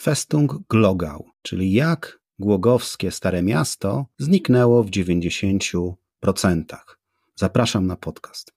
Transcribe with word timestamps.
Festung 0.00 0.58
Glogau, 0.68 1.30
czyli 1.42 1.72
jak 1.72 2.20
głogowskie 2.38 3.10
Stare 3.10 3.42
Miasto 3.42 4.06
zniknęło 4.18 4.84
w 4.84 4.90
90%. 4.90 5.94
Zapraszam 7.36 7.86
na 7.86 7.96
podcast. 7.96 8.52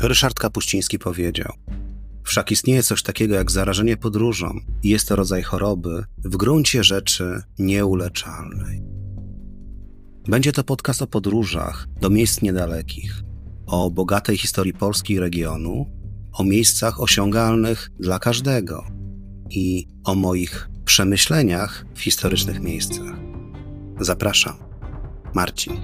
Ryszard 0.00 0.38
Kapuściński 0.38 0.98
powiedział: 0.98 1.52
Wszak 2.24 2.50
istnieje 2.50 2.82
coś 2.82 3.02
takiego 3.02 3.34
jak 3.34 3.50
zarażenie 3.50 3.96
podróżą 3.96 4.60
i 4.82 4.88
jest 4.88 5.08
to 5.08 5.16
rodzaj 5.16 5.42
choroby 5.42 6.04
w 6.18 6.36
gruncie 6.36 6.84
rzeczy 6.84 7.42
nieuleczalnej. 7.58 8.82
Będzie 10.28 10.52
to 10.52 10.64
podcast 10.64 11.02
o 11.02 11.06
podróżach 11.06 11.86
do 12.00 12.10
miejsc 12.10 12.42
niedalekich, 12.42 13.27
o 13.68 13.90
bogatej 13.90 14.36
historii 14.36 14.72
Polski 14.72 15.14
i 15.14 15.20
regionu, 15.20 15.86
o 16.32 16.44
miejscach 16.44 17.00
osiągalnych 17.00 17.90
dla 18.00 18.18
każdego 18.18 18.84
i 19.50 19.86
o 20.04 20.14
moich 20.14 20.68
przemyśleniach 20.84 21.86
w 21.94 22.00
historycznych 22.00 22.60
miejscach. 22.60 23.14
Zapraszam, 24.00 24.54
Marcin. 25.34 25.76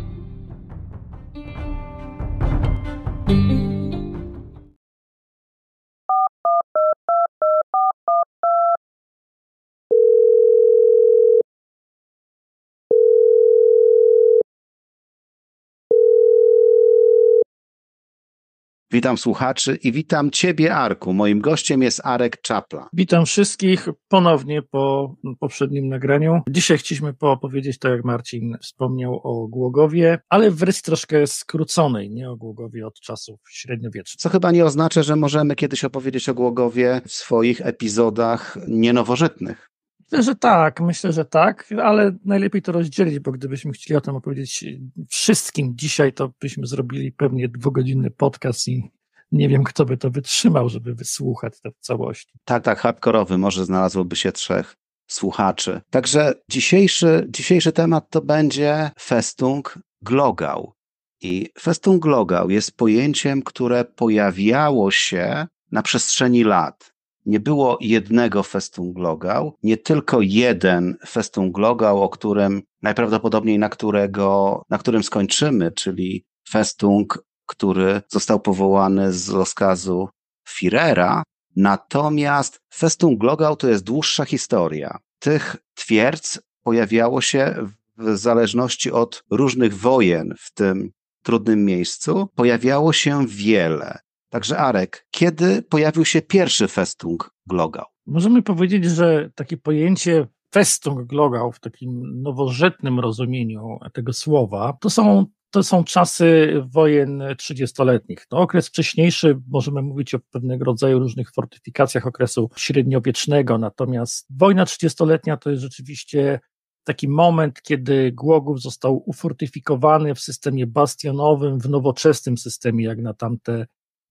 Witam 18.95 19.19
słuchaczy 19.19 19.79
i 19.83 19.93
witam 19.93 20.31
Ciebie, 20.31 20.75
Arku. 20.75 21.13
Moim 21.13 21.41
gościem 21.41 21.83
jest 21.83 22.01
Arek 22.05 22.41
Czapla. 22.41 22.89
Witam 22.93 23.27
wszystkich 23.27 23.89
ponownie 24.09 24.63
po 24.63 25.15
poprzednim 25.41 25.89
nagraniu. 25.89 26.41
Dzisiaj 26.51 26.79
chcieliśmy 26.79 27.15
poopowiedzieć, 27.15 27.79
tak 27.79 27.93
jak 27.93 28.05
Marcin 28.05 28.57
wspomniał, 28.63 29.21
o 29.25 29.49
Głogowie, 29.49 30.19
ale 30.29 30.51
w 30.51 30.57
wersji 30.57 30.83
troszkę 30.83 31.27
skróconej, 31.27 32.11
nie 32.11 32.31
o 32.31 32.37
Głogowie 32.37 32.87
od 32.87 33.01
czasów 33.01 33.41
średniowiecznych. 33.51 34.21
Co 34.21 34.29
chyba 34.29 34.51
nie 34.51 34.65
oznacza, 34.65 35.03
że 35.03 35.17
możemy 35.17 35.55
kiedyś 35.55 35.85
opowiedzieć 35.85 36.29
o 36.29 36.35
Głogowie 36.35 37.01
w 37.07 37.13
swoich 37.13 37.67
epizodach 37.67 38.59
nienowożytnych. 38.69 39.74
Myślę, 40.13 40.23
że 40.23 40.35
tak, 40.35 40.81
myślę, 40.81 41.13
że 41.13 41.25
tak, 41.25 41.69
ale 41.83 42.17
najlepiej 42.25 42.63
to 42.63 42.73
rozdzielić, 42.73 43.19
bo 43.19 43.33
gdybyśmy 43.33 43.73
chcieli 43.73 43.99
o 43.99 44.01
tym 44.01 44.17
opowiedzieć 44.17 44.65
wszystkim 45.09 45.73
dzisiaj, 45.77 46.13
to 46.13 46.33
byśmy 46.41 46.67
zrobili 46.67 47.13
pewnie 47.13 47.49
dwugodzinny 47.49 48.11
podcast 48.11 48.69
i 48.69 48.91
nie 49.33 49.49
wiem, 49.49 49.65
kto 49.65 49.85
by 49.85 49.97
to 49.97 50.11
wytrzymał, 50.11 50.69
żeby 50.69 50.95
wysłuchać 50.95 51.61
to 51.61 51.71
w 51.71 51.79
całości. 51.79 52.39
Tak, 52.45 52.65
tak, 52.65 52.79
hardkorowy, 52.79 53.39
może 53.39 53.65
znalazłoby 53.65 54.17
się 54.17 54.33
trzech 54.33 54.77
słuchaczy. 55.07 55.81
Także 55.91 56.35
dzisiejszy, 56.51 57.27
dzisiejszy 57.29 57.73
temat 57.73 58.11
to 58.11 58.21
będzie 58.21 58.91
Festung 59.01 59.79
Glogau. 60.03 60.73
I 61.21 61.49
Festung 61.61 62.03
Glogau 62.03 62.51
jest 62.51 62.77
pojęciem, 62.77 63.43
które 63.43 63.85
pojawiało 63.85 64.91
się 64.91 65.47
na 65.73 65.83
przestrzeni 65.83 66.45
lat 66.45 66.94
nie 67.27 67.41
było 67.41 67.79
jednego 67.81 68.43
Festunglogał, 68.43 69.57
nie 69.63 69.77
tylko 69.77 70.21
jeden 70.21 70.97
Festunglogał, 71.07 72.03
o 72.03 72.09
którym 72.09 72.63
najprawdopodobniej 72.83 73.59
na 73.59 73.69
którego, 73.69 74.63
na 74.71 74.79
którym 74.79 75.03
skończymy, 75.03 75.73
czyli 75.73 76.25
Festung, 76.49 77.25
który 77.47 78.03
został 78.09 78.41
powołany 78.41 79.13
z 79.13 79.29
rozkazu 79.31 80.09
Firera. 80.49 81.23
Natomiast 81.57 82.61
Festunglogał 82.75 83.57
to 83.57 83.69
jest 83.69 83.85
dłuższa 83.85 84.25
historia. 84.25 84.99
Tych 85.19 85.57
twierdz 85.75 86.41
pojawiało 86.63 87.21
się 87.21 87.69
w 87.99 88.17
zależności 88.17 88.93
od 88.93 89.25
różnych 89.31 89.79
wojen 89.79 90.35
w 90.39 90.55
tym 90.55 90.91
trudnym 91.23 91.65
miejscu, 91.65 92.29
pojawiało 92.35 92.93
się 92.93 93.27
wiele. 93.27 93.99
Także 94.35 94.59
Arek, 94.59 95.07
kiedy 95.11 95.63
pojawił 95.63 96.05
się 96.05 96.23
pierwszy 96.23 96.69
Festung 96.69 97.35
Glogau? 97.47 97.85
Możemy 98.07 98.43
powiedzieć, 98.43 98.85
że 98.85 99.31
takie 99.35 99.57
pojęcie 99.57 100.27
Festung 100.55 101.07
Glogau 101.07 101.53
w 101.53 101.61
takim 101.61 102.23
nowożytnym 102.23 103.01
rozumieniu 103.01 103.79
tego 103.93 104.13
słowa, 104.13 104.77
to 104.81 104.91
są 104.91 105.27
to 105.51 105.63
są 105.63 105.85
czasy 105.85 106.53
wojen 106.67 107.23
trzydziestoletnich. 107.39 108.27
No, 108.31 108.39
okres 108.39 108.69
wcześniejszy, 108.69 109.41
możemy 109.49 109.83
mówić 109.83 110.15
o 110.15 110.19
pewnego 110.31 110.65
rodzaju 110.65 110.99
różnych 110.99 111.33
fortyfikacjach 111.33 112.07
okresu 112.07 112.51
średniowiecznego, 112.57 113.59
natomiast 113.59 114.27
wojna 114.31 114.67
trzydziestoletnia 114.67 115.37
to 115.37 115.51
jest 115.51 115.63
rzeczywiście 115.63 116.41
taki 116.85 117.09
moment, 117.09 117.63
kiedy 117.63 118.13
Głogów 118.13 118.63
został 118.63 119.03
ufortyfikowany 119.07 120.15
w 120.15 120.21
systemie 120.21 120.67
bastionowym, 120.67 121.61
w 121.61 121.69
nowoczesnym 121.69 122.39
systemie, 122.39 122.85
jak 122.85 122.99
na 122.99 123.15
tamte 123.15 123.67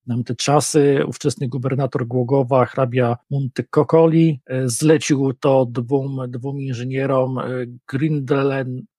nam 0.08 0.24
te 0.24 0.36
czasy. 0.36 1.04
Ówczesny 1.08 1.48
gubernator 1.48 2.08
Głogowa, 2.08 2.66
hrabia 2.66 3.18
Montecoccoli, 3.30 4.40
e, 4.46 4.70
zlecił 4.70 5.34
to 5.34 5.66
dwóm, 5.66 6.22
dwóm 6.28 6.62
inżynierom, 6.62 7.40
e, 7.40 7.44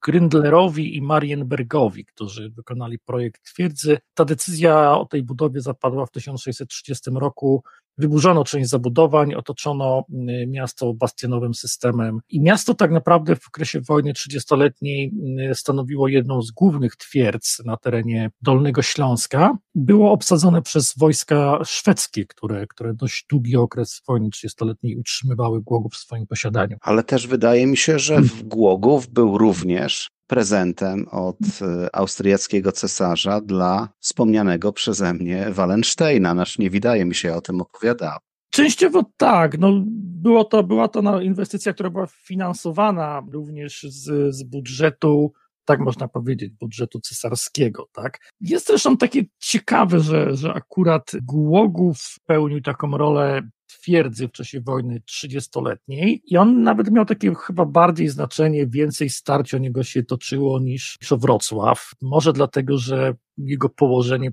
Grindlerowi 0.03 0.97
i 0.97 1.03
Marienbergowi, 1.03 2.05
którzy 2.05 2.51
wykonali 2.51 2.99
projekt 2.99 3.43
twierdzy. 3.43 3.99
Ta 4.15 4.25
decyzja 4.25 4.99
o 4.99 5.07
tej 5.07 5.23
budowie 5.23 5.61
zapadła 5.61 6.07
w 6.07 6.11
1630 6.11 7.11
roku 7.17 7.63
Wyburzono 7.99 8.45
część 8.45 8.71
zabudowań, 8.71 9.35
otoczono 9.35 10.05
y, 10.11 10.47
miasto 10.47 10.95
bastionowym 10.95 11.55
systemem 11.55 12.21
i 12.29 12.41
miasto 12.41 12.75
tak 12.75 12.91
naprawdę 12.91 13.37
w 13.37 13.49
okresie 13.49 13.81
wojny 13.81 14.13
30-letniej 14.13 15.13
y, 15.51 15.55
stanowiło 15.55 16.09
jedną 16.09 16.43
z 16.43 16.51
głównych 16.51 16.97
twierdz 16.97 17.63
na 17.65 17.77
terenie 17.77 18.31
Dolnego 18.43 18.83
Śląska. 18.83 19.57
Było 19.75 20.13
obsadzone 20.13 20.63
przez 20.63 20.95
wojska 20.99 21.59
szwedzkie, 21.65 22.27
które, 22.27 22.67
które 22.67 22.95
dość 22.95 23.27
długi 23.31 23.57
okres 23.57 24.03
wojny 24.09 24.29
30-letniej 24.29 24.97
utrzymywały 24.97 25.63
Głogów 25.63 25.93
w 25.93 25.97
swoim 25.97 26.27
posiadaniu. 26.27 26.77
Ale 26.81 27.03
też 27.03 27.27
wydaje 27.27 27.67
mi 27.67 27.77
się, 27.77 27.99
że 27.99 28.21
w 28.21 28.43
Głogów 28.43 29.09
był 29.09 29.39
również 29.39 30.14
prezentem 30.27 31.07
od 31.11 31.39
e, 31.63 31.97
austriackiego 31.97 32.73
cesarza 32.73 33.41
dla 33.41 33.89
wspomnianego 33.99 34.73
przeze 34.73 35.15
mnie 35.15 35.47
Wallensteina. 35.51 36.35
Nasz 36.35 36.59
nie 36.59 36.71
wydaje 36.71 37.05
mi 37.05 37.15
się 37.15 37.35
o 37.35 37.41
tym 37.41 37.61
opowiadał. 37.61 38.19
Częściowo 38.51 39.05
tak. 39.17 39.59
No, 39.59 39.83
było 40.25 40.45
to, 40.45 40.65
była 40.65 40.89
to 40.89 41.21
inwestycja, 41.21 41.73
która 41.73 41.91
była 41.91 42.07
finansowana 42.07 43.23
również 43.33 43.83
z, 43.83 44.35
z 44.35 44.43
budżetu 44.43 45.33
tak 45.65 45.81
można 45.81 46.09
powiedzieć, 46.09 46.53
budżetu 46.61 47.01
cesarskiego, 47.01 47.89
tak. 47.93 48.19
Jest 48.41 48.67
zresztą 48.67 48.97
takie 48.97 49.23
ciekawe, 49.39 50.01
że, 50.01 50.37
że 50.37 50.53
akurat 50.55 51.13
Głogów 51.23 52.17
pełnił 52.27 52.61
taką 52.61 52.97
rolę 52.97 53.43
twierdzy 53.67 54.29
w 54.29 54.33
czasie 54.33 54.61
wojny 54.61 55.01
trzydziestoletniej 55.01 56.23
i 56.27 56.37
on 56.37 56.63
nawet 56.63 56.91
miał 56.91 57.05
takie 57.05 57.35
chyba 57.35 57.65
bardziej 57.65 58.09
znaczenie, 58.09 58.67
więcej 58.67 59.11
starć 59.11 59.55
o 59.55 59.59
niego 59.59 59.83
się 59.83 60.03
toczyło 60.03 60.61
niż, 60.61 60.97
niż 61.03 61.13
o 61.13 61.19
Wrocław. 61.19 61.91
Może 62.03 62.33
dlatego, 62.33 62.79
że 62.79 63.15
jego 63.37 63.69
położenie 63.69 64.31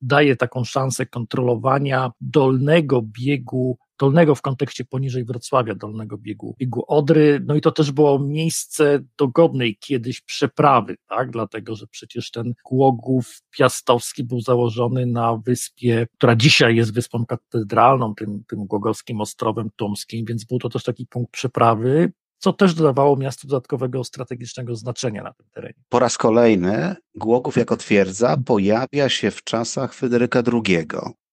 daje 0.00 0.36
taką 0.36 0.64
szansę 0.64 1.06
kontrolowania 1.06 2.10
dolnego 2.20 3.02
biegu 3.02 3.78
dolnego 4.02 4.34
w 4.34 4.42
kontekście 4.42 4.84
poniżej 4.84 5.24
Wrocławia, 5.24 5.74
dolnego 5.74 6.18
biegu, 6.18 6.56
biegu 6.58 6.84
Odry. 6.88 7.40
No 7.46 7.54
i 7.54 7.60
to 7.60 7.72
też 7.72 7.90
było 7.90 8.18
miejsce 8.18 9.00
dogodnej 9.18 9.76
kiedyś 9.80 10.20
przeprawy, 10.20 10.96
tak? 11.08 11.30
Dlatego, 11.30 11.74
że 11.74 11.86
przecież 11.86 12.30
ten 12.30 12.52
Głogów 12.64 13.42
Piastowski 13.50 14.24
był 14.24 14.40
założony 14.40 15.06
na 15.06 15.36
wyspie, 15.36 16.06
która 16.14 16.36
dzisiaj 16.36 16.76
jest 16.76 16.94
wyspą 16.94 17.26
katedralną, 17.26 18.14
tym, 18.14 18.44
tym 18.48 18.66
Głogowskim 18.66 19.20
Ostrowem 19.20 19.70
Tumskim, 19.76 20.24
więc 20.26 20.44
był 20.44 20.58
to 20.58 20.68
też 20.68 20.84
taki 20.84 21.06
punkt 21.06 21.32
przeprawy 21.32 22.12
co 22.38 22.52
też 22.52 22.74
dodawało 22.74 23.16
miastu 23.16 23.48
dodatkowego 23.48 24.04
strategicznego 24.04 24.76
znaczenia 24.76 25.22
na 25.22 25.32
tym 25.32 25.46
terenie. 25.54 25.74
Po 25.88 25.98
raz 25.98 26.18
kolejny 26.18 26.96
Głogów 27.14 27.56
jako 27.56 27.76
twierdza 27.76 28.36
pojawia 28.46 29.08
się 29.08 29.30
w 29.30 29.44
czasach 29.44 29.94
Fryderyka 29.94 30.42
II 30.52 30.86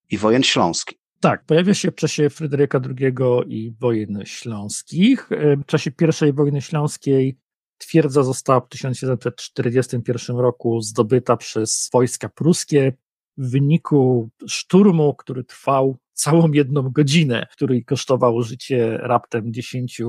i 0.09 0.17
wojen 0.17 0.43
śląskich. 0.43 0.98
Tak, 1.21 1.45
pojawia 1.45 1.73
się 1.73 1.91
w 1.91 1.95
czasie 1.95 2.29
Fryderyka 2.29 2.81
II 2.99 3.13
i 3.47 3.71
wojen 3.79 4.21
śląskich. 4.25 5.31
E, 5.31 5.57
w 5.57 5.65
czasie 5.65 5.91
I 6.29 6.33
wojny 6.33 6.61
śląskiej 6.61 7.37
twierdza 7.77 8.23
została 8.23 8.59
w 8.59 8.69
1741 8.69 10.37
roku 10.37 10.81
zdobyta 10.81 11.37
przez 11.37 11.89
wojska 11.93 12.29
pruskie 12.29 12.93
w 13.37 13.51
wyniku 13.51 14.29
szturmu, 14.47 15.15
który 15.15 15.43
trwał 15.43 15.97
całą 16.13 16.51
jedną 16.51 16.89
godzinę, 16.89 17.47
który 17.51 17.83
kosztował 17.83 18.41
życie 18.41 18.97
raptem 18.97 19.53
10 19.53 20.01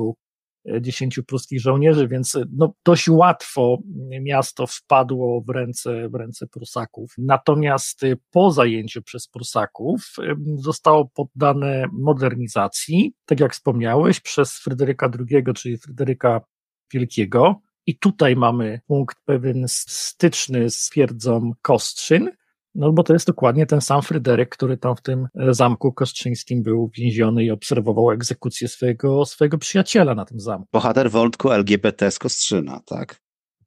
dziesięciu 0.80 1.24
pruskich 1.24 1.60
żołnierzy, 1.60 2.08
więc 2.08 2.38
no, 2.56 2.74
dość 2.84 3.08
łatwo 3.08 3.78
miasto 4.20 4.66
wpadło 4.66 5.40
w 5.40 5.48
ręce, 5.48 6.08
w 6.08 6.14
ręce 6.14 6.46
Prusaków. 6.46 7.14
Natomiast 7.18 8.00
po 8.30 8.50
zajęciu 8.50 9.02
przez 9.02 9.28
Prusaków 9.28 10.14
zostało 10.56 11.10
poddane 11.14 11.86
modernizacji, 11.92 13.14
tak 13.26 13.40
jak 13.40 13.52
wspomniałeś, 13.52 14.20
przez 14.20 14.58
Fryderyka 14.58 15.10
II, 15.18 15.44
czyli 15.54 15.78
Fryderyka 15.78 16.40
Wielkiego. 16.92 17.60
I 17.86 17.98
tutaj 17.98 18.36
mamy 18.36 18.80
punkt 18.86 19.16
pewien 19.24 19.64
styczny 19.68 20.70
z 20.70 20.88
twierdzą 20.88 21.52
Kostrzyn, 21.62 22.30
no 22.74 22.92
bo 22.92 23.02
to 23.02 23.12
jest 23.12 23.26
dokładnie 23.26 23.66
ten 23.66 23.80
sam 23.80 24.02
Fryderyk, 24.02 24.48
który 24.48 24.76
tam 24.76 24.96
w 24.96 25.02
tym 25.02 25.28
e, 25.34 25.54
zamku 25.54 25.92
kostrzyńskim 25.92 26.62
był 26.62 26.90
więziony 26.96 27.44
i 27.44 27.50
obserwował 27.50 28.10
egzekucję 28.10 28.68
swojego, 28.68 29.24
swojego 29.24 29.58
przyjaciela 29.58 30.14
na 30.14 30.24
tym 30.24 30.40
zamku. 30.40 30.68
Bohater 30.72 31.10
wątku 31.10 31.50
LGBT 31.50 32.10
z 32.10 32.18
Kostrzyna, 32.18 32.80
tak? 32.86 33.20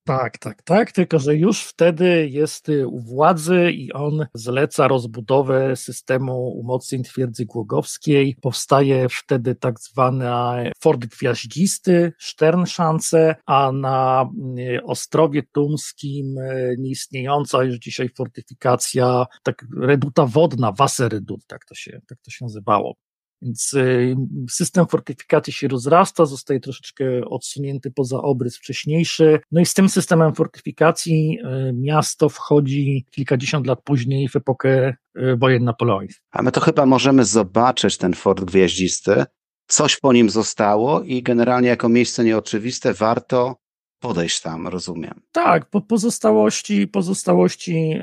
Tak, 0.05 0.38
tak, 0.38 0.61
tak, 0.61 0.91
tylko 0.91 1.19
że 1.19 1.35
już 1.35 1.63
wtedy 1.63 2.29
jest 2.29 2.69
y, 2.69 2.88
u 2.88 3.00
władzy 3.00 3.71
i 3.71 3.94
on 3.94 4.25
zleca 4.33 4.88
rozbudowę 4.88 5.75
systemu 5.75 6.47
umocnień 6.47 7.03
twierdzy 7.03 7.45
głogowskiej. 7.45 8.38
Powstaje 8.41 9.07
wtedy 9.09 9.55
tak 9.55 9.79
zwany 9.79 10.71
Fort 10.79 11.05
Gwiaździsty, 11.05 12.13
Sternschanze, 12.19 13.35
a 13.45 13.71
na 13.71 14.29
y, 14.59 14.83
Ostrowie 14.83 15.44
Tumskim 15.51 16.38
y, 16.38 16.75
nieistniejąca 16.79 17.63
już 17.63 17.75
dzisiaj 17.75 18.09
fortyfikacja, 18.17 19.25
tak 19.44 19.65
reduta 19.77 20.25
wodna, 20.25 20.71
Wasserredut, 20.71 21.45
tak 21.47 21.65
to 21.65 21.75
się, 21.75 22.00
tak 22.09 22.17
to 22.21 22.31
się 22.31 22.45
nazywało. 22.45 22.95
Więc 23.44 23.74
y, 23.74 24.16
system 24.50 24.88
fortyfikacji 24.88 25.54
się 25.54 25.68
rozrasta, 25.68 26.25
zostaje 26.25 26.60
troszeczkę 26.60 27.06
odsunięty 27.25 27.92
poza 27.92 28.18
obrys 28.18 28.57
wcześniejszy. 28.57 29.40
No 29.51 29.62
i 29.62 29.66
z 29.66 29.74
tym 29.74 29.90
systemem 29.90 30.36
fortyfikacji 30.36 31.40
y, 31.69 31.74
miasto 31.74 32.30
wchodzi 32.30 33.06
kilkadziesiąt 33.12 33.68
lat 33.68 33.80
później 33.84 34.30
w 34.30 34.36
epokę 34.36 34.95
y, 35.18 35.38
wojen 35.38 35.63
napoleońskich. 35.63 36.24
A 36.31 36.42
my 36.42 36.51
to 36.51 36.62
chyba 36.62 36.86
możemy 36.86 37.25
zobaczyć 37.25 37.98
ten 37.98 38.13
fort 38.13 38.44
gwiaździsty. 38.44 39.25
Coś 39.68 40.00
po 40.00 40.13
nim 40.13 40.30
zostało 40.30 41.01
i 41.01 41.24
generalnie 41.24 41.68
jako 41.69 41.89
miejsce 41.89 42.24
nieoczywiste 42.24 42.94
warto 42.94 43.56
podejść 44.03 44.41
tam, 44.41 44.67
rozumiem. 44.67 45.21
Tak, 45.31 45.69
po 45.69 45.81
pozostałości, 45.81 46.88
pozostałości 46.88 48.00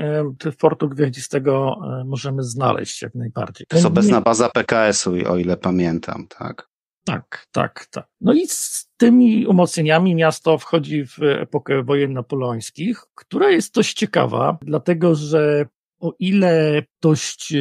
e, 0.47 0.53
Fortu 0.59 0.89
Gwiaździstego 0.89 1.81
e, 2.01 2.05
możemy 2.05 2.43
znaleźć 2.43 3.03
jak 3.03 3.15
najbardziej. 3.15 3.67
To 3.67 3.77
jest 3.77 3.87
obecna 3.87 4.21
baza 4.21 4.49
PKS-u, 4.49 5.13
o 5.29 5.37
ile 5.37 5.57
pamiętam, 5.57 6.27
tak? 6.39 6.71
Tak, 7.05 7.47
tak, 7.53 7.87
tak. 7.91 8.07
No 8.21 8.33
i 8.33 8.49
z 8.49 8.89
tymi 8.97 9.47
umocnieniami 9.47 10.15
miasto 10.15 10.59
wchodzi 10.59 11.07
w 11.07 11.23
epokę 11.23 11.83
wojen 11.83 12.13
napoleońskich, 12.13 13.03
która 13.15 13.51
jest 13.51 13.75
dość 13.75 13.95
ciekawa, 13.95 14.59
dlatego 14.63 15.15
że 15.15 15.67
o 16.01 16.13
ile 16.19 16.83
dość 17.03 17.53
e, 17.53 17.59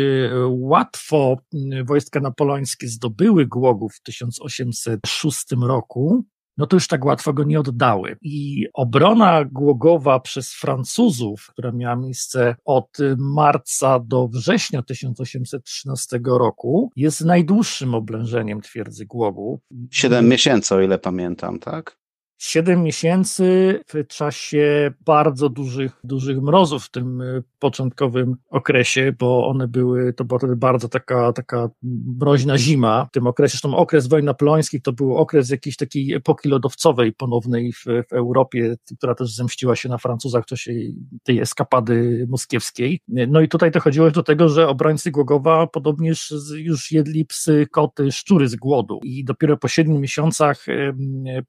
łatwo 0.48 1.38
wojska 1.86 2.20
napoleońskie 2.20 2.88
zdobyły 2.88 3.46
Głogów 3.46 3.94
w 3.96 4.02
1806 4.02 5.46
roku, 5.62 6.26
no 6.60 6.68
to 6.68 6.76
już 6.76 6.88
tak 6.88 7.06
łatwo 7.06 7.34
go 7.34 7.44
nie 7.44 7.60
oddały. 7.60 8.18
I 8.22 8.68
obrona 8.74 9.46
Głogowa 9.46 10.20
przez 10.20 10.54
Francuzów, 10.54 11.48
która 11.50 11.72
miała 11.72 11.96
miejsce 11.96 12.56
od 12.66 12.98
marca 13.18 14.00
do 14.00 14.28
września 14.28 14.82
1813 14.82 16.20
roku, 16.26 16.92
jest 16.96 17.26
najdłuższym 17.26 17.96
oblężeniem 17.96 18.62
twierdzy 18.62 19.06
Głogów. 19.06 19.60
Siedem 19.92 20.28
miesięcy, 20.28 20.76
o 20.76 20.82
ile 20.82 21.00
pamiętam, 21.00 21.60
tak? 21.60 21.98
Siedem 22.42 22.84
miesięcy 22.84 23.80
w 23.88 24.08
czasie 24.08 24.92
bardzo 25.06 25.50
dużych, 25.50 26.00
dużych 26.04 26.42
mrozów 26.42 26.84
w 26.84 26.92
tym 26.92 27.22
y, 27.22 27.44
początkowym 27.60 28.36
okresie, 28.50 29.14
bo 29.20 29.48
one 29.48 29.68
były, 29.68 30.14
to 30.14 30.26
była 30.26 30.40
bardzo 30.56 30.90
taka, 30.90 31.34
taka 31.34 31.70
mroźna 32.20 32.58
zima. 32.58 33.06
W 33.06 33.12
tym 33.12 33.28
okresie, 33.28 33.52
zresztą 33.52 33.76
okres 33.76 34.08
wojen 34.08 34.26
napoleońskich 34.26 34.82
to 34.82 34.94
był 34.94 35.18
okres 35.18 35.50
jakiejś 35.50 35.78
takiej 35.78 36.14
epoki 36.14 36.50
lodowcowej 36.50 37.14
ponownej 37.14 37.74
w, 37.74 37.86
w 38.10 38.14
Europie, 38.14 38.76
która 38.98 39.16
też 39.16 39.36
zemściła 39.36 39.76
się 39.76 39.90
na 39.90 39.98
Francuzach 39.98 40.44
w 40.44 40.48
czasie 40.48 40.74
tej 41.24 41.40
eskapady 41.40 42.26
moskiewskiej. 42.30 43.02
No 43.08 43.42
i 43.42 43.48
tutaj 43.48 43.72
dochodziło 43.72 44.12
do 44.12 44.24
tego, 44.24 44.50
że 44.50 44.68
obrońcy 44.68 45.12
Głogowa 45.12 45.68
podobnież 45.68 46.34
już 46.56 46.92
jedli 46.92 47.26
psy, 47.26 47.68
koty, 47.72 48.12
szczury 48.12 48.48
z 48.48 48.56
głodu 48.56 49.00
i 49.04 49.24
dopiero 49.24 49.58
po 49.58 49.68
siedmiu 49.68 50.00
miesiącach 50.00 50.66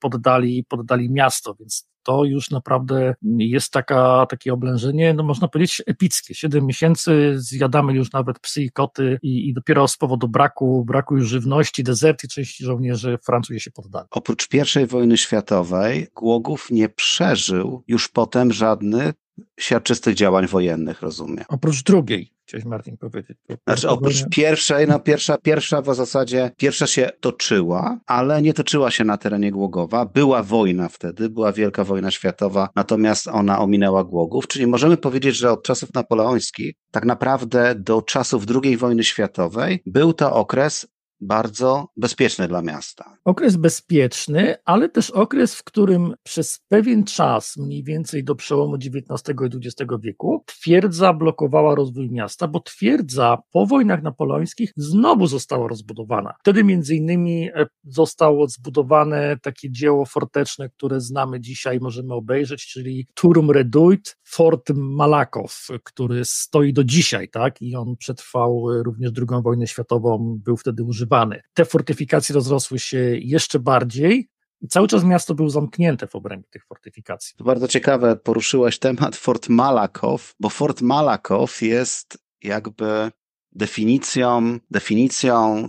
poddali, 0.00 0.64
poddali 0.64 0.79
oddali 0.80 1.10
miasto, 1.10 1.54
więc 1.54 1.86
to 2.02 2.24
już 2.24 2.50
naprawdę 2.50 3.14
jest 3.38 3.72
taka, 3.72 4.26
takie 4.26 4.52
oblężenie, 4.52 5.14
no 5.14 5.22
można 5.22 5.48
powiedzieć 5.48 5.82
epickie. 5.86 6.34
Siedem 6.34 6.66
miesięcy 6.66 7.34
zjadamy 7.36 7.92
już 7.92 8.12
nawet 8.12 8.38
psy 8.38 8.62
i 8.62 8.70
koty 8.70 9.18
i, 9.22 9.48
i 9.48 9.54
dopiero 9.54 9.88
z 9.88 9.96
powodu 9.96 10.28
braku, 10.28 10.84
braku 10.84 11.16
już 11.16 11.28
żywności, 11.28 11.84
dezerty 11.84 12.28
części 12.28 12.64
żołnierzy 12.64 13.18
Francuzi 13.24 13.60
się 13.60 13.70
poddali. 13.70 14.06
Oprócz 14.10 14.48
I 14.82 14.86
wojny 14.86 15.16
światowej 15.16 16.06
Głogów 16.14 16.70
nie 16.70 16.88
przeżył 16.88 17.84
już 17.88 18.08
potem 18.08 18.52
żadnych 18.52 19.12
siarczystych 19.60 20.14
działań 20.14 20.46
wojennych, 20.46 21.02
rozumiem. 21.02 21.44
Oprócz 21.48 21.82
drugiej, 21.82 22.32
chciałeś 22.44 22.64
Martin 22.64 22.96
powiedzieć. 22.96 23.38
Znaczy 23.66 23.88
oprócz 23.88 24.28
pierwszej, 24.30 24.86
no 24.88 25.00
pierwsza, 25.00 25.38
pierwsza 25.38 25.82
w 25.82 25.94
zasadzie, 25.94 26.50
pierwsza 26.56 26.86
się 26.86 27.10
toczyła, 27.20 27.98
ale 28.06 28.42
nie 28.42 28.54
toczyła 28.54 28.90
się 28.90 29.04
na 29.04 29.16
terenie 29.16 29.52
Głogowa. 29.52 30.06
Była 30.06 30.42
wojna 30.42 30.88
wtedy, 30.88 31.30
była 31.30 31.52
Wielka 31.52 31.84
Wojna 31.90 32.10
Światowa, 32.10 32.68
natomiast 32.76 33.28
ona 33.28 33.58
ominęła 33.58 34.04
Głogów, 34.04 34.46
czyli 34.46 34.66
możemy 34.66 34.96
powiedzieć, 34.96 35.36
że 35.36 35.52
od 35.52 35.62
czasów 35.62 35.94
napoleońskich 35.94 36.74
tak 36.90 37.04
naprawdę 37.04 37.74
do 37.74 38.02
czasów 38.02 38.44
II 38.62 38.76
wojny 38.76 39.04
światowej 39.04 39.82
był 39.86 40.12
to 40.12 40.34
okres 40.34 40.86
bardzo 41.20 41.88
bezpieczny 41.96 42.48
dla 42.48 42.62
miasta. 42.62 43.16
Okres 43.24 43.56
bezpieczny, 43.56 44.54
ale 44.64 44.88
też 44.88 45.10
okres, 45.10 45.54
w 45.54 45.64
którym 45.64 46.14
przez 46.22 46.60
pewien 46.68 47.04
czas, 47.04 47.56
mniej 47.56 47.84
więcej 47.84 48.24
do 48.24 48.34
przełomu 48.34 48.74
XIX 48.74 49.38
i 49.40 49.56
XX 49.56 49.92
wieku, 50.02 50.44
twierdza 50.46 51.12
blokowała 51.12 51.74
rozwój 51.74 52.10
miasta, 52.10 52.48
bo 52.48 52.60
twierdza 52.60 53.38
po 53.52 53.66
wojnach 53.66 54.02
napoleońskich 54.02 54.72
znowu 54.76 55.26
została 55.26 55.68
rozbudowana. 55.68 56.34
Wtedy 56.40 56.64
między 56.64 56.96
innymi 56.96 57.48
e, 57.54 57.66
zostało 57.84 58.48
zbudowane 58.48 59.36
takie 59.42 59.70
dzieło 59.70 60.06
forteczne, 60.06 60.68
które 60.68 61.00
znamy 61.00 61.40
dzisiaj, 61.40 61.80
możemy 61.80 62.14
obejrzeć, 62.14 62.66
czyli 62.66 63.06
Turm 63.14 63.50
Reduit, 63.50 64.16
Fort 64.24 64.70
Malakow, 64.74 65.68
który 65.84 66.24
stoi 66.24 66.72
do 66.72 66.84
dzisiaj, 66.84 67.28
tak? 67.28 67.62
I 67.62 67.76
on 67.76 67.96
przetrwał 67.96 68.82
również 68.82 69.10
II 69.16 69.42
wojnę 69.42 69.66
światową, 69.66 70.40
był 70.44 70.56
wtedy 70.56 70.84
używany. 70.84 71.09
Te 71.54 71.64
fortyfikacje 71.64 72.34
rozrosły 72.34 72.78
się 72.78 72.98
jeszcze 73.18 73.58
bardziej, 73.58 74.28
i 74.60 74.68
cały 74.68 74.88
czas 74.88 75.04
miasto 75.04 75.34
było 75.34 75.50
zamknięte 75.50 76.06
w 76.06 76.14
obrębie 76.14 76.48
tych 76.50 76.66
fortyfikacji. 76.66 77.34
To 77.36 77.44
bardzo 77.44 77.68
ciekawe, 77.68 78.16
poruszyłeś 78.16 78.78
temat 78.78 79.16
Fort 79.16 79.48
Malakow, 79.48 80.34
bo 80.40 80.48
Fort 80.48 80.82
Malakow 80.82 81.62
jest 81.62 82.18
jakby 82.42 83.10
definicją, 83.52 84.58
definicją 84.70 85.68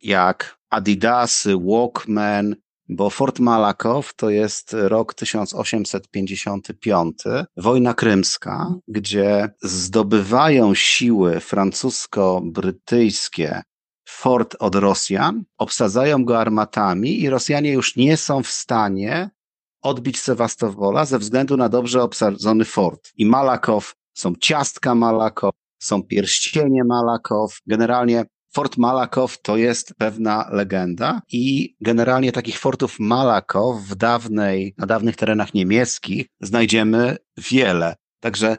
jak 0.00 0.58
Adidasy, 0.70 1.56
Walkman, 1.56 2.56
bo 2.88 3.10
Fort 3.10 3.38
Malakow 3.38 4.14
to 4.16 4.30
jest 4.30 4.72
rok 4.72 5.14
1855, 5.14 7.16
wojna 7.56 7.94
krymska, 7.94 8.74
gdzie 8.88 9.48
zdobywają 9.62 10.74
siły 10.74 11.40
francusko-brytyjskie 11.40 13.62
fort 14.04 14.56
od 14.58 14.74
Rosjan, 14.74 15.44
obsadzają 15.58 16.24
go 16.24 16.40
armatami 16.40 17.20
i 17.20 17.30
Rosjanie 17.30 17.72
już 17.72 17.96
nie 17.96 18.16
są 18.16 18.42
w 18.42 18.48
stanie 18.48 19.30
odbić 19.82 20.20
Sewastowola 20.20 21.04
ze 21.04 21.18
względu 21.18 21.56
na 21.56 21.68
dobrze 21.68 22.02
obsadzony 22.02 22.64
fort. 22.64 23.12
I 23.16 23.26
Malakow, 23.26 23.94
są 24.14 24.34
ciastka 24.40 24.94
Malakow, 24.94 25.54
są 25.78 26.02
pierścienie 26.02 26.84
Malakow, 26.84 27.58
generalnie 27.66 28.24
Fort 28.54 28.76
Malakow 28.76 29.42
to 29.42 29.56
jest 29.56 29.94
pewna 29.98 30.48
legenda 30.50 31.22
i 31.32 31.76
generalnie 31.80 32.32
takich 32.32 32.58
fortów 32.58 32.96
Malakow 33.00 33.82
w 33.82 33.94
dawnej, 33.94 34.74
na 34.78 34.86
dawnych 34.86 35.16
terenach 35.16 35.54
niemieckich 35.54 36.26
znajdziemy 36.40 37.16
wiele. 37.36 37.96
Także 38.20 38.56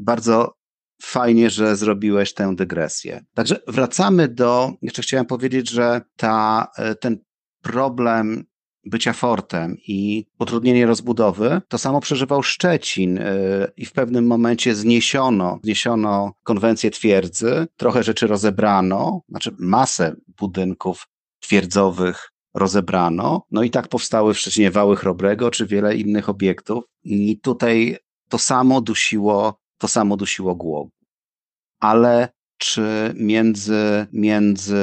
bardzo 0.00 0.54
fajnie, 1.02 1.50
że 1.50 1.76
zrobiłeś 1.76 2.34
tę 2.34 2.54
dygresję. 2.56 3.24
Także 3.34 3.60
wracamy 3.66 4.28
do, 4.28 4.72
jeszcze 4.82 5.02
chciałem 5.02 5.26
powiedzieć, 5.26 5.70
że 5.70 6.00
ta, 6.16 6.68
e, 6.76 6.94
ten 6.94 7.18
problem 7.62 8.44
bycia 8.86 9.12
fortem 9.12 9.76
i 9.88 10.26
utrudnienie 10.38 10.86
rozbudowy, 10.86 11.60
to 11.68 11.78
samo 11.78 12.00
przeżywał 12.00 12.42
Szczecin 12.42 13.18
y, 13.18 13.72
i 13.76 13.86
w 13.86 13.92
pewnym 13.92 14.26
momencie 14.26 14.74
zniesiono, 14.74 15.58
zniesiono 15.62 16.32
konwencję 16.42 16.90
twierdzy, 16.90 17.66
trochę 17.76 18.02
rzeczy 18.02 18.26
rozebrano, 18.26 19.20
znaczy 19.28 19.54
masę 19.58 20.16
budynków 20.38 21.08
twierdzowych 21.40 22.32
rozebrano. 22.54 23.46
No 23.50 23.62
i 23.62 23.70
tak 23.70 23.88
powstały 23.88 24.34
w 24.34 24.38
Szczecinie 24.38 24.70
wały 24.70 24.96
Chrobrego, 24.96 25.50
czy 25.50 25.66
wiele 25.66 25.96
innych 25.96 26.28
obiektów. 26.28 26.84
I 27.04 27.40
tutaj 27.40 27.96
to 28.28 28.38
samo 28.38 28.80
dusiło, 28.80 29.58
to 29.78 29.88
samo 29.88 30.16
dusiło 30.16 30.54
Głogów. 30.54 30.92
Ale 31.80 32.28
czy 32.58 33.14
między, 33.16 34.06
między 34.12 34.76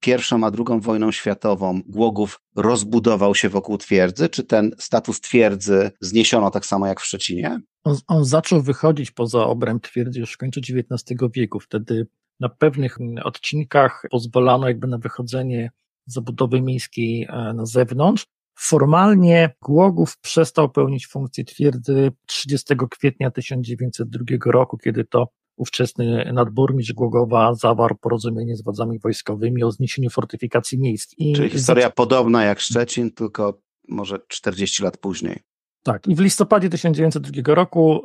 pierwszą 0.00 0.44
a 0.44 0.50
drugą 0.50 0.80
wojną 0.80 1.12
światową 1.12 1.80
Głogów 1.86 2.40
rozbudował 2.56 3.34
się 3.34 3.48
wokół 3.48 3.78
twierdzy, 3.78 4.28
czy 4.28 4.44
ten 4.44 4.70
status 4.78 5.20
twierdzy 5.20 5.90
zniesiono 6.00 6.50
tak 6.50 6.66
samo 6.66 6.86
jak 6.86 7.00
w 7.00 7.04
Szczecinie? 7.04 7.60
On, 7.84 7.96
on 8.06 8.24
zaczął 8.24 8.62
wychodzić 8.62 9.10
poza 9.10 9.46
obręb 9.46 9.82
twierdzy 9.82 10.20
już 10.20 10.32
w 10.32 10.36
końcu 10.36 10.60
XIX 10.60 11.20
wieku. 11.34 11.60
Wtedy 11.60 12.06
na 12.40 12.48
pewnych 12.48 12.98
odcinkach 13.24 14.02
pozwalano 14.10 14.68
jakby 14.68 14.86
na 14.86 14.98
wychodzenie 14.98 15.70
zabudowy 16.06 16.60
miejskiej 16.60 17.22
e, 17.22 17.52
na 17.52 17.66
zewnątrz. 17.66 18.26
Formalnie 18.58 19.50
Głogów 19.62 20.18
przestał 20.18 20.70
pełnić 20.70 21.06
funkcję 21.06 21.44
twierdzy 21.44 22.12
30 22.26 22.74
kwietnia 22.90 23.30
1902 23.30 24.52
roku, 24.52 24.78
kiedy 24.78 25.04
to 25.04 25.28
ówczesny 25.56 26.30
nadburmistrz 26.32 26.92
Głogowa 26.92 27.54
zawarł 27.54 27.96
porozumienie 28.00 28.56
z 28.56 28.64
władzami 28.64 28.98
wojskowymi 28.98 29.62
o 29.62 29.70
zniesieniu 29.70 30.10
fortyfikacji 30.10 30.78
miejskich. 30.78 31.26
I 31.26 31.32
Czyli 31.32 31.50
historia 31.50 31.90
podobna 31.90 32.44
jak 32.44 32.60
Szczecin, 32.60 33.10
tylko 33.10 33.60
może 33.88 34.18
40 34.28 34.82
lat 34.82 34.96
później. 34.96 35.38
Tak, 35.82 36.06
i 36.06 36.14
w 36.14 36.20
listopadzie 36.20 36.70
1902 36.70 37.54
roku 37.54 38.02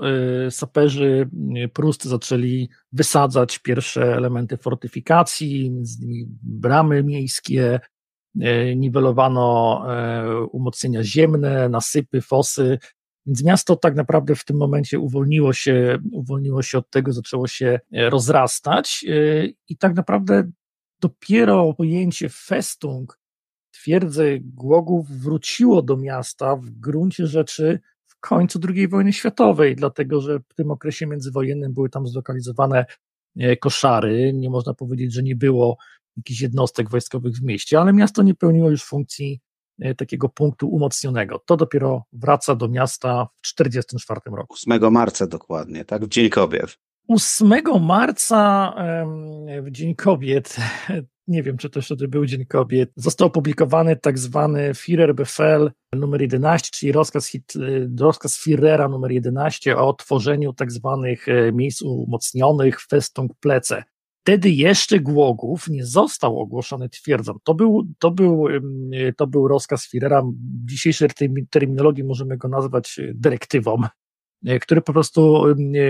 y, 0.48 0.52
saperzy 0.52 1.30
y, 1.58 1.70
pruscy 1.70 2.10
zaczęli 2.10 2.70
wysadzać 2.92 3.60
pierwsze 3.60 4.16
elementy 4.16 4.58
fortyfikacji, 4.58 5.72
z 5.82 6.00
nimi 6.00 6.26
bramy 6.44 7.04
miejskie, 7.04 7.80
niwelowano 8.76 9.84
y, 10.44 10.46
umocnienia 10.46 11.04
ziemne, 11.04 11.70
nasypy, 11.70 12.22
fosy, 12.22 12.80
więc 13.26 13.44
miasto 13.44 13.76
tak 13.76 13.96
naprawdę 13.96 14.36
w 14.36 14.46
tym 14.46 14.58
momencie 14.58 15.00
uwolniło 15.00 15.54
się, 15.54 15.98
uwolniło 16.12 16.62
się 16.62 16.78
od 16.78 16.90
tego, 16.90 17.14
zaczęło 17.14 17.48
się 17.48 17.80
e, 17.94 18.10
rozrastać 18.10 19.06
i 19.70 19.78
tak 19.78 19.96
naprawdę 19.96 20.52
dopiero 21.02 21.74
pojęcie 21.74 22.30
festung, 22.30 23.20
twierdzy 23.72 24.42
Głogów 24.44 25.08
wróciło 25.10 25.82
do 25.82 25.98
miasta 25.98 26.56
w 26.56 26.70
gruncie 26.70 27.28
rzeczy 27.28 27.80
w 28.08 28.20
końcu 28.20 28.60
II 28.70 28.88
wojny 28.88 29.14
światowej, 29.14 29.76
dlatego 29.76 30.22
że 30.22 30.40
w 30.40 30.54
tym 30.56 30.72
okresie 30.72 31.08
międzywojennym 31.08 31.74
były 31.74 31.90
tam 31.90 32.08
zlokalizowane 32.08 32.86
e, 33.38 33.58
koszary. 33.58 34.34
Nie 34.34 34.50
można 34.50 34.74
powiedzieć, 34.74 35.14
że 35.14 35.24
nie 35.24 35.36
było 35.36 35.78
jakichś 36.22 36.42
jednostek 36.42 36.90
wojskowych 36.90 37.36
w 37.36 37.44
mieście, 37.44 37.80
ale 37.80 37.94
miasto 37.94 38.24
nie 38.24 38.36
pełniło 38.36 38.70
już 38.70 38.84
funkcji 38.84 39.42
E, 39.82 39.96
takiego 39.96 40.30
punktu 40.30 40.70
umocnionego. 40.70 41.40
To 41.46 41.58
dopiero 41.58 42.04
wraca 42.14 42.56
do 42.56 42.68
miasta 42.68 43.28
w 43.42 43.54
1944 43.56 44.36
roku. 44.38 44.56
8 44.68 44.94
marca 44.94 45.28
dokładnie, 45.28 45.86
tak? 45.86 46.06
W 46.06 46.08
Dzień 46.08 46.30
Kobiet. 46.30 46.78
8 47.08 47.62
marca 47.82 48.74
w 49.62 49.72
Dzień 49.72 49.96
Kobiet, 49.96 50.58
nie 51.28 51.44
wiem 51.44 51.58
czy 51.58 51.70
to 51.70 51.82
wtedy 51.82 52.08
był 52.08 52.26
Dzień 52.26 52.46
Kobiet, 52.46 52.92
został 52.96 53.28
opublikowany 53.28 53.96
tak 53.96 54.20
zwany 54.20 54.72
Führerbefehl 54.74 55.72
numer 55.96 56.22
11, 56.22 56.70
czyli 56.74 56.92
rozkaz, 56.92 57.28
Hit, 57.28 57.54
rozkaz 58.00 58.38
Führera 58.38 58.90
numer 58.90 59.12
11 59.12 59.78
o 59.78 59.94
tworzeniu 59.94 60.54
tak 60.54 60.72
zwanych 60.72 61.28
e, 61.28 61.52
miejsc 61.52 61.82
umocnionych 61.82 62.82
Festung 62.82 63.32
Plece. 63.40 63.84
Wtedy 64.24 64.50
jeszcze 64.50 65.00
Głogów 65.00 65.68
nie 65.68 65.86
został 65.86 66.40
ogłoszony 66.40 66.90
twierdzą. 66.90 67.34
To 67.44 67.54
był, 67.54 67.88
to 68.00 68.12
był, 68.12 68.46
to 69.18 69.28
był 69.28 69.48
rozkaz 69.48 69.88
Firera. 69.88 70.22
W 70.22 70.70
dzisiejszej 70.70 71.10
terminologii 71.50 72.04
możemy 72.04 72.38
go 72.38 72.48
nazwać 72.48 73.00
e, 73.00 73.12
dyrektywą, 73.16 73.82
e, 74.46 74.60
który 74.60 74.82
po 74.82 74.94
prostu 74.94 75.44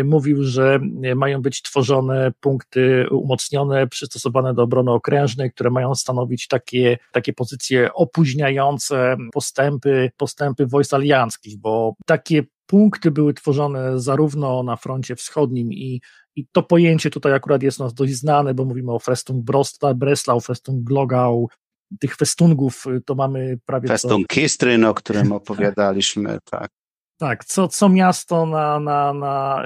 mówił, 0.03 0.43
że 0.43 0.79
mają 1.15 1.41
być 1.41 1.61
tworzone 1.61 2.31
punkty 2.39 3.05
umocnione, 3.09 3.87
przystosowane 3.87 4.53
do 4.53 4.63
obrony 4.63 4.91
okrężnej, 4.91 5.51
które 5.51 5.69
mają 5.69 5.95
stanowić 5.95 6.47
takie, 6.47 6.97
takie 7.11 7.33
pozycje 7.33 7.93
opóźniające 7.93 9.17
postępy, 9.33 10.11
postępy 10.17 10.67
wojsk 10.67 10.93
alianckich, 10.93 11.57
bo 11.57 11.95
takie 12.05 12.43
punkty 12.71 13.11
były 13.11 13.33
tworzone 13.33 13.99
zarówno 13.99 14.63
na 14.63 14.75
froncie 14.75 15.15
wschodnim 15.15 15.73
i 15.73 16.01
i 16.35 16.47
to 16.51 16.63
pojęcie 16.63 17.09
tutaj 17.09 17.33
akurat 17.33 17.63
jest 17.63 17.79
nas 17.79 17.93
dość 17.93 18.13
znane, 18.13 18.53
bo 18.53 18.65
mówimy 18.65 18.91
o 18.91 18.99
Festung 18.99 19.45
Brosta, 19.45 19.93
Breslau, 19.93 20.39
Festung 20.39 20.83
Glogau, 20.83 21.49
tych 21.99 22.15
festungów 22.15 22.87
y, 22.87 23.01
to 23.05 23.15
mamy 23.15 23.59
prawie. 23.65 23.87
Festung 23.87 24.27
co... 24.27 24.35
Kistryn, 24.35 24.85
o 24.85 24.93
którym 24.93 25.31
opowiadaliśmy, 25.41 26.39
tak. 26.51 26.71
Tak, 27.21 27.45
co, 27.45 27.67
co 27.67 27.89
miasto 27.89 28.45
na, 28.45 28.79
na, 28.79 29.13
na 29.13 29.63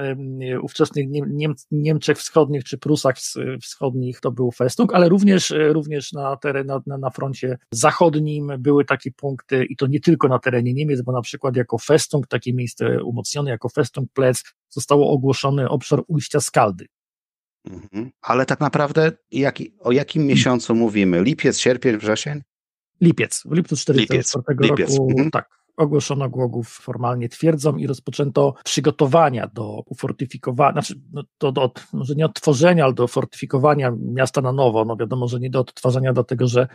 ówczesnych 0.62 1.06
Niem, 1.08 1.54
Niemczech 1.70 2.18
Wschodnich 2.18 2.64
czy 2.64 2.78
Prusach 2.78 3.16
Wschodnich 3.62 4.20
to 4.20 4.32
był 4.32 4.50
Festung, 4.50 4.94
ale 4.94 5.08
również, 5.08 5.54
również 5.68 6.12
na, 6.12 6.36
teren, 6.36 6.66
na, 6.66 6.98
na 6.98 7.10
froncie 7.10 7.58
zachodnim 7.70 8.52
były 8.58 8.84
takie 8.84 9.10
punkty 9.10 9.64
i 9.64 9.76
to 9.76 9.86
nie 9.86 10.00
tylko 10.00 10.28
na 10.28 10.38
terenie 10.38 10.74
Niemiec, 10.74 11.02
bo 11.02 11.12
na 11.12 11.20
przykład 11.20 11.56
jako 11.56 11.78
Festung, 11.78 12.26
takie 12.26 12.54
miejsce 12.54 13.04
umocnione, 13.04 13.50
jako 13.50 13.68
Festung 13.68 14.12
Plec 14.12 14.42
zostało 14.68 15.10
ogłoszony 15.10 15.68
obszar 15.68 16.02
ujścia 16.08 16.40
Skaldy. 16.40 16.86
Mhm. 17.70 18.10
Ale 18.20 18.46
tak 18.46 18.60
naprawdę 18.60 19.12
jaki, 19.30 19.76
o 19.80 19.92
jakim 19.92 20.26
miesiącu 20.26 20.74
mówimy? 20.74 21.22
Lipiec, 21.22 21.58
sierpień, 21.58 21.96
wrzesień? 21.96 22.40
Lipiec, 23.00 23.42
w 23.44 23.52
lipcu 23.52 23.76
1944 23.76 24.86
roku, 24.86 25.10
mhm. 25.10 25.30
tak, 25.30 25.56
ogłoszono 25.76 26.28
Głogów 26.28 26.68
formalnie 26.68 27.28
twierdzą 27.28 27.76
i 27.76 27.86
rozpoczęto 27.86 28.54
przygotowania 28.64 29.46
do 29.54 29.82
ufortyfikowania, 29.86 30.72
znaczy 30.72 30.94
no, 31.12 31.22
do, 31.40 31.52
do, 31.52 31.72
może 31.92 32.14
nie 32.14 32.26
odtworzenia, 32.26 32.84
ale 32.84 32.94
do 32.94 33.08
fortyfikowania 33.08 33.92
miasta 34.00 34.40
na 34.40 34.52
nowo. 34.52 34.84
No 34.84 34.96
wiadomo, 34.96 35.28
że 35.28 35.40
nie 35.40 35.50
do 35.50 35.60
odtwarzania, 35.60 36.12
dlatego 36.12 36.48
że 36.48 36.68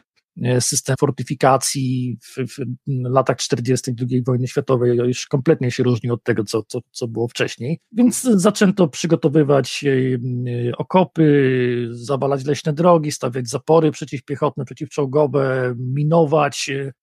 e, 0.43 0.61
system 0.61 0.95
fortyfikacji 0.99 2.17
w, 2.21 2.35
w 2.37 2.65
latach 2.87 3.37
40. 3.37 3.91
II 4.11 4.23
wojny 4.23 4.47
światowej 4.47 4.97
już 4.97 5.27
kompletnie 5.27 5.71
się 5.71 5.83
różnił 5.83 6.13
od 6.13 6.23
tego, 6.23 6.43
co, 6.43 6.63
co, 6.63 6.79
co 6.91 7.07
było 7.07 7.27
wcześniej. 7.27 7.79
Więc 7.91 8.21
zaczęto 8.21 8.87
przygotowywać 8.87 9.85
e, 9.87 10.77
okopy, 10.77 11.87
zawalać 11.91 12.45
leśne 12.45 12.73
drogi, 12.73 13.11
stawiać 13.11 13.49
zapory 13.49 13.91
przeciwpiechotne, 13.91 14.65
przeciwczołgowe, 14.65 15.75
minować 15.77 16.69
e, 16.69 16.91
E, 16.91 17.00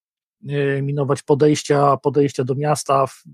minować 0.83 1.23
podejścia, 1.23 1.97
podejścia 1.97 2.45
do 2.45 2.54
miasta. 2.54 3.07
W 3.07 3.25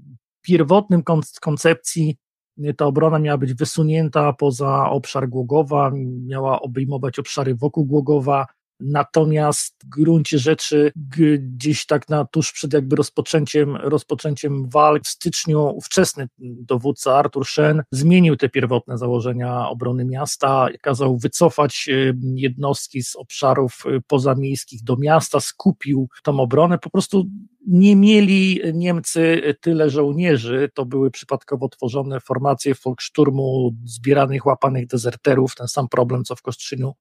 pierwotnym 0.43 1.03
koncepcji 1.41 2.17
e, 2.65 2.75
ta 2.75 2.87
obrona 2.87 3.19
miała 3.19 3.39
być 3.39 3.55
wysunięta 3.55 4.33
poza 4.33 4.91
obszar 4.91 5.29
Głogowa, 5.29 5.91
miała 6.27 6.61
obejmować 6.61 7.19
obszary 7.19 7.55
wokół 7.55 7.87
Głogowa, 7.87 8.47
Natomiast 8.81 9.75
w 9.85 9.89
gruncie 9.89 10.39
rzeczy 10.39 10.93
gdzieś 11.39 11.87
tak 11.87 12.09
na 12.09 12.25
tuż 12.25 12.53
przed 12.53 12.73
jakby 12.73 12.97
rozpoczęciem, 12.97 13.77
rozpoczęciem 13.77 14.69
walk 14.69 15.05
w 15.05 15.09
styczniu 15.09 15.67
ówczesny 15.77 16.29
dowódca 16.39 17.17
Artur 17.17 17.47
Shen 17.47 17.83
zmienił 17.91 18.37
te 18.37 18.49
pierwotne 18.49 18.99
założenia 18.99 19.69
obrony 19.69 20.05
miasta, 20.05 20.69
kazał 20.83 21.19
wycofać 21.19 21.87
y, 21.89 22.17
jednostki 22.35 23.03
z 23.03 23.17
obszarów 23.17 23.83
y, 23.87 24.01
pozamiejskich 24.07 24.85
do 24.85 24.97
miasta, 24.97 25.41
skupił 25.41 26.09
tą 26.23 26.41
obronę, 26.41 26.79
po 26.79 26.91
prostu 26.91 27.25
nie 27.67 27.97
mieli 27.97 28.61
Niemcy 28.75 29.55
tyle 29.61 29.91
żołnierzy, 29.91 30.71
to 30.75 30.85
były 30.85 31.11
przypadkowo 31.11 31.69
tworzone 31.69 32.21
formacje 32.21 32.75
Volkssturmu, 32.85 33.75
zbieranych, 33.85 34.47
łapanych 34.47 34.87
dezerterów, 34.87 35.55
ten 35.55 35.69
sam 35.69 35.89
problem 35.89 36.25
co 36.25 36.37
w 36.37 36.43
Kostrzyniu 36.43 36.95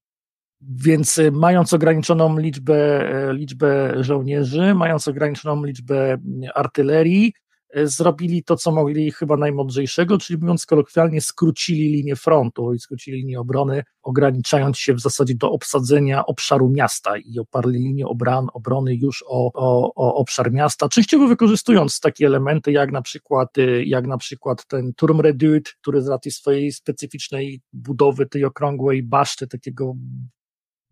więc 0.70 1.18
y, 1.18 1.32
mając 1.32 1.72
ograniczoną 1.72 2.38
liczbę, 2.38 3.08
e, 3.28 3.34
liczbę 3.34 3.94
żołnierzy, 4.04 4.74
mając 4.74 5.08
ograniczoną 5.08 5.64
liczbę 5.64 6.18
artylerii, 6.54 7.32
e, 7.70 7.86
zrobili 7.86 8.44
to, 8.44 8.56
co 8.56 8.72
mogli 8.72 9.12
chyba 9.12 9.36
najmądrzejszego, 9.36 10.18
czyli 10.18 10.38
mówiąc 10.38 10.66
kolokwialnie, 10.66 11.20
skrócili 11.20 11.88
linię 11.88 12.16
frontu 12.16 12.74
i 12.74 12.78
skrócili 12.78 13.16
linię 13.16 13.40
obrony, 13.40 13.82
ograniczając 14.02 14.78
się 14.78 14.94
w 14.94 15.00
zasadzie 15.00 15.34
do 15.34 15.50
obsadzenia 15.50 16.26
obszaru 16.26 16.68
miasta 16.68 17.16
i 17.18 17.38
oparli 17.38 17.78
linię 17.78 18.06
obran, 18.06 18.46
obrony 18.52 18.94
już 18.94 19.24
o, 19.28 19.50
o, 19.54 19.94
o 19.94 20.14
obszar 20.14 20.52
miasta, 20.52 20.88
częściowo 20.88 21.28
wykorzystując 21.28 22.00
takie 22.00 22.26
elementy 22.26 22.72
jak 22.72 22.92
na 22.92 23.02
przykład, 23.02 23.58
y, 23.58 23.84
jak 23.84 24.06
na 24.06 24.18
przykład 24.18 24.66
ten 24.66 24.92
Turmredut, 24.96 25.68
który 25.80 26.02
z 26.02 26.08
racji 26.08 26.30
swojej 26.30 26.72
specyficznej 26.72 27.60
budowy 27.72 28.26
tej 28.26 28.44
okrągłej 28.44 29.02
baszty, 29.02 29.46
takiego 29.46 29.94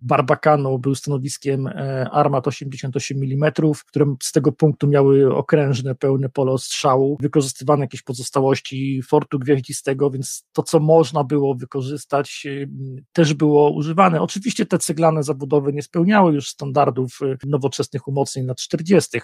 Barbakanu 0.02 0.78
był 0.78 0.94
stanowiskiem 0.94 1.66
e, 1.66 2.11
armat 2.11 2.49
88 2.49 3.23
mm, 3.23 3.52
które 3.87 4.14
z 4.23 4.32
tego 4.32 4.52
punktu 4.52 4.87
miały 4.87 5.35
okrężne, 5.35 5.94
pełne 5.94 6.28
pole 6.28 6.59
strzału, 6.59 7.16
wykorzystywane 7.21 7.85
jakieś 7.85 8.02
pozostałości 8.02 9.02
fortu 9.02 9.38
gwiaździstego, 9.38 10.11
więc 10.11 10.44
to, 10.52 10.62
co 10.62 10.80
można 10.80 11.25
było 11.25 11.54
wykorzystać, 11.54 12.47
e, 12.47 12.66
też 13.12 13.35
było 13.35 13.71
używane. 13.71 14.23
Oczywiście 14.23 14.66
te 14.66 14.78
ceglane 14.78 15.23
zabudowy 15.23 15.73
nie 15.73 15.82
spełniały 15.82 16.32
już 16.32 16.49
standardów 16.49 17.18
e, 17.23 17.37
nowoczesnych 17.47 18.09
umocnień 18.09 18.47
lat 18.47 18.59
40., 18.59 19.21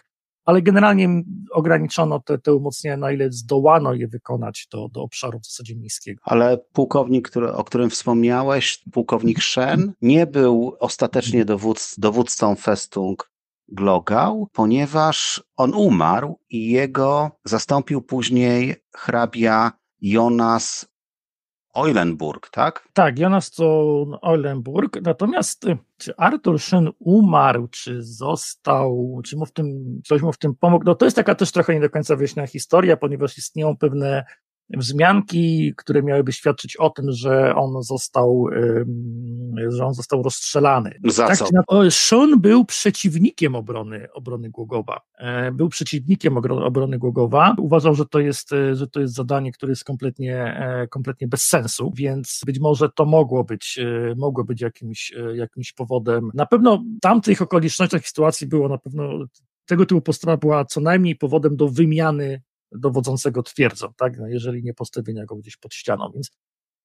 ale 0.48 0.62
generalnie 0.62 1.08
ograniczono 1.52 2.20
te, 2.20 2.38
te 2.38 2.54
umocnienia, 2.54 2.96
na 2.96 3.12
ile 3.12 3.32
zdołano 3.32 3.94
je 3.94 4.08
wykonać 4.08 4.68
do, 4.72 4.88
do 4.88 5.02
obszaru 5.02 5.38
w 5.40 5.46
zasadzie 5.46 5.76
miejskiego. 5.76 6.22
Ale 6.24 6.58
pułkownik, 6.72 7.28
który, 7.28 7.52
o 7.52 7.64
którym 7.64 7.90
wspomniałeś, 7.90 8.84
pułkownik 8.92 9.42
Shen, 9.42 9.92
nie 10.02 10.26
był 10.26 10.76
ostatecznie 10.80 11.44
dowódc, 11.44 11.98
dowódcą 11.98 12.54
Festung 12.54 13.30
Glogau, 13.68 14.46
ponieważ 14.52 15.42
on 15.56 15.74
umarł 15.74 16.38
i 16.50 16.70
jego 16.70 17.30
zastąpił 17.44 18.02
później 18.02 18.76
hrabia 18.96 19.72
Jonas 20.00 20.86
Eulenburg, 21.76 22.48
tak? 22.50 22.88
Tak, 22.92 23.18
Jonas 23.18 23.50
to 23.50 24.06
Eulenburg. 24.22 25.02
Natomiast 25.02 25.64
y, 25.64 25.78
czy 25.98 26.16
Arthur 26.16 26.60
Shen 26.60 26.90
umarł, 26.98 27.68
czy 27.68 28.02
został, 28.02 29.20
czy 29.24 29.36
mu 29.36 29.46
w 29.46 29.52
tym, 29.52 30.00
ktoś 30.04 30.22
mu 30.22 30.32
w 30.32 30.38
tym 30.38 30.54
pomógł, 30.54 30.84
no 30.84 30.94
to 30.94 31.04
jest 31.04 31.16
taka 31.16 31.34
też 31.34 31.52
trochę 31.52 31.74
nie 31.74 31.80
do 31.80 31.90
końca 31.90 32.16
wyjaśniona 32.16 32.46
historia, 32.46 32.96
ponieważ 32.96 33.38
istnieją 33.38 33.76
pewne 33.76 34.24
wzmianki, 34.76 35.74
które 35.76 36.02
miałyby 36.02 36.32
świadczyć 36.32 36.76
o 36.76 36.90
tym, 36.90 37.12
że 37.12 37.54
on 37.54 37.82
został, 37.82 38.46
że 39.68 39.86
on 39.86 39.94
został 39.94 40.22
rozstrzelany. 40.22 40.94
Za 41.04 41.26
tak, 41.26 41.38
co? 41.38 41.46
Sean 41.90 42.40
był 42.40 42.64
przeciwnikiem 42.64 43.54
obrony, 43.54 44.08
obrony 44.14 44.50
Głogowa. 44.50 45.00
E, 45.18 45.52
był 45.52 45.68
przeciwnikiem 45.68 46.36
obrony 46.36 46.98
Głogowa. 46.98 47.56
Uważał, 47.58 47.94
że 47.94 48.06
to 48.06 48.20
jest, 48.20 48.52
e, 48.52 48.74
że 48.74 48.86
to 48.86 49.00
jest 49.00 49.14
zadanie, 49.14 49.52
które 49.52 49.72
jest 49.72 49.84
kompletnie, 49.84 50.36
e, 50.36 50.88
kompletnie 50.88 51.28
bez 51.28 51.44
sensu, 51.44 51.92
więc 51.94 52.40
być 52.46 52.60
może 52.60 52.88
to 52.88 53.04
mogło 53.04 53.44
być, 53.44 53.78
mogło 54.16 54.44
być 54.44 54.60
jakimś, 54.60 55.12
jakimś 55.34 55.72
powodem. 55.72 56.30
Na 56.34 56.46
pewno 56.46 56.76
w 56.76 57.00
tamtych 57.00 57.42
okolicznościach 57.42 58.06
sytuacji 58.06 58.46
było 58.46 58.68
na 58.68 58.78
pewno 58.78 59.24
tego 59.66 59.86
typu 59.86 60.00
postawa 60.00 60.36
była 60.36 60.64
co 60.64 60.80
najmniej 60.80 61.16
powodem 61.16 61.56
do 61.56 61.68
wymiany 61.68 62.42
dowodzącego 62.72 63.42
twierdzą, 63.42 63.92
tak, 63.96 64.18
no 64.18 64.26
jeżeli 64.26 64.62
nie 64.62 64.74
postawienia 64.74 65.24
go 65.24 65.36
gdzieś 65.36 65.56
pod 65.56 65.74
ścianą, 65.74 66.10
więc 66.14 66.30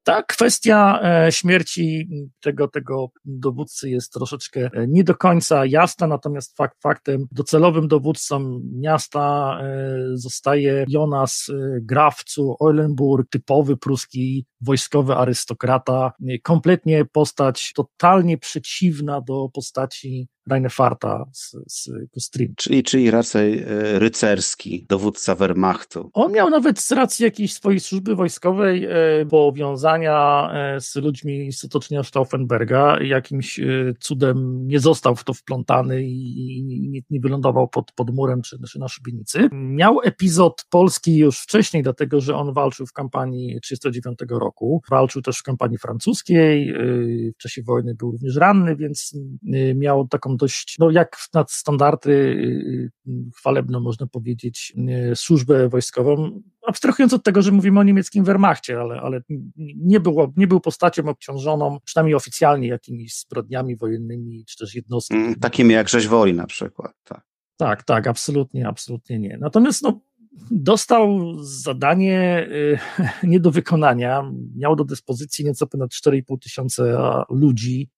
ta 0.03 0.23
kwestia 0.23 0.99
e, 1.03 1.31
śmierci 1.31 2.09
tego, 2.41 2.67
tego 2.67 3.11
dowódcy 3.25 3.89
jest 3.89 4.13
troszeczkę 4.13 4.69
e, 4.73 4.87
nie 4.87 5.03
do 5.03 5.15
końca 5.15 5.65
jasna, 5.65 6.07
natomiast 6.07 6.57
fakt 6.57 6.81
faktem 6.81 7.25
docelowym 7.31 7.87
dowódcą 7.87 8.59
miasta 8.73 9.57
e, 9.61 9.97
zostaje 10.13 10.85
Jonas 10.89 11.47
Grafcu 11.81 12.55
Eulenburg, 12.61 13.29
typowy 13.29 13.77
pruski 13.77 14.45
wojskowy 14.61 15.15
arystokrata, 15.15 16.11
kompletnie 16.43 17.05
postać 17.05 17.71
totalnie 17.75 18.37
przeciwna 18.37 19.21
do 19.21 19.49
postaci 19.53 20.27
Reinefarta 20.47 21.25
z, 21.31 21.55
z 21.67 21.89
Kustrin. 22.13 22.53
Czyli, 22.57 22.83
czyli 22.83 23.11
raczej 23.11 23.59
e, 23.59 23.99
rycerski, 23.99 24.85
dowódca 24.89 25.35
Wehrmachtu. 25.35 26.09
On 26.13 26.31
miał 26.31 26.49
nawet 26.49 26.79
z 26.79 26.91
racji 26.91 27.23
jakiejś 27.23 27.53
swojej 27.53 27.79
służby 27.79 28.15
wojskowej 28.15 28.85
e, 28.85 29.25
powiązania 29.29 30.49
e, 30.53 30.81
z 30.81 30.95
ludźmi 30.95 31.53
z 31.53 31.65
otoczenia 31.65 32.03
Stauffenberga. 32.03 32.97
Jakimś 33.01 33.59
cudem 33.99 34.67
nie 34.67 34.79
został 34.79 35.15
w 35.15 35.23
to 35.23 35.33
wplątany 35.33 36.03
i 36.03 36.63
nie, 36.89 37.01
nie 37.09 37.19
wylądował 37.19 37.67
pod, 37.67 37.91
pod 37.91 38.15
murem 38.15 38.41
czy, 38.41 38.57
czy 38.69 38.79
na 38.79 38.87
szubienicy. 38.87 39.49
Miał 39.51 40.01
epizod 40.03 40.65
polski 40.69 41.17
już 41.17 41.39
wcześniej, 41.39 41.83
dlatego 41.83 42.21
że 42.21 42.35
on 42.35 42.53
walczył 42.53 42.85
w 42.85 42.93
kampanii 42.93 43.59
1939 43.61 44.41
roku. 44.41 44.81
Walczył 44.89 45.21
też 45.21 45.37
w 45.37 45.43
kampanii 45.43 45.77
francuskiej. 45.77 46.73
W 47.33 47.37
czasie 47.37 47.63
wojny 47.63 47.95
był 47.95 48.11
również 48.11 48.35
ranny, 48.35 48.75
więc 48.75 49.17
miał 49.75 50.07
taką 50.07 50.32
dość, 50.37 50.75
no 50.79 50.91
jak 50.91 51.17
na 51.33 51.45
standardy 51.49 52.11
y, 52.11 52.91
y, 53.07 53.31
chwalebno 53.37 53.79
można 53.79 54.07
powiedzieć, 54.07 54.73
y, 55.11 55.15
służbę 55.15 55.69
wojskową, 55.69 56.41
abstrahując 56.67 57.13
od 57.13 57.23
tego, 57.23 57.41
że 57.41 57.51
mówimy 57.51 57.79
o 57.79 57.83
niemieckim 57.83 58.23
Wehrmachcie, 58.23 58.79
ale, 58.79 59.01
ale 59.01 59.21
nie, 59.77 59.99
było, 59.99 60.33
nie 60.37 60.47
był 60.47 60.59
postacią 60.59 61.09
obciążoną, 61.09 61.79
przynajmniej 61.85 62.15
oficjalnie, 62.15 62.67
jakimiś 62.67 63.19
zbrodniami 63.19 63.75
wojennymi, 63.75 64.45
czy 64.45 64.57
też 64.57 64.75
jednostki. 64.75 65.15
Mm, 65.15 65.35
takimi 65.35 65.73
jak 65.73 65.89
Rzeźwoli 65.89 66.33
na 66.33 66.47
przykład, 66.47 66.93
tak. 67.03 67.21
Tak, 67.57 67.83
tak, 67.83 68.07
absolutnie, 68.07 68.67
absolutnie 68.67 69.19
nie. 69.19 69.37
Natomiast 69.37 69.83
no, 69.83 69.99
dostał 70.51 71.33
zadanie 71.41 72.47
nie 73.23 73.39
do 73.39 73.51
wykonania. 73.51 74.31
Miał 74.55 74.75
do 74.75 74.83
dyspozycji 74.85 75.45
nieco 75.45 75.67
ponad 75.67 75.91
4,5 75.91 76.39
tysiąca 76.39 76.83
ludzi, 77.29 77.89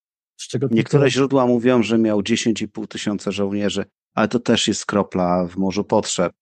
Niektóre 0.72 1.10
źródła 1.10 1.46
mówią, 1.48 1.84
że 1.84 1.98
miał 1.98 2.22
10,5 2.22 2.88
tysiąca 2.88 3.32
żołnierzy, 3.32 3.86
ale 4.14 4.28
to 4.28 4.40
też 4.40 4.68
jest 4.68 4.86
kropla 4.86 5.48
w 5.48 5.58
morzu 5.58 5.84
potrzeb 5.84 6.34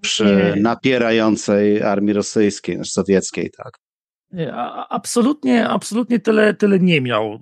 przy 0.00 0.52
Nie. 0.54 0.62
napierającej 0.62 1.82
armii 1.82 2.12
rosyjskiej, 2.12 2.74
znaczy 2.74 2.90
sowieckiej, 2.90 3.50
tak. 3.50 3.78
Absolutnie, 4.88 5.68
absolutnie 5.68 6.20
tyle, 6.20 6.54
tyle 6.54 6.78
nie 6.78 7.00
miał. 7.00 7.38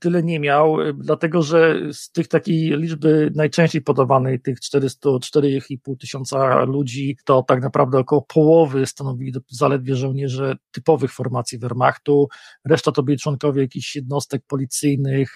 Tyle 0.00 0.22
nie 0.22 0.40
miał, 0.40 0.76
dlatego 0.94 1.42
że 1.42 1.76
z 1.92 2.12
tych 2.12 2.28
takiej 2.28 2.78
liczby 2.78 3.32
najczęściej 3.34 3.82
podawanej, 3.82 4.40
tych 4.40 4.58
404,5 4.58 5.96
tysiąca 6.00 6.64
ludzi, 6.64 7.16
to 7.24 7.42
tak 7.42 7.62
naprawdę 7.62 7.98
około 7.98 8.22
połowy 8.22 8.86
stanowili 8.86 9.32
zaledwie 9.48 9.96
żołnierze 9.96 10.56
typowych 10.70 11.12
formacji 11.12 11.58
Wehrmachtu. 11.58 12.28
Reszta 12.64 12.92
to 12.92 13.02
byli 13.02 13.18
członkowie 13.18 13.62
jakichś 13.62 13.96
jednostek 13.96 14.42
policyjnych, 14.46 15.34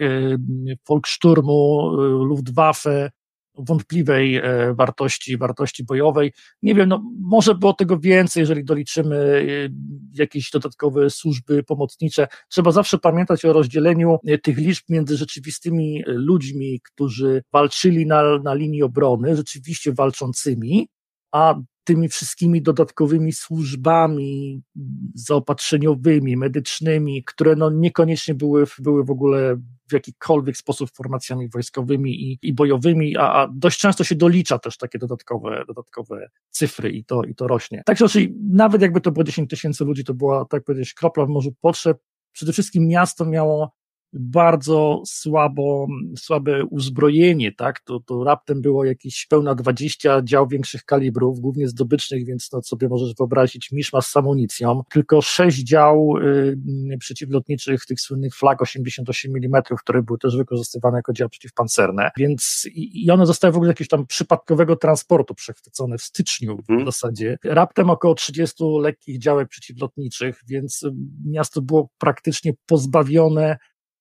Volkssturmu, 0.88 1.91
Luftwaffe, 2.01 3.11
wątpliwej 3.55 4.37
e, 4.37 4.75
wartości, 4.75 5.37
wartości 5.37 5.85
bojowej. 5.85 6.33
Nie 6.62 6.75
wiem, 6.75 6.88
no 6.88 7.03
może 7.21 7.55
było 7.55 7.73
tego 7.73 7.99
więcej, 7.99 8.41
jeżeli 8.41 8.65
doliczymy 8.65 9.17
e, 9.17 9.69
jakieś 10.15 10.51
dodatkowe 10.51 11.11
służby 11.11 11.62
pomocnicze. 11.62 12.27
Trzeba 12.49 12.71
zawsze 12.71 12.99
pamiętać 12.99 13.45
o 13.45 13.53
rozdzieleniu 13.53 14.19
e, 14.27 14.38
tych 14.38 14.59
liczb 14.59 14.85
między 14.88 15.17
rzeczywistymi 15.17 16.03
ludźmi, 16.07 16.81
którzy 16.85 17.43
walczyli 17.53 18.07
na, 18.07 18.38
na 18.45 18.55
linii 18.55 18.83
obrony, 18.83 19.37
rzeczywiście 19.37 19.93
walczącymi, 19.93 20.88
a 21.33 21.55
tymi 21.85 22.09
wszystkimi 22.09 22.62
dodatkowymi 22.62 23.33
służbami 23.33 24.62
zaopatrzeniowymi, 25.14 26.37
medycznymi, 26.37 27.25
które 27.25 27.57
no 27.57 27.71
niekoniecznie 27.71 28.35
były, 28.35 28.64
były 28.79 29.05
w 29.05 29.11
ogóle 29.11 29.57
w 29.88 29.92
jakikolwiek 29.92 30.57
sposób 30.57 30.90
formacjami 30.90 31.49
wojskowymi 31.49 32.23
i, 32.23 32.38
i 32.42 32.53
bojowymi, 32.53 33.16
a, 33.16 33.33
a, 33.33 33.49
dość 33.55 33.79
często 33.79 34.05
się 34.05 34.14
dolicza 34.14 34.59
też 34.59 34.77
takie 34.77 34.99
dodatkowe, 34.99 35.64
dodatkowe 35.66 36.29
cyfry 36.51 36.90
i 36.90 37.05
to, 37.05 37.25
i 37.25 37.35
to 37.35 37.47
rośnie. 37.47 37.83
Także 37.87 38.09
czyli 38.09 38.35
nawet 38.53 38.83
jakby 38.83 39.01
to 39.01 39.12
było 39.12 39.25
10 39.25 39.51
tysięcy 39.51 39.85
ludzi, 39.85 40.05
to 40.05 40.14
była, 40.14 40.45
tak 40.45 40.64
powiedzieć, 40.64 40.95
kropla 40.95 41.27
w 41.27 41.29
morzu 41.29 41.53
potrzeb. 41.61 41.99
Przede 42.33 42.53
wszystkim 42.53 42.88
miasto 42.88 43.25
miało 43.25 43.73
bardzo 44.12 45.03
słabo, 45.07 45.87
słabe 46.18 46.64
uzbrojenie, 46.64 47.53
tak? 47.53 47.81
To, 47.81 48.01
to 48.01 48.25
raptem 48.25 48.62
było 48.62 48.85
jakieś 48.85 49.27
pełna 49.27 49.55
20 49.55 50.22
dział 50.25 50.48
większych 50.48 50.85
kalibrów, 50.85 51.40
głównie 51.40 51.68
zdobycznych, 51.68 52.27
więc 52.27 52.53
no 52.53 52.62
sobie 52.62 52.88
możesz 52.88 53.14
wyobrazić 53.14 53.72
miszmasz 53.72 54.07
z 54.07 54.16
amunicją. 54.16 54.83
Tylko 54.90 55.22
6 55.22 55.59
dział 55.59 56.16
y, 56.92 56.98
przeciwlotniczych, 56.98 57.87
tych 57.87 58.01
słynnych 58.01 58.35
flag 58.35 58.62
88 58.62 59.33
mm, 59.37 59.62
które 59.81 60.03
były 60.03 60.18
też 60.18 60.37
wykorzystywane 60.37 60.98
jako 60.98 61.12
działa 61.12 61.29
przeciwpancerne, 61.29 62.11
więc 62.16 62.66
i, 62.75 63.11
one 63.11 63.27
zostały 63.27 63.53
w 63.53 63.57
ogóle 63.57 63.70
jakiegoś 63.70 63.88
tam 63.88 64.07
przypadkowego 64.07 64.77
transportu 64.77 65.35
przechwycone 65.35 65.98
w 65.98 66.03
styczniu 66.03 66.57
w 66.57 66.66
hmm. 66.66 66.87
zasadzie. 66.87 67.38
Raptem 67.44 67.90
około 67.90 68.14
30 68.14 68.64
lekkich 68.81 69.18
działek 69.18 69.48
przeciwlotniczych, 69.48 70.40
więc 70.48 70.85
miasto 71.27 71.62
było 71.62 71.88
praktycznie 71.98 72.53
pozbawione 72.66 73.59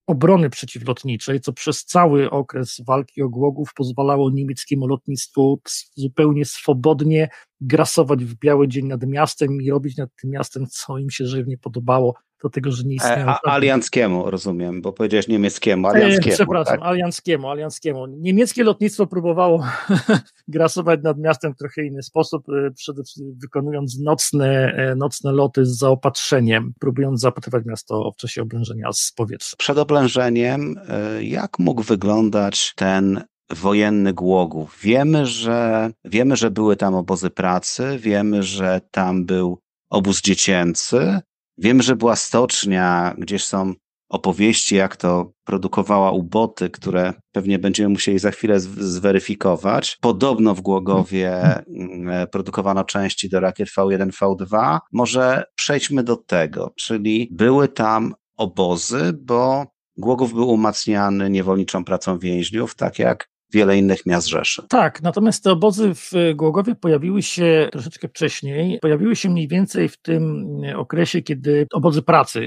obrony 0.08 0.50
przeciwlotniczej, 0.50 1.42
co 1.42 1.54
przez 1.54 1.86
cały 1.86 2.30
okres 2.30 2.82
walki 2.88 3.22
o 3.22 3.30
Głogów 3.30 3.74
pozwalało 3.76 4.32
niemieckiemu 4.32 4.88
lotnictwu 4.88 5.62
zupełnie 5.96 6.46
swobodnie 6.46 7.30
grasować 7.62 8.26
w 8.26 8.36
biały 8.36 8.68
dzień 8.68 8.88
nad 8.88 9.08
miastem 9.08 9.62
i 9.62 9.70
robić 9.70 9.98
nad 9.98 10.10
tym 10.22 10.30
miastem, 10.30 10.68
co 10.68 10.98
im 10.98 11.10
się 11.10 11.26
żywnie 11.26 11.58
podobało, 11.58 12.16
do 12.44 12.50
tego, 12.50 12.72
że 12.72 12.84
nie 12.84 12.96
istnieją. 12.96 13.30
E, 13.30 13.36
alianckiemu, 13.44 14.32
rozumiem, 14.32 14.82
bo 14.82 14.94
powiedziałeś 14.94 15.28
niemieckiemu, 15.28 15.88
alianckiemu. 15.88 16.36
Przepraszam, 16.36 16.80
tak? 16.80 16.88
alianckiemu, 16.88 17.50
alianckiemu. 17.50 18.08
Niemieckie 18.08 18.64
lotnictwo 18.64 19.08
próbowało 19.08 19.64
grasować 20.48 21.00
nad 21.04 21.18
miastem 21.18 21.54
w 21.54 21.58
trochę 21.58 21.86
inny 21.86 22.04
sposób, 22.04 22.50
e, 22.50 22.72
przede 22.72 23.04
wszystkim 23.04 23.38
wykonując 23.42 24.00
nocne, 24.00 24.74
e, 24.78 24.96
nocne 24.96 25.32
loty 25.32 25.66
z 25.66 25.78
zaopatrzeniem, 25.78 26.74
próbując 26.80 27.22
zapytywać 27.22 27.66
miasto 27.66 28.12
w 28.12 28.16
czasie 28.16 28.42
oblężenia 28.42 28.90
z 28.94 29.12
powietrza. 29.16 29.56
Przed 29.58 29.78
oblężeniem, 29.78 30.76
jak 31.22 31.60
mógł 31.60 31.84
wyglądać 31.84 32.74
ten 32.76 33.24
wojenny 33.54 34.14
Głogów. 34.14 34.80
Wiemy, 34.82 35.26
że, 35.26 35.92
wiemy, 36.06 36.36
że 36.36 36.52
były 36.52 36.76
tam 36.76 36.96
obozy 36.96 37.30
pracy, 37.30 37.98
wiemy, 38.00 38.44
że 38.44 38.82
tam 38.92 39.26
był 39.26 39.60
obóz 39.90 40.22
dziecięcy, 40.22 41.20
wiemy, 41.58 41.84
że 41.84 41.96
była 41.96 42.16
stocznia, 42.16 43.16
gdzieś 43.18 43.44
są 43.44 43.74
opowieści, 44.10 44.76
jak 44.76 44.96
to 44.96 45.32
produkowała 45.44 46.12
uboty, 46.12 46.70
które 46.70 47.14
pewnie 47.32 47.60
będziemy 47.60 47.90
musieli 47.90 48.20
za 48.20 48.32
chwilę 48.32 48.60
zweryfikować. 48.60 49.98
Podobno 50.02 50.56
w 50.56 50.62
Głogowie 50.62 51.64
mm, 51.68 52.28
produkowano 52.28 52.84
części 52.84 53.30
do 53.30 53.40
rakiet 53.40 53.70
V1, 53.78 54.10
V2. 54.10 54.80
Może 54.94 55.44
przejdźmy 55.56 56.04
do 56.04 56.16
tego, 56.16 56.74
czyli 56.78 57.30
były 57.32 57.68
tam 57.68 58.14
obozy, 58.38 59.14
bo 59.22 59.66
Głogów 59.98 60.34
był 60.34 60.50
umacniany 60.50 61.30
niewolniczą 61.30 61.84
pracą 61.86 62.20
więźniów, 62.20 62.76
tak 62.76 63.00
jak 63.00 63.31
wiele 63.54 63.78
innych 63.78 64.06
miast 64.06 64.28
Rzeszy. 64.28 64.64
Tak, 64.70 65.02
natomiast 65.02 65.44
te 65.44 65.52
obozy 65.52 65.96
w 65.96 66.12
Głogowie 66.36 66.76
pojawiły 66.76 67.22
się 67.22 67.70
troszeczkę 67.72 68.08
wcześniej. 68.08 68.80
Pojawiły 68.82 69.16
się 69.16 69.30
mniej 69.30 69.48
więcej 69.48 69.90
w 69.90 69.98
tym 69.98 70.48
okresie, 70.76 71.22
kiedy 71.22 71.68
obozy 71.74 72.02
pracy, 72.02 72.40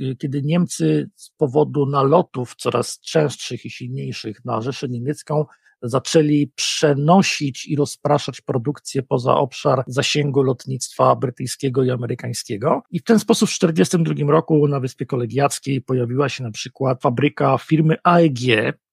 y, 0.00 0.16
kiedy 0.16 0.42
Niemcy 0.42 1.10
z 1.16 1.30
powodu 1.30 1.86
nalotów 1.86 2.54
coraz 2.56 3.00
częstszych 3.00 3.64
i 3.64 3.70
silniejszych 3.70 4.44
na 4.44 4.60
Rzeszę 4.60 4.88
Niemiecką 4.88 5.44
zaczęli 5.82 6.52
przenosić 6.54 7.66
i 7.66 7.76
rozpraszać 7.76 8.40
produkcję 8.40 9.02
poza 9.02 9.34
obszar 9.34 9.84
zasięgu 9.86 10.42
lotnictwa 10.42 11.16
brytyjskiego 11.16 11.84
i 11.84 11.90
amerykańskiego. 11.90 12.82
I 12.90 13.00
w 13.00 13.04
ten 13.04 13.18
sposób 13.18 13.50
w 13.50 13.58
1942 13.58 14.32
roku 14.32 14.68
na 14.68 14.80
Wyspie 14.80 15.06
Kolegiackiej 15.06 15.82
pojawiła 15.82 16.28
się 16.28 16.44
na 16.44 16.50
przykład 16.50 17.02
fabryka 17.02 17.58
firmy 17.58 17.96
AEG, 18.04 18.38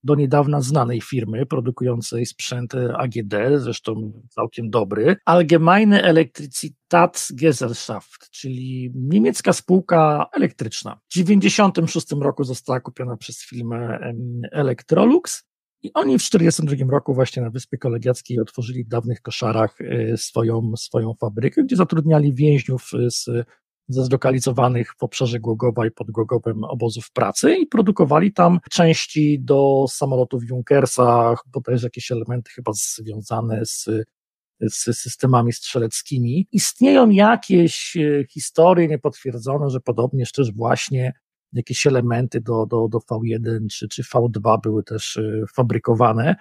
do 0.03 0.15
niedawna 0.15 0.61
znanej 0.61 1.01
firmy 1.01 1.45
produkującej 1.45 2.25
sprzęt 2.25 2.75
AGD, 2.75 3.33
zresztą 3.57 4.21
całkiem 4.29 4.69
dobry, 4.69 5.15
Allgemeine 5.25 6.03
Elektrizitätsgesellschaft, 6.03 8.29
czyli 8.31 8.91
niemiecka 8.95 9.53
spółka 9.53 10.25
elektryczna. 10.33 10.99
W 11.09 11.13
1996 11.13 12.21
roku 12.21 12.43
została 12.43 12.79
kupiona 12.79 13.17
przez 13.17 13.45
firmę 13.45 13.99
Electrolux 14.51 15.48
i 15.83 15.93
oni 15.93 16.19
w 16.19 16.21
1942 16.21 16.91
roku 16.91 17.13
właśnie 17.13 17.41
na 17.41 17.49
Wyspie 17.49 17.77
Kolegiackiej 17.77 18.39
otworzyli 18.39 18.83
w 18.83 18.87
dawnych 18.87 19.21
koszarach 19.21 19.81
y, 19.81 20.13
swoją, 20.17 20.71
swoją 20.77 21.13
fabrykę, 21.13 21.63
gdzie 21.63 21.75
zatrudniali 21.75 22.33
więźniów 22.33 22.91
y, 22.93 23.11
z, 23.11 23.25
ze 23.87 24.05
zlokalizowanych 24.05 24.93
w 24.97 25.03
obszarze 25.03 25.39
Głogowa 25.39 25.87
i 25.87 25.91
pod 25.91 26.11
Głogowem 26.11 26.63
obozów 26.63 27.11
pracy 27.11 27.55
i 27.55 27.67
produkowali 27.67 28.33
tam 28.33 28.59
części 28.71 29.39
do 29.41 29.85
samolotów 29.89 30.43
Junkersa, 30.49 31.35
bodajże 31.45 31.87
jakieś 31.87 32.11
elementy 32.11 32.51
chyba 32.51 32.71
związane 32.73 33.65
z 33.65 33.89
z 34.61 34.97
systemami 34.97 35.53
strzeleckimi. 35.53 36.47
Istnieją 36.51 37.09
jakieś 37.09 37.95
y, 37.95 38.25
historie 38.29 38.87
niepotwierdzone, 38.87 39.69
że 39.69 39.79
podobnież 39.79 40.31
też 40.31 40.53
właśnie 40.53 41.13
jakieś 41.53 41.87
elementy 41.87 42.41
do, 42.41 42.65
do, 42.65 42.87
do 42.87 42.97
V1 42.97 43.67
czy, 43.71 43.87
czy 43.87 44.03
V2 44.03 44.61
były 44.63 44.83
też 44.83 45.15
y, 45.15 45.43
fabrykowane 45.55 46.35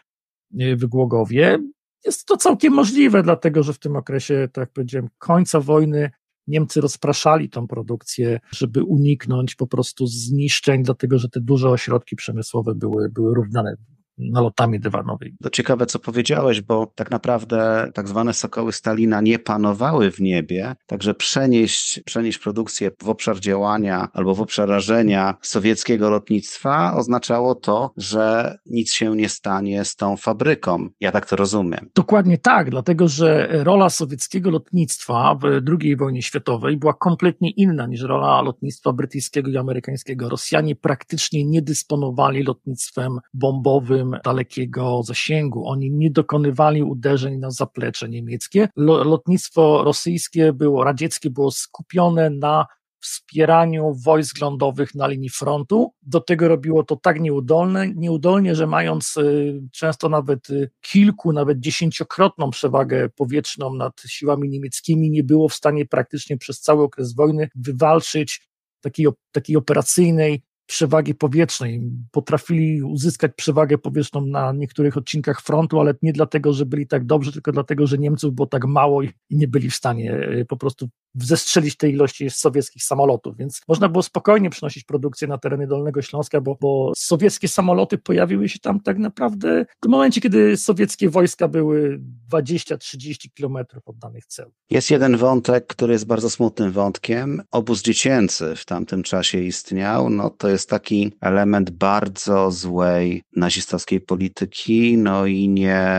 y, 0.61 0.77
w 0.77 0.87
Głogowie. 0.87 1.59
Jest 2.05 2.27
to 2.27 2.37
całkiem 2.37 2.73
możliwe, 2.73 3.23
dlatego 3.23 3.63
że 3.63 3.73
w 3.73 3.79
tym 3.79 3.97
okresie, 3.97 4.49
tak 4.53 4.63
jak 4.63 4.73
powiedziałem, 4.73 5.09
końca 5.19 5.61
wojny 5.61 6.11
Niemcy 6.47 6.81
rozpraszali 6.81 7.51
tą 7.51 7.67
produkcję, 7.67 8.41
żeby 8.51 8.85
uniknąć 8.85 9.55
po 9.55 9.67
prostu 9.67 10.07
zniszczeń, 10.07 10.83
dlatego 10.83 11.19
że 11.19 11.29
te 11.29 11.41
duże 11.41 11.71
ośrodki 11.71 12.17
przemysłowe 12.17 12.75
były, 12.75 13.09
były 13.09 13.35
równane 13.35 13.77
nalotami 14.19 14.81
dywanowymi. 14.81 15.37
To 15.43 15.51
ciekawe, 15.51 15.87
co 15.87 15.99
powiedziałeś, 15.99 16.61
bo 16.61 16.93
tak 16.95 17.11
naprawdę 17.11 17.91
tak 17.95 18.09
zwane 18.09 18.35
sokoły 18.35 18.73
Stalina 18.73 19.21
nie 19.21 19.39
panowały 19.39 20.11
w 20.11 20.21
niebie, 20.21 20.75
także 20.87 21.15
przenieść, 21.15 22.01
przenieść 22.05 22.39
produkcję 22.39 22.91
w 23.03 23.09
obszar 23.09 23.41
działania 23.41 24.09
albo 24.13 24.35
w 24.35 24.41
obszar 24.41 24.69
rażenia 24.69 25.35
sowieckiego 25.43 26.11
lotnictwa 26.11 26.95
oznaczało 26.97 27.55
to, 27.55 27.93
że 27.97 28.59
nic 28.67 28.93
się 28.93 29.17
nie 29.17 29.29
stanie 29.29 29.85
z 29.85 29.97
tą 29.97 30.17
fabryką. 30.17 30.89
Ja 31.01 31.13
tak 31.13 31.27
to 31.27 31.37
rozumiem. 31.37 31.91
Dokładnie 31.95 32.39
tak, 32.39 32.71
dlatego 32.71 33.09
że 33.09 33.49
rola 33.65 33.91
sowieckiego 33.91 34.51
lotnictwa 34.51 35.39
w 35.43 35.45
II 35.81 35.97
wojnie 35.97 36.23
światowej 36.23 36.77
była 36.77 36.95
kompletnie 36.95 37.51
inna 37.51 37.87
niż 37.87 38.03
rola 38.03 38.43
lotnictwa 38.43 38.93
brytyjskiego 38.93 39.51
i 39.51 39.57
amerykańskiego. 39.57 40.29
Rosjanie 40.29 40.77
praktycznie 40.77 41.45
nie 41.45 41.63
dysponowali 41.63 42.43
lotnictwem 42.43 43.19
bombowym, 43.35 44.08
dalekiego 44.25 45.03
zasięgu. 45.03 45.69
Oni 45.69 45.91
nie 45.91 46.11
dokonywali 46.11 46.83
uderzeń 46.83 47.39
na 47.39 47.51
zaplecze 47.51 48.09
niemieckie. 48.09 48.69
Lotnictwo 48.77 49.85
rosyjskie 49.85 50.53
było, 50.53 50.85
radzieckie 50.85 51.31
było 51.31 51.51
skupione 51.51 52.31
na 52.31 52.67
wspieraniu 53.01 53.95
wojsk 54.05 54.41
lądowych 54.41 54.95
na 54.95 55.07
linii 55.07 55.29
frontu. 55.29 55.93
Do 56.03 56.21
tego 56.21 56.49
robiło 56.49 56.83
to 56.83 56.97
tak 56.97 57.21
nieudolne, 57.21 57.89
nieudolnie, 57.95 58.55
że 58.55 58.67
mając 58.67 59.17
y, 59.17 59.61
często 59.73 60.09
nawet 60.09 60.51
y, 60.51 60.71
kilku, 60.81 61.33
nawet 61.33 61.61
dziesięciokrotną 61.61 62.51
przewagę 62.51 63.09
powietrzną 63.09 63.75
nad 63.75 64.01
siłami 64.07 64.49
niemieckimi, 64.49 65.11
nie 65.11 65.25
było 65.25 65.49
w 65.49 65.55
stanie 65.55 65.87
praktycznie 65.87 66.39
przez 66.39 66.61
cały 66.61 66.83
okres 66.83 67.15
wojny 67.15 67.49
wywalczyć 67.55 68.49
takiej, 68.81 69.07
takiej 69.33 69.57
operacyjnej 69.57 70.43
przewagi 70.69 71.15
powietrznej. 71.15 71.83
Potrafili 72.11 72.83
uzyskać 72.83 73.33
przewagę 73.37 73.79
powietrzną 73.79 74.27
na 74.27 74.53
niektórych 74.53 74.97
odcinkach 74.97 75.41
frontu, 75.41 75.81
ale 75.81 75.95
nie 76.03 76.13
dlatego, 76.13 76.53
że 76.53 76.67
byli 76.67 76.87
tak 76.87 77.05
dobrzy, 77.05 77.33
tylko 77.33 77.53
dlatego, 77.53 77.87
że 77.87 77.99
Niemców 77.99 78.35
było 78.35 78.47
tak 78.47 78.65
mało 78.65 79.03
i 79.03 79.11
nie 79.31 79.49
byli 79.49 79.71
w 79.71 79.75
stanie 79.75 80.13
e, 80.13 80.45
po 80.45 80.57
prostu 80.57 80.89
zestrzelić 81.15 81.77
tej 81.77 81.93
ilości 81.93 82.31
sowieckich 82.31 82.83
samolotów, 82.83 83.37
więc 83.37 83.61
można 83.69 83.89
było 83.89 84.03
spokojnie 84.03 84.51
przenosić 84.51 84.85
produkcję 84.85 85.29
na 85.29 85.39
tereny 85.39 85.67
Dolnego 85.67 86.03
Śląska, 86.03 86.41
bo, 86.41 86.57
bo 86.61 86.93
sowieckie 86.97 87.49
samoloty 87.49 87.99
pojawiły 87.99 88.49
się 88.49 88.59
tam 88.59 88.81
tak 88.81 88.99
naprawdę 88.99 89.67
w 89.85 89.89
momencie, 89.89 90.21
kiedy 90.21 90.57
sowieckie 90.57 91.11
wojska 91.11 91.49
były 91.49 92.01
20-30 92.33 93.29
kilometrów 93.35 93.89
od 93.89 93.99
danych 93.99 94.27
celów. 94.27 94.55
Jest 94.71 94.91
jeden 94.91 95.17
wątek, 95.17 95.67
który 95.67 95.93
jest 95.93 96.07
bardzo 96.07 96.31
smutnym 96.31 96.73
wątkiem. 96.73 97.43
Obóz 97.51 97.83
dziecięcy 97.83 98.57
w 98.57 98.65
tamtym 98.65 99.03
czasie 99.03 99.41
istniał. 99.41 100.11
No, 100.11 100.31
to 100.31 100.49
jest 100.49 100.71
taki 100.71 101.13
element 101.21 101.71
bardzo 101.71 102.51
złej 102.51 103.23
nazistowskiej 103.37 104.01
polityki, 104.01 104.99
no 104.99 105.27
i 105.27 105.49
nie, 105.49 105.97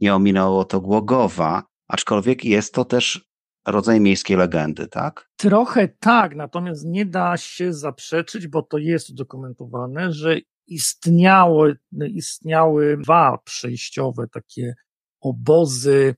nie 0.00 0.14
ominęło 0.14 0.64
to 0.64 0.80
Głogowa. 0.80 1.62
Aczkolwiek 1.88 2.44
jest 2.44 2.74
to 2.74 2.84
też 2.84 3.29
rodzaj 3.66 4.00
miejskiej 4.00 4.36
legendy, 4.36 4.88
tak? 4.88 5.30
Trochę 5.36 5.88
tak, 5.88 6.36
natomiast 6.36 6.84
nie 6.84 7.06
da 7.06 7.36
się 7.36 7.72
zaprzeczyć, 7.72 8.46
bo 8.46 8.62
to 8.62 8.78
jest 8.78 9.10
udokumentowane, 9.10 10.12
że 10.12 10.36
istniały, 10.66 11.78
istniały 12.08 12.96
dwa 12.96 13.38
przejściowe 13.44 14.28
takie 14.32 14.74
obozy 15.20 16.14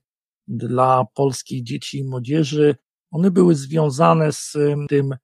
dla 0.47 1.05
polskich 1.15 1.63
dzieci 1.63 1.97
i 1.99 2.03
młodzieży. 2.03 2.75
One 3.11 3.31
były 3.31 3.55
związane 3.55 4.31
z 4.31 4.57
tym 4.89 5.15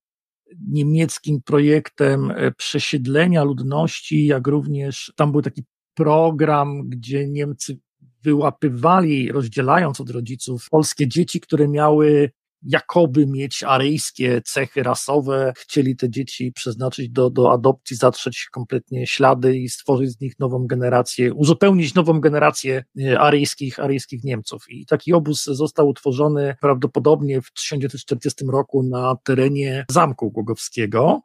niemieckim 0.68 1.42
projektem 1.42 2.32
e, 2.32 2.52
przesiedlenia 2.52 3.44
ludności, 3.44 4.26
jak 4.26 4.48
również 4.48 5.14
tam 5.16 5.32
był 5.32 5.42
taki 5.42 5.64
program, 5.94 6.90
gdzie 6.90 7.28
Niemcy 7.28 7.80
wyłapywali, 8.24 9.32
rozdzielając 9.32 10.02
od 10.02 10.10
rodziców, 10.10 10.68
polskie 10.70 11.08
dzieci, 11.08 11.40
które 11.40 11.68
miały 11.68 12.32
jakoby 12.64 13.28
mieć 13.28 13.64
aryjskie 13.64 14.42
cechy 14.46 14.84
rasowe, 14.84 15.54
chcieli 15.58 15.96
te 15.96 16.10
dzieci 16.10 16.52
przeznaczyć 16.52 17.10
do, 17.10 17.30
do 17.30 17.52
adopcji, 17.52 17.98
zatrzeć 17.98 18.48
kompletnie 18.52 19.08
ślady 19.08 19.58
i 19.58 19.70
stworzyć 19.70 20.12
z 20.12 20.22
nich 20.22 20.40
nową 20.40 20.68
generację, 20.68 21.34
uzupełnić 21.34 21.94
nową 21.94 22.20
generację 22.20 22.84
e, 23.02 23.20
aryjskich, 23.20 23.80
aryjskich 23.80 24.24
Niemców. 24.24 24.66
I 24.70 24.86
taki 24.86 25.14
obóz 25.14 25.44
został 25.44 25.88
utworzony 25.88 26.56
prawdopodobnie 26.62 27.42
w 27.42 27.52
1940 27.52 28.46
roku 28.52 28.84
na 28.84 29.16
terenie 29.24 29.86
Zamku 29.92 30.32
Głogowskiego. 30.32 31.22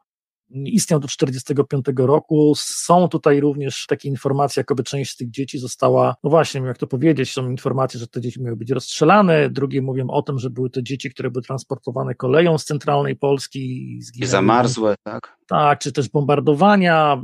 Istniał 0.49 0.99
do 0.99 1.07
1945 1.07 1.85
roku. 1.97 2.53
Są 2.57 3.07
tutaj 3.07 3.39
również 3.39 3.85
takie 3.87 4.09
informacje, 4.09 4.59
jakoby 4.59 4.83
część 4.83 5.11
z 5.11 5.15
tych 5.15 5.29
dzieci 5.29 5.59
została, 5.59 6.15
no 6.23 6.29
właśnie, 6.29 6.61
jak 6.61 6.77
to 6.77 6.87
powiedzieć, 6.87 7.31
są 7.31 7.49
informacje, 7.49 7.99
że 7.99 8.07
te 8.07 8.21
dzieci 8.21 8.41
miały 8.41 8.55
być 8.55 8.71
rozstrzelane, 8.71 9.49
drugie 9.49 9.81
mówią 9.81 10.07
o 10.09 10.21
tym, 10.21 10.39
że 10.39 10.49
były 10.49 10.69
to 10.69 10.81
dzieci, 10.81 11.09
które 11.09 11.31
były 11.31 11.41
transportowane 11.43 12.15
koleją 12.15 12.57
z 12.57 12.65
centralnej 12.65 13.15
Polski. 13.15 13.97
I 14.15 14.25
zamarzłe, 14.25 14.95
tak? 15.03 15.37
Tak, 15.47 15.79
czy 15.79 15.91
też 15.91 16.09
bombardowania 16.09 17.21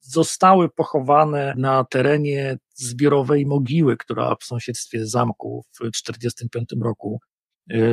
zostały 0.00 0.68
pochowane 0.68 1.54
na 1.56 1.84
terenie 1.84 2.58
zbiorowej 2.74 3.46
mogiły, 3.46 3.96
która 3.96 4.36
w 4.40 4.44
sąsiedztwie 4.44 5.06
zamku 5.06 5.64
w 5.72 5.78
1945 5.78 6.82
roku 6.84 7.20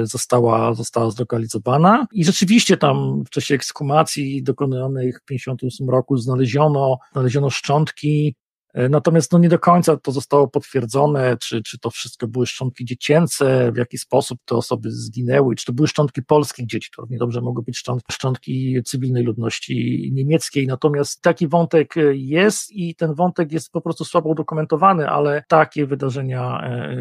została, 0.04 0.74
została 0.74 1.12
zlokalizowana. 1.12 2.08
I 2.14 2.26
rzeczywiście 2.26 2.78
tam 2.78 3.24
w 3.26 3.30
czasie 3.30 3.56
ekskumacji 3.56 4.44
dokonanej 4.44 5.14
w 5.14 5.22
1958 5.26 5.90
roku 5.90 6.18
znaleziono, 6.18 6.98
znaleziono 7.12 7.50
szczątki 7.50 8.36
natomiast 8.74 9.32
no 9.32 9.40
nie 9.40 9.50
do 9.50 9.60
końca 9.60 9.98
to 9.98 10.12
zostało 10.12 10.48
potwierdzone, 10.48 11.38
czy, 11.38 11.64
czy 11.64 11.80
to 11.80 11.90
wszystko 11.90 12.28
były 12.28 12.46
szczątki 12.46 12.86
dziecięce, 12.86 13.72
w 13.72 13.78
jaki 13.78 13.98
sposób 13.98 14.40
te 14.46 14.56
osoby 14.56 14.92
zginęły, 14.92 15.56
czy 15.56 15.66
to 15.66 15.74
były 15.74 15.88
szczątki 15.88 16.24
polskich 16.24 16.68
dzieci, 16.68 16.90
to 16.96 17.02
równie 17.02 17.18
dobrze 17.18 17.42
mogły 17.42 17.64
być 17.64 17.84
szczątki, 18.12 18.84
cywilnej 18.86 19.24
ludności 19.24 20.10
niemieckiej. 20.14 20.68
Natomiast 20.68 21.22
taki 21.22 21.48
wątek 21.48 21.96
jest 22.12 22.72
i 22.72 22.96
ten 22.96 23.14
wątek 23.14 23.52
jest 23.52 23.72
po 23.72 23.82
prostu 23.82 24.06
słabo 24.06 24.30
udokumentowany, 24.30 25.10
ale 25.10 25.44
takie 25.48 25.86
wydarzenia 25.86 26.62
e, 26.64 26.98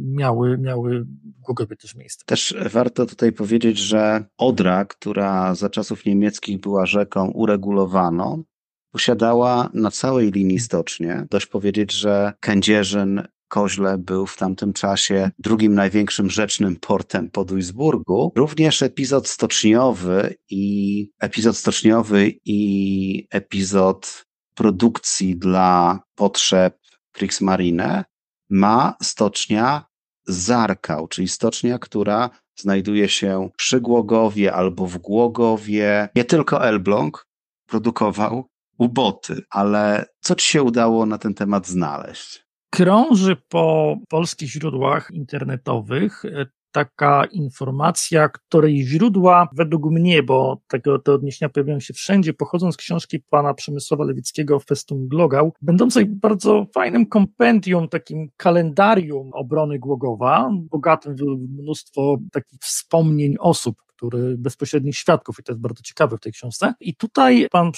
miały, 0.00 0.58
miały 0.58 1.06
Głogowie 1.46 1.76
też 1.76 1.94
miejsce. 1.94 2.24
Też 2.26 2.54
warto 2.72 3.06
tutaj 3.06 3.32
powiedzieć, 3.32 3.78
że 3.78 4.24
Odra, 4.38 4.84
która 4.84 5.54
za 5.54 5.70
czasów 5.70 6.04
niemieckich 6.04 6.60
była 6.60 6.86
rzeką, 6.86 7.30
uregulowano, 7.30 8.42
posiadała 8.90 9.70
na 9.74 9.90
całej 9.90 10.30
linii 10.30 10.60
stocznie. 10.60 11.26
Dość 11.30 11.46
powiedzieć, 11.46 11.92
że 11.92 12.32
Kędzierzyn 12.40 13.22
Koźle 13.48 13.98
był 13.98 14.26
w 14.26 14.36
tamtym 14.36 14.72
czasie 14.72 15.30
drugim 15.38 15.74
największym 15.74 16.30
rzecznym 16.30 16.76
portem 16.76 17.30
po 17.30 17.44
Duisburgu. 17.44 18.32
Również 18.36 18.82
epizod 18.82 19.28
stoczniowy 19.28 20.34
i 20.50 21.10
epizod 21.20 21.56
stoczniowy 21.56 22.32
i 22.44 23.26
epizod 23.30 24.24
produkcji 24.54 25.36
dla 25.36 26.00
potrzeb 26.14 26.78
Kriegsmarine 27.12 28.04
ma 28.50 28.96
stocznia 29.02 29.88
Zarkał, 30.26 31.08
czyli 31.08 31.28
stocznia, 31.28 31.78
która 31.78 32.30
znajduje 32.56 33.08
się 33.08 33.50
przy 33.56 33.80
Głogowie 33.80 34.52
albo 34.52 34.86
w 34.86 34.98
Głogowie. 34.98 36.08
Nie 36.14 36.24
tylko 36.24 36.66
Elbląg 36.66 37.26
produkował 37.66 38.48
uboty, 38.78 39.42
ale 39.50 40.06
co 40.20 40.34
ci 40.34 40.46
się 40.46 40.62
udało 40.62 41.06
na 41.06 41.18
ten 41.18 41.34
temat 41.34 41.66
znaleźć? 41.66 42.48
Krąży 42.70 43.36
po 43.48 43.96
polskich 44.08 44.50
źródłach 44.50 45.10
internetowych 45.10 46.24
e, 46.24 46.46
taka 46.72 47.24
informacja, 47.24 48.28
której 48.28 48.86
źródła 48.86 49.48
według 49.52 49.90
mnie, 49.90 50.22
bo 50.22 50.60
tego, 50.68 50.98
te 50.98 51.12
odniesienia 51.12 51.48
pojawiają 51.48 51.80
się 51.80 51.94
wszędzie, 51.94 52.34
pochodzą 52.34 52.72
z 52.72 52.76
książki 52.76 53.20
pana 53.30 53.54
Przemysława 53.54 54.04
Lewickiego 54.04 54.60
Festum 54.60 55.08
Glogał, 55.08 55.52
będącej 55.62 56.06
bardzo 56.06 56.66
fajnym 56.74 57.06
kompendium, 57.06 57.88
takim 57.88 58.30
kalendarium 58.36 59.30
obrony 59.32 59.78
Głogowa, 59.78 60.50
bogatym 60.70 61.16
w 61.16 61.22
mnóstwo 61.62 62.18
takich 62.32 62.60
wspomnień 62.60 63.34
osób, 63.40 63.76
który 63.98 64.36
bezpośrednich 64.38 64.96
świadków 64.96 65.36
i 65.40 65.42
to 65.42 65.52
jest 65.52 65.60
bardzo 65.60 65.82
ciekawe 65.82 66.16
w 66.16 66.20
tej 66.20 66.32
książce. 66.32 66.74
I 66.80 66.96
tutaj 66.96 67.48
pan, 67.50 67.72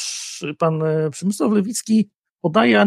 pan 0.58 0.82
e, 0.82 1.10
Przemysław 1.10 1.52
Lewicki 1.52 2.10
podaje 2.40 2.86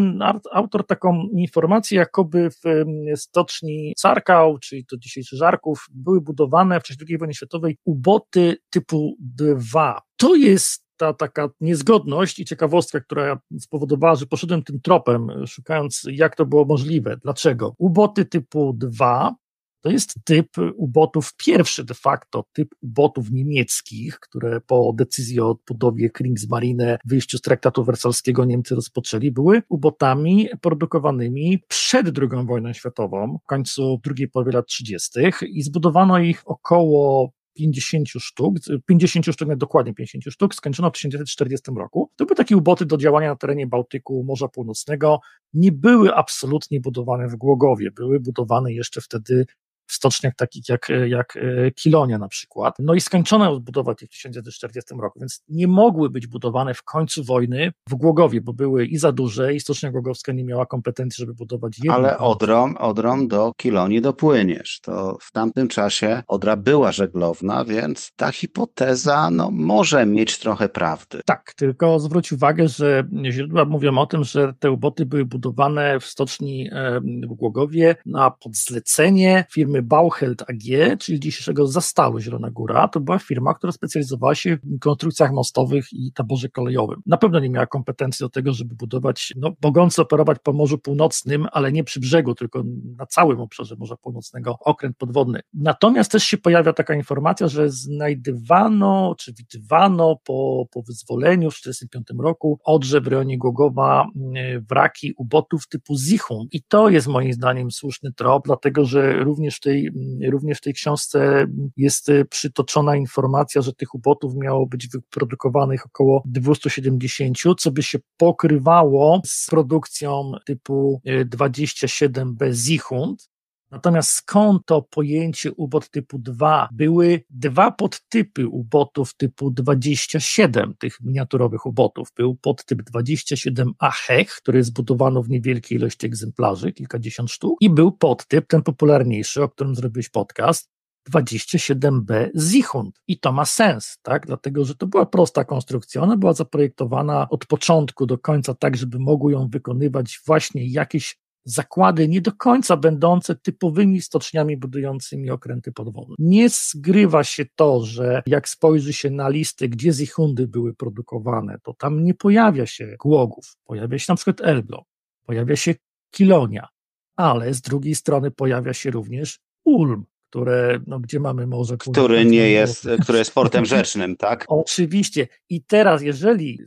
autor 0.52 0.86
taką 0.86 1.28
informację, 1.34 1.98
jakoby 1.98 2.50
w 2.50 2.86
stoczni 3.16 3.94
Carkał, 3.98 4.58
czyli 4.58 4.86
to 4.86 4.98
dzisiejszy 4.98 5.38
Żarków, 5.38 5.86
były 5.92 6.22
budowane 6.22 6.80
w 6.80 6.84
czasie 6.84 7.00
II 7.10 7.18
wojny 7.18 7.34
światowej 7.34 7.78
uboty 7.86 8.58
typu 8.70 9.16
2. 9.20 10.02
To 10.18 10.36
jest 10.36 10.84
ta 10.98 11.14
taka 11.14 11.50
niezgodność 11.62 12.40
i 12.40 12.46
ciekawostka, 12.46 13.00
która 13.00 13.40
spowodowała, 13.60 14.16
że 14.16 14.26
poszedłem 14.26 14.64
tym 14.64 14.82
tropem, 14.82 15.28
szukając 15.48 16.04
jak 16.12 16.36
to 16.36 16.46
było 16.46 16.66
możliwe. 16.66 17.18
Dlaczego? 17.24 17.74
Uboty 17.78 18.26
typu 18.26 18.74
2 18.74 19.36
to 19.84 19.90
jest 19.90 20.16
typ 20.24 20.48
ubotów, 20.76 21.36
pierwszy 21.38 21.84
de 21.84 21.94
facto 21.94 22.46
typ 22.54 22.70
ubotów 22.82 23.32
niemieckich, 23.32 24.20
które 24.20 24.62
po 24.62 24.94
decyzji 24.96 25.40
o 25.40 25.50
odbudowie 25.50 26.10
Kriegsmarine, 26.10 26.98
wyjściu 27.06 27.38
z 27.38 27.42
traktatu 27.42 27.84
wersalskiego 27.84 28.46
Niemcy 28.46 28.76
rozpoczęli, 28.76 29.32
były 29.32 29.62
ubotami 29.70 30.50
produkowanymi 30.62 31.60
przed 31.68 32.08
II 32.18 32.46
wojną 32.46 32.74
światową, 32.74 33.38
w 33.44 33.48
końcu 33.48 34.00
drugiej 34.04 34.28
połowy 34.28 34.52
lat 34.52 34.68
30. 34.68 35.20
i 35.48 35.62
zbudowano 35.62 36.20
ich 36.20 36.42
około 36.46 37.34
50 37.54 38.10
sztuk, 38.10 38.56
50 38.86 39.26
sztuk, 39.26 39.56
dokładnie 39.56 39.94
50 39.94 40.24
sztuk, 40.34 40.56
skończono 40.56 40.90
w 40.90 40.94
1940 40.94 41.72
roku. 41.78 42.12
To 42.16 42.26
były 42.26 42.36
takie 42.36 42.58
uboty 42.58 42.86
do 42.86 42.98
działania 42.98 43.30
na 43.30 43.36
terenie 43.36 43.68
Bałtyku, 43.68 44.24
Morza 44.24 44.48
Północnego. 44.48 45.20
Nie 45.54 45.72
były 45.72 46.16
absolutnie 46.16 46.80
budowane 46.80 47.28
w 47.28 47.36
Głogowie, 47.36 47.92
były 47.92 48.20
budowane 48.20 48.74
jeszcze 48.74 49.02
wtedy 49.02 49.46
w 49.94 49.96
stoczniach 49.96 50.36
takich 50.36 50.70
jak, 50.70 50.88
jak 51.08 51.38
e, 51.38 51.72
Kilonia 51.72 52.18
na 52.18 52.28
przykład. 52.28 52.76
No 52.80 52.94
i 52.94 53.02
skończono 53.02 53.60
budowę 53.60 53.96
tych 53.96 54.10
w 54.10 54.14
1940 54.14 54.96
roku, 55.02 55.20
więc 55.20 55.44
nie 55.50 55.68
mogły 55.68 56.10
być 56.10 56.28
budowane 56.28 56.74
w 56.74 56.84
końcu 56.84 57.24
wojny 57.24 57.72
w 57.90 57.96
Głogowie, 57.96 58.42
bo 58.42 58.54
były 58.54 58.86
i 58.86 58.98
za 58.98 59.12
duże 59.12 59.54
i 59.54 59.60
stocznia 59.60 59.92
głogowska 59.92 60.32
nie 60.32 60.44
miała 60.44 60.66
kompetencji, 60.66 61.22
żeby 61.22 61.34
budować 61.34 61.78
jedną. 61.78 61.94
Ale 61.94 62.18
Odrą, 62.18 62.78
Odrą 62.78 63.28
do 63.28 63.52
Kilonii 63.58 64.02
dopłyniesz. 64.02 64.80
To 64.82 65.18
w 65.22 65.32
tamtym 65.32 65.68
czasie 65.68 66.24
Odra 66.28 66.58
była 66.58 66.92
żeglowna, 66.92 67.66
więc 67.66 68.12
ta 68.16 68.32
hipoteza 68.32 69.30
no, 69.32 69.52
może 69.52 70.06
mieć 70.06 70.40
trochę 70.40 70.70
prawdy. 70.70 71.22
Tak, 71.26 71.54
tylko 71.56 72.00
zwróć 72.00 72.32
uwagę, 72.32 72.68
że 72.68 73.04
źródła 73.32 73.66
mówią 73.66 73.98
o 73.98 74.06
tym, 74.06 74.24
że 74.24 74.54
te 74.60 74.72
uboty 74.72 75.06
były 75.06 75.26
budowane 75.26 76.00
w 76.00 76.06
stoczni 76.06 76.70
w 77.02 77.34
Głogowie 77.34 77.96
na 78.06 78.32
podzlecenie 78.32 79.46
firmy 79.52 79.83
Bauheld 79.84 80.42
AG, 80.42 80.98
czyli 81.00 81.20
dzisiejszego 81.20 81.68
Zastalu 81.68 82.20
Zielona 82.20 82.52
Góra, 82.52 82.88
to 82.88 83.00
była 83.00 83.20
firma, 83.20 83.54
która 83.54 83.72
specjalizowała 83.74 84.36
się 84.36 84.58
w 84.64 84.80
konstrukcjach 84.80 85.32
mostowych 85.32 85.94
i 85.94 86.12
taborze 86.12 86.50
kolejowym. 86.50 87.02
Na 87.06 87.18
pewno 87.18 87.40
nie 87.40 87.50
miała 87.50 87.66
kompetencji 87.66 88.24
do 88.24 88.30
tego, 88.30 88.54
żeby 88.54 88.76
budować, 88.76 89.34
no, 89.38 89.52
mogący 89.64 90.02
operować 90.02 90.38
po 90.44 90.54
Morzu 90.54 90.78
Północnym, 90.78 91.48
ale 91.52 91.72
nie 91.72 91.84
przy 91.84 92.00
brzegu, 92.00 92.36
tylko 92.36 92.64
na 92.98 93.06
całym 93.06 93.40
obszarze 93.40 93.76
Morza 93.80 93.96
Północnego, 93.96 94.58
okręt 94.60 94.98
podwodny. 94.98 95.40
Natomiast 95.54 96.12
też 96.12 96.24
się 96.24 96.38
pojawia 96.38 96.74
taka 96.74 96.96
informacja, 96.96 97.48
że 97.48 97.70
znajdywano, 97.70 99.16
czy 99.18 99.34
widywano 99.34 100.16
po, 100.24 100.66
po 100.72 100.82
wyzwoleniu 100.82 101.52
w 101.52 101.56
1945 101.56 102.24
roku 102.24 102.60
Odrze 102.64 103.02
w 103.02 103.08
rejonie 103.08 103.38
Głogowa 103.38 104.08
mm, 104.16 104.66
wraki 104.70 105.14
ubotów 105.18 105.68
typu 105.68 105.98
Zichun. 105.98 106.48
I 106.52 106.64
to 106.64 106.90
jest 106.90 107.08
moim 107.08 107.34
zdaniem 107.34 107.72
słuszny 107.72 108.14
trop, 108.14 108.44
dlatego 108.46 108.86
że 108.86 109.24
również 109.24 109.60
tej, 109.64 109.92
również 110.32 110.58
w 110.58 110.62
tej 110.62 110.74
książce 110.74 111.46
jest 111.78 112.10
e, 112.10 112.26
przytoczona 112.26 112.96
informacja, 112.96 113.62
że 113.62 113.74
tych 113.74 113.96
ubotów 113.96 114.36
miało 114.36 114.66
być 114.66 114.88
wyprodukowanych 114.88 115.86
około 115.86 116.24
270, 116.26 117.38
co 117.58 117.72
by 117.72 117.84
się 117.84 118.00
pokrywało 118.18 119.22
z 119.26 119.48
produkcją 119.50 120.32
typu 120.46 121.02
27B 121.06 122.46
e, 122.46 122.54
Zichund, 122.54 123.33
Natomiast 123.74 124.10
skąd 124.10 124.66
to 124.66 124.82
pojęcie 124.82 125.52
ubot 125.52 125.90
typu 125.90 126.20
2? 126.20 126.70
Były 126.72 127.24
dwa 127.30 127.72
podtypy 127.72 128.48
ubotów 128.48 129.16
typu 129.16 129.52
27, 129.52 130.74
tych 130.80 131.02
miniaturowych 131.02 131.66
ubotów. 131.66 132.08
Był 132.18 132.36
podtyp 132.36 132.82
27A 132.82 133.92
Hech, 133.92 134.30
który 134.30 134.64
zbudowano 134.64 135.24
w 135.24 135.30
niewielkiej 135.30 135.78
ilości 135.78 136.06
egzemplarzy, 136.06 136.74
kilkadziesiąt 136.74 137.32
sztuk, 137.32 137.58
i 137.62 137.70
był 137.70 137.92
podtyp, 137.92 138.48
ten 138.48 138.62
popularniejszy, 138.62 139.44
o 139.44 139.50
którym 139.50 139.76
zrobiłeś 139.76 140.10
podcast, 140.10 140.70
27B 141.10 142.30
Zichund. 142.38 143.02
I 143.08 143.20
to 143.20 143.32
ma 143.32 143.46
sens, 143.46 143.98
tak? 144.02 144.26
Dlatego, 144.26 144.66
że 144.66 144.76
to 144.76 144.88
była 144.88 145.06
prosta 145.06 145.44
konstrukcja. 145.44 146.02
Ona 146.02 146.18
była 146.18 146.34
zaprojektowana 146.34 147.30
od 147.30 147.46
początku 147.46 148.06
do 148.06 148.18
końca 148.18 148.54
tak, 148.54 148.78
żeby 148.78 149.00
mogły 149.00 149.32
ją 149.32 149.48
wykonywać 149.48 150.20
właśnie 150.26 150.68
jakieś 150.68 151.23
zakłady 151.46 152.08
nie 152.08 152.22
do 152.22 152.32
końca 152.32 152.78
będące 152.78 153.36
typowymi 153.36 154.02
stoczniami 154.02 154.58
budującymi 154.58 155.32
okręty 155.32 155.72
podwodne. 155.72 156.16
Nie 156.20 156.50
zgrywa 156.50 157.24
się 157.24 157.46
to, 157.56 157.86
że 157.86 158.24
jak 158.26 158.50
spojrzy 158.50 158.94
się 158.94 159.10
na 159.10 159.30
listy, 159.30 159.70
gdzie 159.70 159.92
zichundy 159.92 160.48
były 160.48 160.74
produkowane, 160.74 161.58
to 161.64 161.74
tam 161.74 162.04
nie 162.04 162.14
pojawia 162.14 162.66
się 162.66 162.96
Głogów, 163.00 163.56
pojawia 163.66 164.00
się 164.00 164.06
na 164.10 164.16
przykład 164.16 164.42
Elbląg, 164.42 164.86
pojawia 165.26 165.56
się 165.56 165.76
Kilonia, 166.12 166.68
ale 167.16 167.54
z 167.54 167.62
drugiej 167.62 167.96
strony 167.96 168.32
pojawia 168.32 168.74
się 168.74 168.92
również 168.92 169.40
Ulm, 169.66 170.06
które, 170.34 170.80
no, 170.88 171.00
gdzie 171.00 171.20
mamy 171.20 171.48
morze. 171.48 171.78
Który 171.78 172.26
nie 172.26 172.50
jest, 172.50 172.88
które 173.02 173.20
jest 173.20 173.34
portem 173.34 173.66
rzecznym, 173.66 174.18
tak? 174.28 174.46
Oczywiście. 174.48 175.28
I 175.50 175.64
teraz, 175.64 176.02
jeżeli 176.02 176.60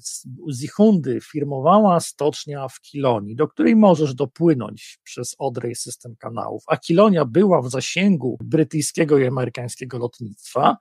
Zichundy 0.53 1.19
firmowała 1.21 2.01
stocznia 2.01 2.69
w 2.69 2.81
Kilonii, 2.81 3.37
do 3.37 3.49
której 3.49 3.77
możesz 3.77 4.15
dopłynąć 4.15 4.99
przez 5.05 5.37
Odrej 5.39 5.75
system 5.75 6.17
kanałów, 6.19 6.63
a 6.67 6.77
Kilonia 6.77 7.25
była 7.25 7.63
w 7.63 7.71
zasięgu 7.71 8.39
brytyjskiego 8.45 9.19
i 9.19 9.27
amerykańskiego 9.27 9.99
lotnictwa, 9.99 10.77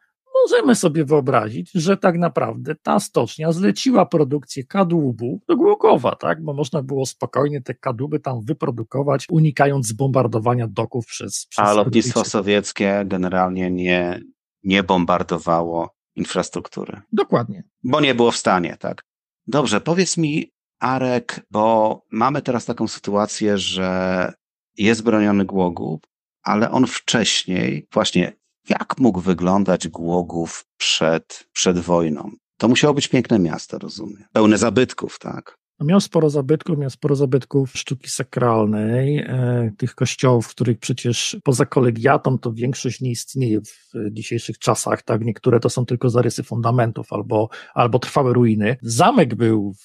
możemy 0.46 0.76
sobie 0.76 1.06
wyobrazić, 1.06 1.72
że 1.76 1.98
tak 1.98 2.18
naprawdę 2.18 2.76
ta 2.76 3.00
stocznia 3.00 3.52
zleciła 3.52 4.06
produkcję 4.06 4.64
kadłubu 4.64 5.42
do 5.48 5.56
Głogowa, 5.56 6.16
tak? 6.16 6.44
Bo 6.44 6.54
można 6.54 6.84
było 6.84 7.06
spokojnie 7.06 7.62
te 7.62 7.76
kadłuby 7.76 8.20
tam 8.20 8.42
wyprodukować, 8.42 9.26
unikając 9.30 9.88
zbombardowania 9.88 10.68
doków 10.68 11.06
przez. 11.06 11.46
przez 11.50 11.66
A 11.66 11.74
lotnictwo 11.74 12.26
sowieckie 12.26 13.04
generalnie 13.06 13.72
nie, 13.72 14.22
nie 14.64 14.84
bombardowało 14.84 15.96
infrastruktury. 16.16 17.02
Dokładnie. 17.12 17.64
Bo 17.84 18.02
nie 18.02 18.16
było 18.16 18.32
w 18.32 18.38
stanie, 18.38 18.78
tak? 18.80 19.04
Dobrze, 19.48 19.82
powiedz 19.82 20.18
mi, 20.18 20.52
Arek, 20.80 21.46
bo 21.52 22.02
mamy 22.12 22.42
teraz 22.42 22.66
taką 22.66 22.88
sytuację, 22.88 23.58
że 23.58 24.34
jest 24.78 25.04
broniony 25.04 25.46
Głogów, 25.46 26.02
ale 26.44 26.72
on 26.72 26.88
wcześniej, 26.88 27.88
właśnie 27.94 28.34
jak 28.70 29.00
mógł 29.00 29.20
wyglądać 29.20 29.88
Głogów 29.88 30.66
przed, 30.78 31.48
przed 31.54 31.80
wojną? 31.80 32.32
To 32.58 32.68
musiało 32.68 32.94
być 32.94 33.08
piękne 33.08 33.40
miasto, 33.40 33.80
rozumiem. 33.80 34.26
Pełne 34.34 34.58
zabytków, 34.58 35.20
tak? 35.20 35.58
Miał 35.82 36.00
sporo 36.00 36.30
zabytków, 36.30 36.78
miał 36.78 36.90
sporo 36.90 37.16
zabytków 37.16 37.72
sztuki 37.78 38.10
sakralnej, 38.10 39.18
e, 39.18 39.72
tych 39.78 39.96
kościołów, 39.96 40.48
których 40.48 40.80
przecież 40.80 41.38
poza 41.44 41.66
kolegiatą 41.66 42.40
to 42.40 42.54
większość 42.54 43.02
nie 43.02 43.12
istnieje 43.12 43.62
w 43.62 43.92
dzisiejszych 44.12 44.60
czasach, 44.60 45.02
tak? 45.02 45.26
Niektóre 45.26 45.60
to 45.60 45.70
są 45.70 45.86
tylko 45.86 46.10
zarysy 46.10 46.44
fundamentów 46.44 47.14
albo, 47.14 47.50
albo 47.74 48.00
trwałe 48.00 48.34
ruiny. 48.34 48.78
Zamek 48.82 49.36
był 49.36 49.76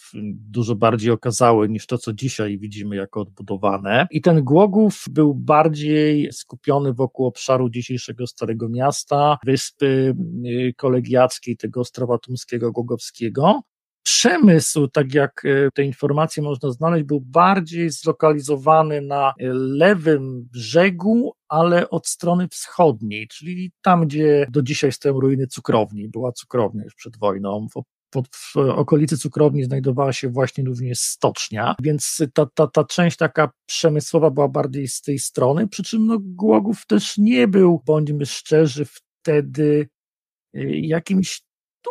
dużo 0.51 0.75
bardziej 0.75 1.11
okazały 1.11 1.69
niż 1.69 1.87
to, 1.87 1.99
co 1.99 2.13
dzisiaj 2.13 2.59
widzimy 2.59 2.97
jako 2.97 3.21
odbudowane. 3.21 4.07
I 4.11 4.21
ten 4.21 4.45
Głogów 4.45 5.05
był 5.11 5.35
bardziej 5.35 6.33
skupiony 6.33 6.93
wokół 6.93 7.27
obszaru 7.27 7.71
dzisiejszego 7.71 8.27
Starego 8.27 8.69
Miasta, 8.69 9.39
wyspy 9.47 10.15
y, 10.47 10.75
kolegiackiej, 10.77 11.57
tego 11.57 11.81
Ostrowa 11.81 12.19
Tumskiego, 12.19 12.73
Głogowskiego 12.73 13.63
przemysł, 14.21 14.89
tak 14.89 15.15
jak 15.15 15.43
e, 15.45 15.71
te 15.75 15.85
informacje 15.85 16.43
można 16.43 16.71
znaleźć, 16.71 17.05
był 17.05 17.21
bardziej 17.21 17.91
zlokalizowany 17.91 19.01
na 19.01 19.33
lewym 19.53 20.49
brzegu, 20.53 21.33
ale 21.49 21.91
od 21.91 22.07
strony 22.07 22.49
wschodniej, 22.49 23.29
czyli 23.29 23.73
tam, 23.83 24.07
gdzie 24.07 24.47
do 24.51 24.63
dzisiaj 24.63 24.93
stoją 24.93 25.21
ruiny 25.21 25.47
cukrowni. 25.47 26.09
Była 26.09 26.33
cukrownia 26.33 26.85
już 26.85 26.95
przed 26.95 27.19
wojną. 27.19 27.67
Pod, 28.11 28.27
w 28.37 28.57
okolicy 28.57 29.19
cukrowni 29.19 29.65
znajdowała 29.65 30.13
się 30.13 30.29
właśnie 30.29 30.65
również 30.65 30.99
stocznia, 30.99 31.75
więc 31.83 32.19
ta, 32.35 32.47
ta, 32.55 32.67
ta 32.67 32.85
część 32.85 33.17
taka 33.17 33.51
przemysłowa 33.67 34.31
była 34.31 34.49
bardziej 34.49 34.89
z 34.89 35.01
tej 35.01 35.19
strony, 35.19 35.69
przy 35.69 35.83
czym 35.83 36.07
no, 36.07 36.19
Głogów 36.21 36.87
też 36.87 37.19
nie 37.19 37.49
był, 37.49 37.83
bądźmy 37.87 38.27
szczerzy, 38.27 38.85
wtedy 38.85 39.89
e, 40.55 40.61
jakimś 40.79 41.50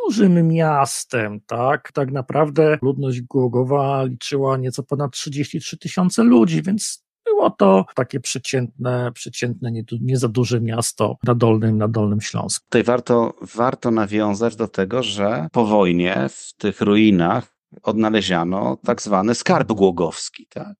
dużym 0.10 0.48
miastem, 0.48 1.41
tak? 1.45 1.91
Tak 1.91 2.12
naprawdę 2.12 2.78
ludność 2.82 3.22
Głogowa 3.22 4.04
liczyła 4.04 4.58
nieco 4.58 4.84
ponad 4.84 5.12
33 5.12 5.78
tysiące 5.78 6.24
ludzi, 6.24 6.62
więc 6.62 7.04
było 7.26 7.50
to 7.50 7.86
takie 7.95 8.19
przeciętne, 8.19 9.12
przeciętne 9.13 9.72
nie, 9.72 9.84
nie, 10.02 10.17
za 10.17 10.28
duże 10.28 10.62
miasto 10.62 11.17
na 11.24 11.36
Dolnym, 11.36 11.78
na 11.78 11.88
Dolnym 11.88 12.22
Śląsku. 12.22 12.65
Tutaj 12.65 12.84
warto, 12.84 13.34
warto 13.56 13.91
nawiązać 13.91 14.56
do 14.56 14.67
tego, 14.67 15.04
że 15.04 15.48
po 15.52 15.65
wojnie 15.65 16.30
w 16.30 16.54
tych 16.58 16.82
ruinach 16.82 17.56
odnaleziono 17.84 18.78
tak 18.86 19.02
zwany 19.02 19.36
skarb 19.36 19.72
głogowski, 19.72 20.48
tak? 20.50 20.74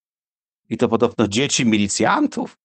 I 0.70 0.78
to 0.78 0.88
podobno 0.88 1.28
dzieci 1.28 1.66
milicjantów 1.66 2.58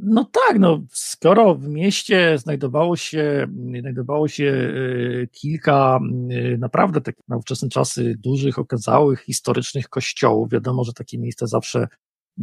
no 0.00 0.24
tak, 0.24 0.58
no, 0.58 0.82
skoro 0.90 1.54
w 1.54 1.68
mieście 1.68 2.38
znajdowało 2.38 2.96
się, 2.96 3.46
znajdowało 3.80 4.28
się 4.28 4.44
e, 4.44 5.26
kilka 5.26 6.00
e, 6.30 6.58
naprawdę 6.58 7.00
tak 7.00 7.14
na 7.28 7.36
ówczesne 7.36 7.68
czasy 7.68 8.14
dużych, 8.18 8.58
okazałych, 8.58 9.20
historycznych 9.20 9.88
kościołów, 9.88 10.50
wiadomo, 10.50 10.84
że 10.84 10.92
takie 10.92 11.18
miejsca 11.18 11.46
zawsze 11.46 11.88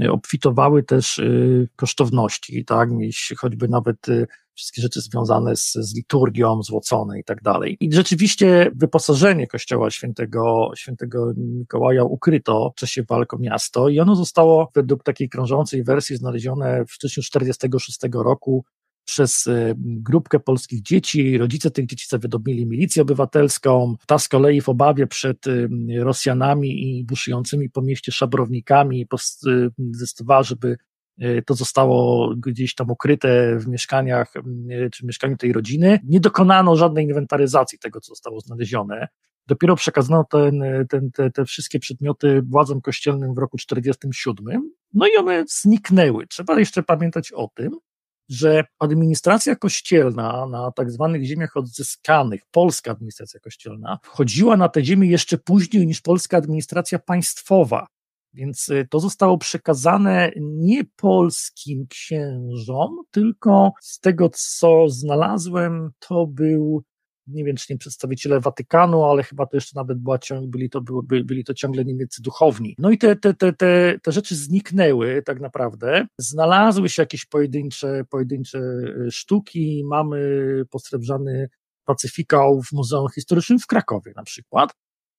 obfitowały 0.09 0.83
też 0.83 1.21
kosztowności, 1.75 2.65
tak, 2.65 2.89
choćby 3.37 3.67
nawet 3.67 3.97
wszystkie 4.55 4.81
rzeczy 4.81 5.01
związane 5.01 5.55
z, 5.55 5.73
z 5.73 5.95
liturgią, 5.95 6.63
złocone 6.63 7.19
i 7.19 7.23
tak 7.23 7.41
dalej. 7.41 7.77
I 7.79 7.93
rzeczywiście 7.93 8.71
wyposażenie 8.75 9.47
kościoła 9.47 9.91
świętego, 9.91 10.71
świętego 10.75 11.33
Mikołaja 11.37 12.03
ukryto 12.03 12.71
w 12.75 12.79
czasie 12.79 13.03
walk 13.09 13.33
o 13.33 13.37
miasto 13.37 13.89
i 13.89 13.99
ono 13.99 14.15
zostało 14.15 14.71
według 14.75 15.03
takiej 15.03 15.29
krążącej 15.29 15.83
wersji 15.83 16.17
znalezione 16.17 16.85
w 16.85 16.91
styczniu 16.91 17.23
1946 17.23 17.99
roku 18.13 18.65
przez 19.05 19.47
y, 19.47 19.73
grupkę 19.77 20.39
polskich 20.39 20.81
dzieci. 20.81 21.37
Rodzice 21.37 21.71
tych 21.71 21.85
dzieci 21.85 22.05
zawiedomili 22.09 22.65
milicję 22.65 23.01
obywatelską. 23.01 23.95
Ta 24.07 24.19
z 24.19 24.27
kolei 24.27 24.61
w 24.61 24.69
obawie 24.69 25.07
przed 25.07 25.47
y, 25.47 25.69
Rosjanami 25.99 26.99
i 26.99 27.03
buszującymi 27.03 27.69
po 27.69 27.81
mieście 27.81 28.11
szabrownikami 28.11 29.07
y, 29.47 29.69
zdecydowała, 29.91 30.43
żeby 30.43 30.77
E, 31.21 31.41
to 31.41 31.53
zostało 31.53 32.29
gdzieś 32.37 32.75
tam 32.75 32.91
ukryte 32.91 33.59
w 33.59 33.67
mieszkaniach, 33.67 34.33
czy 34.91 35.03
w 35.03 35.07
mieszkaniu 35.07 35.37
tej 35.37 35.53
rodziny. 35.53 35.99
Nie 36.03 36.19
dokonano 36.19 36.75
żadnej 36.75 37.05
inwentaryzacji 37.05 37.79
tego, 37.79 38.01
co 38.01 38.09
zostało 38.09 38.39
znalezione. 38.39 39.07
Dopiero 39.47 39.75
przekazano 39.75 40.23
ten, 40.23 40.63
ten, 40.89 41.11
te, 41.11 41.31
te 41.31 41.45
wszystkie 41.45 41.79
przedmioty 41.79 42.41
władzom 42.41 42.81
kościelnym 42.81 43.33
w 43.33 43.37
roku 43.37 43.57
1947, 43.57 44.71
no 44.93 45.07
i 45.07 45.17
one 45.17 45.45
zniknęły. 45.47 46.27
Trzeba 46.27 46.59
jeszcze 46.59 46.83
pamiętać 46.83 47.31
o 47.31 47.49
tym, 47.55 47.71
że 48.31 48.63
administracja 48.79 49.55
kościelna 49.55 50.45
na 50.45 50.71
tak 50.71 50.91
zwanych 50.91 51.23
ziemiach 51.23 51.57
odzyskanych, 51.57 52.41
polska 52.51 52.91
administracja 52.91 53.39
kościelna, 53.39 53.99
wchodziła 54.03 54.57
na 54.57 54.69
te 54.69 54.83
ziemię 54.83 55.07
jeszcze 55.07 55.37
później 55.37 55.87
niż 55.87 56.01
polska 56.01 56.37
administracja 56.37 56.99
państwowa. 56.99 57.87
Więc 58.33 58.69
y, 58.69 58.87
to 58.89 58.99
zostało 58.99 59.37
przekazane 59.37 60.31
nie 60.37 60.83
polskim 60.95 61.87
księżom, 61.87 62.97
tylko 63.11 63.71
z 63.81 63.99
tego, 63.99 64.29
co 64.33 64.89
znalazłem, 64.89 65.91
to 65.99 66.27
był 66.27 66.83
nie 67.33 67.43
wiem, 67.43 67.55
czy 67.55 67.73
nie 67.73 67.77
przedstawiciele 67.77 68.39
Watykanu, 68.39 69.03
ale 69.03 69.23
chyba 69.23 69.45
to 69.45 69.57
jeszcze 69.57 69.71
nawet 69.75 69.97
była, 69.97 70.17
byli, 70.41 70.69
to, 70.69 70.81
byli, 70.81 71.23
byli 71.23 71.43
to 71.43 71.53
ciągle 71.53 71.85
niemieccy 71.85 72.21
duchowni. 72.21 72.75
No 72.79 72.91
i 72.91 72.97
te, 72.97 73.15
te, 73.15 73.33
te, 73.33 73.53
te, 73.53 73.99
te 74.03 74.11
rzeczy 74.11 74.35
zniknęły 74.35 75.21
tak 75.25 75.39
naprawdę. 75.39 76.07
Znalazły 76.17 76.89
się 76.89 77.01
jakieś 77.01 77.25
pojedyncze, 77.25 78.03
pojedyncze 78.09 78.59
y, 78.59 79.11
sztuki. 79.11 79.83
Mamy 79.85 80.41
posrebrzany 80.69 81.49
Pacyfikał 81.85 82.61
w 82.61 82.71
Muzeum 82.71 83.09
Historycznym 83.15 83.59
w 83.59 83.67
Krakowie 83.67 84.13
na 84.15 84.23
przykład 84.23 84.73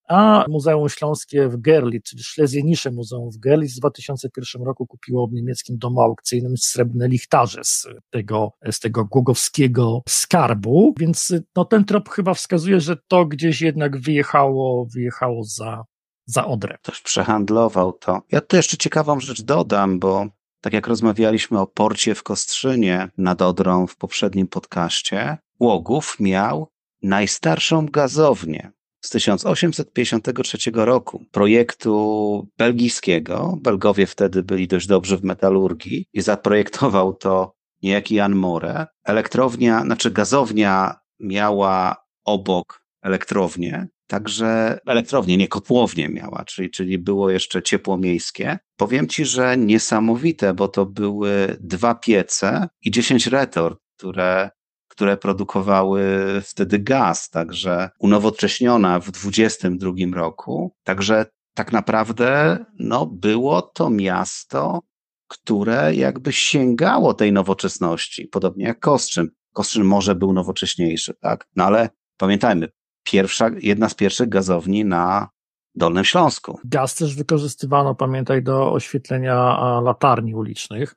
a 0.09 0.45
Muzeum 0.49 0.89
Śląskie 0.89 1.49
w 1.49 1.57
Gerlitz, 1.57 2.03
czyli 2.09 2.23
Schlesienisze 2.23 2.91
Muzeum 2.91 3.31
w 3.31 3.39
Gerlitz 3.39 3.77
w 3.77 3.79
2001 3.79 4.63
roku 4.63 4.87
kupiło 4.87 5.27
w 5.27 5.33
niemieckim 5.33 5.79
domu 5.79 6.01
aukcyjnym 6.01 6.57
srebrne 6.57 7.09
lichtarze 7.09 7.61
z 7.65 7.87
tego, 8.11 8.53
z 8.71 8.81
tego 8.81 9.05
głogowskiego 9.05 10.03
skarbu, 10.09 10.95
więc 10.99 11.35
no, 11.57 11.65
ten 11.65 11.85
trop 11.85 12.09
chyba 12.09 12.35
wskazuje, 12.35 12.81
że 12.81 12.97
to 13.09 13.27
gdzieś 13.27 13.61
jednak 13.61 14.01
wyjechało, 14.01 14.87
wyjechało 14.95 15.45
za, 15.45 15.85
za 16.27 16.47
Odrę. 16.47 16.79
Ktoś 16.83 17.01
przehandlował 17.01 17.93
to. 17.93 18.23
Ja 18.33 18.41
tu 18.41 18.57
jeszcze 18.57 18.77
ciekawą 18.77 19.21
rzecz 19.21 19.43
dodam, 19.43 19.99
bo 19.99 20.27
tak 20.61 20.73
jak 20.73 20.87
rozmawialiśmy 20.87 21.61
o 21.61 21.67
porcie 21.67 22.15
w 22.15 22.23
Kostrzynie 22.23 23.09
nad 23.19 23.43
Odrą 23.43 23.87
w 23.87 23.97
poprzednim 23.97 24.49
podcaście, 24.49 25.39
Łogów 25.61 26.17
miał 26.21 26.69
najstarszą 27.03 27.87
gazownię 27.87 28.73
z 29.05 29.11
1853 29.11 30.71
roku, 30.75 31.25
projektu 31.31 32.49
belgijskiego. 32.59 33.59
Belgowie 33.63 34.07
wtedy 34.07 34.43
byli 34.43 34.69
dość 34.69 34.87
dobrzy 34.87 35.17
w 35.19 35.25
metalurgii 35.25 36.07
i 36.13 36.21
zaprojektował 36.21 37.15
to 37.15 37.55
niejaki 37.83 38.15
Jan 38.15 38.35
More. 38.35 38.87
Elektrownia, 39.05 39.83
znaczy 39.83 40.11
gazownia 40.11 40.95
miała 41.21 41.97
obok 42.25 42.83
elektrownię, 43.03 43.89
Także 44.13 44.79
elektrownię, 44.87 45.37
nie 45.37 45.49
kotłownię 45.49 46.09
miała, 46.09 46.45
czyli, 46.45 46.71
czyli 46.71 46.99
było 46.99 47.31
jeszcze 47.31 47.63
ciepło 47.63 47.99
miejskie. 47.99 48.59
Powiem 48.77 49.09
ci, 49.09 49.25
że 49.25 49.57
niesamowite, 49.57 50.55
bo 50.55 50.69
to 50.69 50.87
były 50.87 51.57
dwa 51.61 51.95
piece 51.95 52.69
i 52.83 52.91
dziesięć 52.91 53.27
retort, 53.27 53.79
które 53.99 54.51
które 54.93 55.17
produkowały 55.17 56.03
wtedy 56.45 56.79
gaz, 56.79 57.31
także 57.31 57.91
unowocześniona 57.99 59.01
w 59.01 59.11
22 59.11 59.93
roku. 60.15 60.75
Także 60.85 61.27
tak 61.55 61.73
naprawdę 61.73 62.59
no, 62.79 63.07
było 63.07 63.63
to 63.63 63.91
miasto, 63.91 64.81
które 65.29 65.95
jakby 65.95 66.33
sięgało 66.33 67.15
tej 67.15 67.33
nowoczesności, 67.33 68.27
podobnie 68.27 68.65
jak 68.65 68.81
Kostrzyn. 68.81 69.29
Kostrzyn 69.53 69.85
może 69.85 70.15
był 70.15 70.33
nowocześniejszy, 70.33 71.15
tak? 71.21 71.49
No 71.57 71.65
ale 71.65 71.91
pamiętajmy, 72.17 72.69
pierwsza, 73.03 73.51
jedna 73.61 73.89
z 73.89 73.95
pierwszych 73.95 74.29
gazowni 74.29 74.85
na 74.85 75.29
Dolnym 75.75 76.05
Śląsku. 76.05 76.59
Gaz 76.65 76.95
też 76.95 77.17
wykorzystywano, 77.17 77.95
pamiętaj, 77.95 78.43
do 78.43 78.73
oświetlenia 78.73 79.35
latarni 79.81 80.35
ulicznych. 80.35 80.95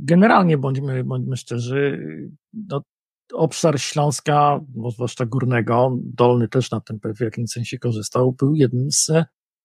Generalnie, 0.00 0.58
bądźmy, 0.58 1.04
bądźmy 1.04 1.36
szczerzy, 1.36 2.00
no, 2.52 2.82
obszar 3.32 3.80
Śląska, 3.80 4.60
zwłaszcza 4.94 5.26
górnego, 5.26 5.96
Dolny 6.00 6.48
też 6.48 6.70
na 6.70 6.80
tym 6.80 7.00
w 7.16 7.20
jakimś 7.20 7.50
sensie 7.50 7.78
korzystał, 7.78 8.32
był 8.32 8.54
jednym 8.54 8.92
z 8.92 9.10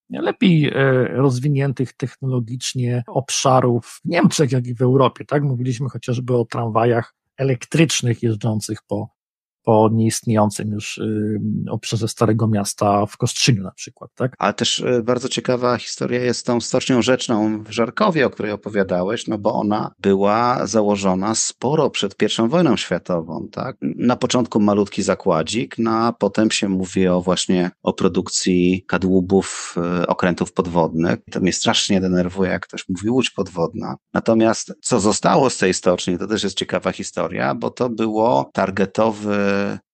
lepiej 0.09 0.67
e, 0.67 0.73
rozwiniętych 1.07 1.93
technologicznie 1.93 3.03
obszarów 3.07 3.85
w 3.85 4.05
Niemczech, 4.05 4.51
jak 4.51 4.67
i 4.67 4.75
w 4.75 4.81
Europie. 4.81 5.25
Tak? 5.25 5.43
Mówiliśmy 5.43 5.89
chociażby 5.89 6.37
o 6.37 6.45
tramwajach 6.45 7.15
elektrycznych 7.37 8.23
jeżdżących 8.23 8.79
po 8.87 9.09
po 9.63 9.89
nieistniejącym 9.93 10.71
już 10.71 11.01
obszarze 11.69 12.07
Starego 12.07 12.47
Miasta 12.47 13.05
w 13.05 13.17
Kostrzyniu 13.17 13.63
na 13.63 13.71
przykład, 13.71 14.11
tak? 14.15 14.35
Ale 14.39 14.53
też 14.53 14.79
y, 14.79 15.03
bardzo 15.03 15.29
ciekawa 15.29 15.77
historia 15.77 16.23
jest 16.23 16.45
tą 16.45 16.61
stocznią 16.61 17.01
rzeczną 17.01 17.63
w 17.63 17.71
Żarkowie, 17.71 18.25
o 18.25 18.29
której 18.29 18.51
opowiadałeś, 18.51 19.27
no 19.27 19.37
bo 19.37 19.53
ona 19.53 19.91
była 19.99 20.67
założona 20.67 21.35
sporo 21.35 21.89
przed 21.89 22.15
I 22.21 22.49
wojną 22.49 22.77
światową, 22.77 23.47
tak? 23.51 23.77
Na 23.81 24.15
początku 24.15 24.59
malutki 24.59 25.03
zakładzik, 25.03 25.75
no 25.77 25.91
a 25.91 26.13
potem 26.13 26.51
się 26.51 26.69
mówi 26.69 27.07
o 27.07 27.21
właśnie 27.21 27.71
o 27.83 27.93
produkcji 27.93 28.85
kadłubów, 28.87 29.75
y, 30.03 30.07
okrętów 30.07 30.53
podwodnych. 30.53 31.19
To 31.31 31.39
mnie 31.39 31.53
strasznie 31.53 32.01
denerwuje, 32.01 32.51
jak 32.51 32.67
ktoś 32.67 32.89
mówi 32.89 33.09
łódź 33.09 33.29
podwodna. 33.29 33.95
Natomiast 34.13 34.73
co 34.81 34.99
zostało 34.99 35.49
z 35.49 35.57
tej 35.57 35.73
stoczni, 35.73 36.17
to 36.17 36.27
też 36.27 36.43
jest 36.43 36.57
ciekawa 36.57 36.91
historia, 36.91 37.55
bo 37.55 37.69
to 37.69 37.89
było 37.89 38.49
targetowy 38.53 39.52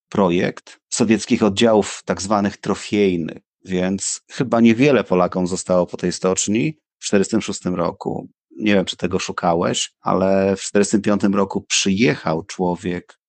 projekt 0.10 0.80
sowieckich 0.90 1.44
oddziałów 1.44 2.02
tak 2.06 2.22
zwanych 2.22 2.58
trofiejnych, 2.58 3.38
więc 3.66 4.22
chyba 4.32 4.62
niewiele 4.62 5.04
Polakom 5.04 5.48
zostało 5.48 5.86
po 5.86 5.98
tej 5.98 6.12
stoczni 6.12 6.78
w 7.00 7.10
1946 7.10 7.78
roku. 7.78 8.30
Nie 8.58 8.74
wiem, 8.74 8.86
czy 8.86 8.98
tego 8.98 9.20
szukałeś, 9.20 9.92
ale 10.02 10.56
w 10.56 10.72
1945 10.72 11.36
roku 11.36 11.62
przyjechał 11.62 12.44
człowiek, 12.44 13.20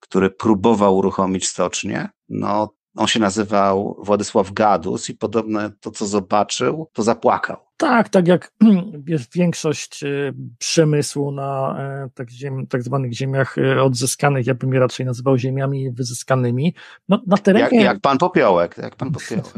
który 0.00 0.30
próbował 0.30 0.96
uruchomić 0.96 1.48
stocznię. 1.48 2.08
No, 2.28 2.74
on 2.96 3.06
się 3.06 3.20
nazywał 3.20 3.96
Władysław 4.02 4.52
Gadus 4.52 5.10
i 5.10 5.14
podobno 5.14 5.60
to, 5.80 5.90
co 5.90 6.06
zobaczył, 6.06 6.90
to 6.92 7.02
zapłakał. 7.02 7.56
Tak, 7.76 8.08
tak 8.08 8.28
jak 8.28 8.52
większość 9.34 10.04
e, 10.04 10.32
przemysłu 10.58 11.32
na 11.32 11.76
e, 11.78 12.08
tak, 12.14 12.30
ziem, 12.30 12.66
tak 12.66 12.82
zwanych 12.82 13.12
ziemiach 13.12 13.58
e, 13.58 13.82
odzyskanych, 13.82 14.46
ja 14.46 14.54
bym 14.54 14.74
je 14.74 14.80
raczej 14.80 15.06
nazywał 15.06 15.38
ziemiami 15.38 15.90
wyzyskanymi, 15.90 16.74
no, 17.08 17.22
na 17.26 17.36
terenie... 17.36 17.76
Jak, 17.76 17.84
jak 17.84 18.00
pan 18.00 18.18
Popiołek, 18.18 18.78
jak 18.78 18.96
pan 18.96 19.10
Popiołek. 19.10 19.54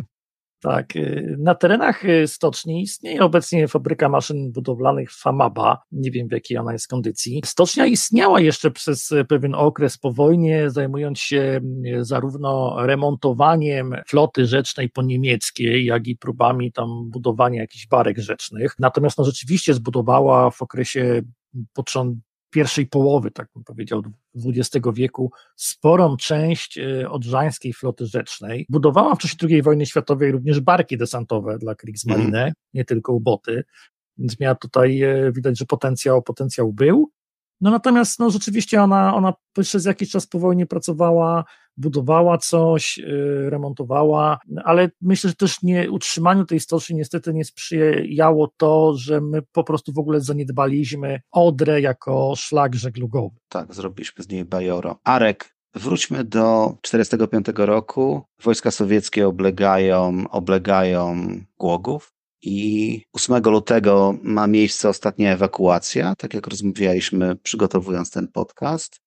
Tak, 0.65 0.97
y, 0.97 1.37
na 1.39 1.55
terenach 1.55 2.05
y, 2.05 2.29
stoczni 2.29 2.83
istnieje 2.83 3.21
obecnie 3.21 3.69
fabryka 3.69 4.09
maszyn 4.09 4.53
budowlanych 4.53 5.13
Famaba. 5.13 5.83
Nie 5.93 6.11
wiem 6.11 6.29
w 6.29 6.33
jakiej 6.33 6.59
ona 6.59 6.73
jest 6.73 6.89
kondycji. 6.89 7.43
Stocznia 7.45 7.87
istniała 7.87 8.41
jeszcze 8.41 8.71
przez 8.71 9.15
pewien 9.29 9.55
okres 9.55 9.99
po 9.99 10.13
wojnie, 10.13 10.71
zajmując 10.71 11.19
się 11.19 11.61
y, 11.87 12.05
zarówno 12.05 12.77
remontowaniem 12.87 13.95
floty 14.09 14.47
rzecznej 14.47 14.91
po 14.91 15.03
niemieckiej, 15.03 15.85
jak 15.85 16.07
i 16.07 16.17
próbami 16.17 16.73
tam 16.73 17.11
budowania 17.11 17.61
jakichś 17.61 17.87
barek 17.87 18.19
rzecznych. 18.19 18.75
Natomiast 18.79 19.19
no, 19.19 19.25
rzeczywiście 19.25 19.75
zbudowała 19.75 20.51
w 20.51 20.63
okresie 20.63 21.23
początku 21.75 22.34
pierwszej 22.55 22.87
połowy, 22.87 23.31
tak 23.31 23.49
bym 23.55 23.65
powiedział, 23.65 24.03
XX 24.47 24.87
wieku 24.95 25.33
sporą 25.57 26.17
część 26.17 26.79
e, 26.79 27.11
odrzańskiej 27.11 27.73
floty 27.73 28.07
rzecznej. 28.07 28.67
Budowała 28.69 29.15
w 29.15 29.19
czasie 29.19 29.37
II 29.43 29.63
wojny 29.63 29.87
światowej 29.87 30.33
również 30.33 30.61
barki 30.61 30.97
desantowe 30.97 31.59
dla 31.59 31.75
Kriegsmarine, 31.75 32.43
mm. 32.43 32.53
nie 32.75 32.85
tylko 32.85 33.13
uboty, 33.13 33.65
więc 34.19 34.41
miała 34.41 34.55
tutaj, 34.55 35.03
e, 35.03 35.33
widać, 35.33 35.59
że 35.59 35.65
potencjał, 35.65 36.23
potencjał 36.23 36.73
był. 36.73 37.11
No 37.65 37.71
natomiast 37.71 38.19
no, 38.19 38.31
rzeczywiście 38.31 38.83
ona, 38.83 39.15
ona 39.15 39.33
przez 39.61 39.85
jakiś 39.85 40.11
czas 40.11 40.27
po 40.27 40.39
wojnie 40.39 40.67
pracowała, 40.67 41.45
budowała 41.77 42.39
coś, 42.39 42.99
y, 42.99 43.51
remontowała, 43.51 44.39
ale 44.65 44.91
myślę, 45.01 45.31
że 45.31 45.37
też 45.37 45.63
nie, 45.63 45.91
utrzymaniu 45.91 46.45
tej 46.45 46.61
stoczni 46.61 46.97
niestety 46.97 47.35
nie 47.35 47.45
sprzyjało 47.45 48.53
to, 48.57 48.95
że 48.97 49.21
my 49.21 49.43
po 49.53 49.65
prostu 49.65 49.93
w 49.93 49.99
ogóle 49.99 50.21
zaniedbaliśmy 50.21 51.21
Odrę 51.33 51.81
jako 51.81 52.35
szlak 52.37 52.75
żeglugowy. 52.75 53.37
Tak, 53.49 53.75
zrobiliśmy 53.75 54.25
z 54.25 54.29
niej 54.29 54.45
bajoro. 54.45 54.99
Arek, 55.05 55.55
Wróćmy 55.77 56.25
do 56.25 56.75
1945 56.83 57.67
roku. 57.67 58.23
Wojska 58.43 58.71
sowieckie 58.71 59.29
oblegają, 59.29 60.25
oblegają 60.31 61.27
Głogów 61.59 62.14
i 62.47 63.03
8 63.13 63.43
lutego 63.45 64.19
ma 64.23 64.47
miejsce 64.47 64.89
ostatnia 64.89 65.33
ewakuacja, 65.33 66.15
tak 66.17 66.35
jak 66.35 66.47
rozmawialiśmy 66.47 67.37
przygotowując 67.37 68.11
ten 68.11 68.29
podcast. 68.29 69.01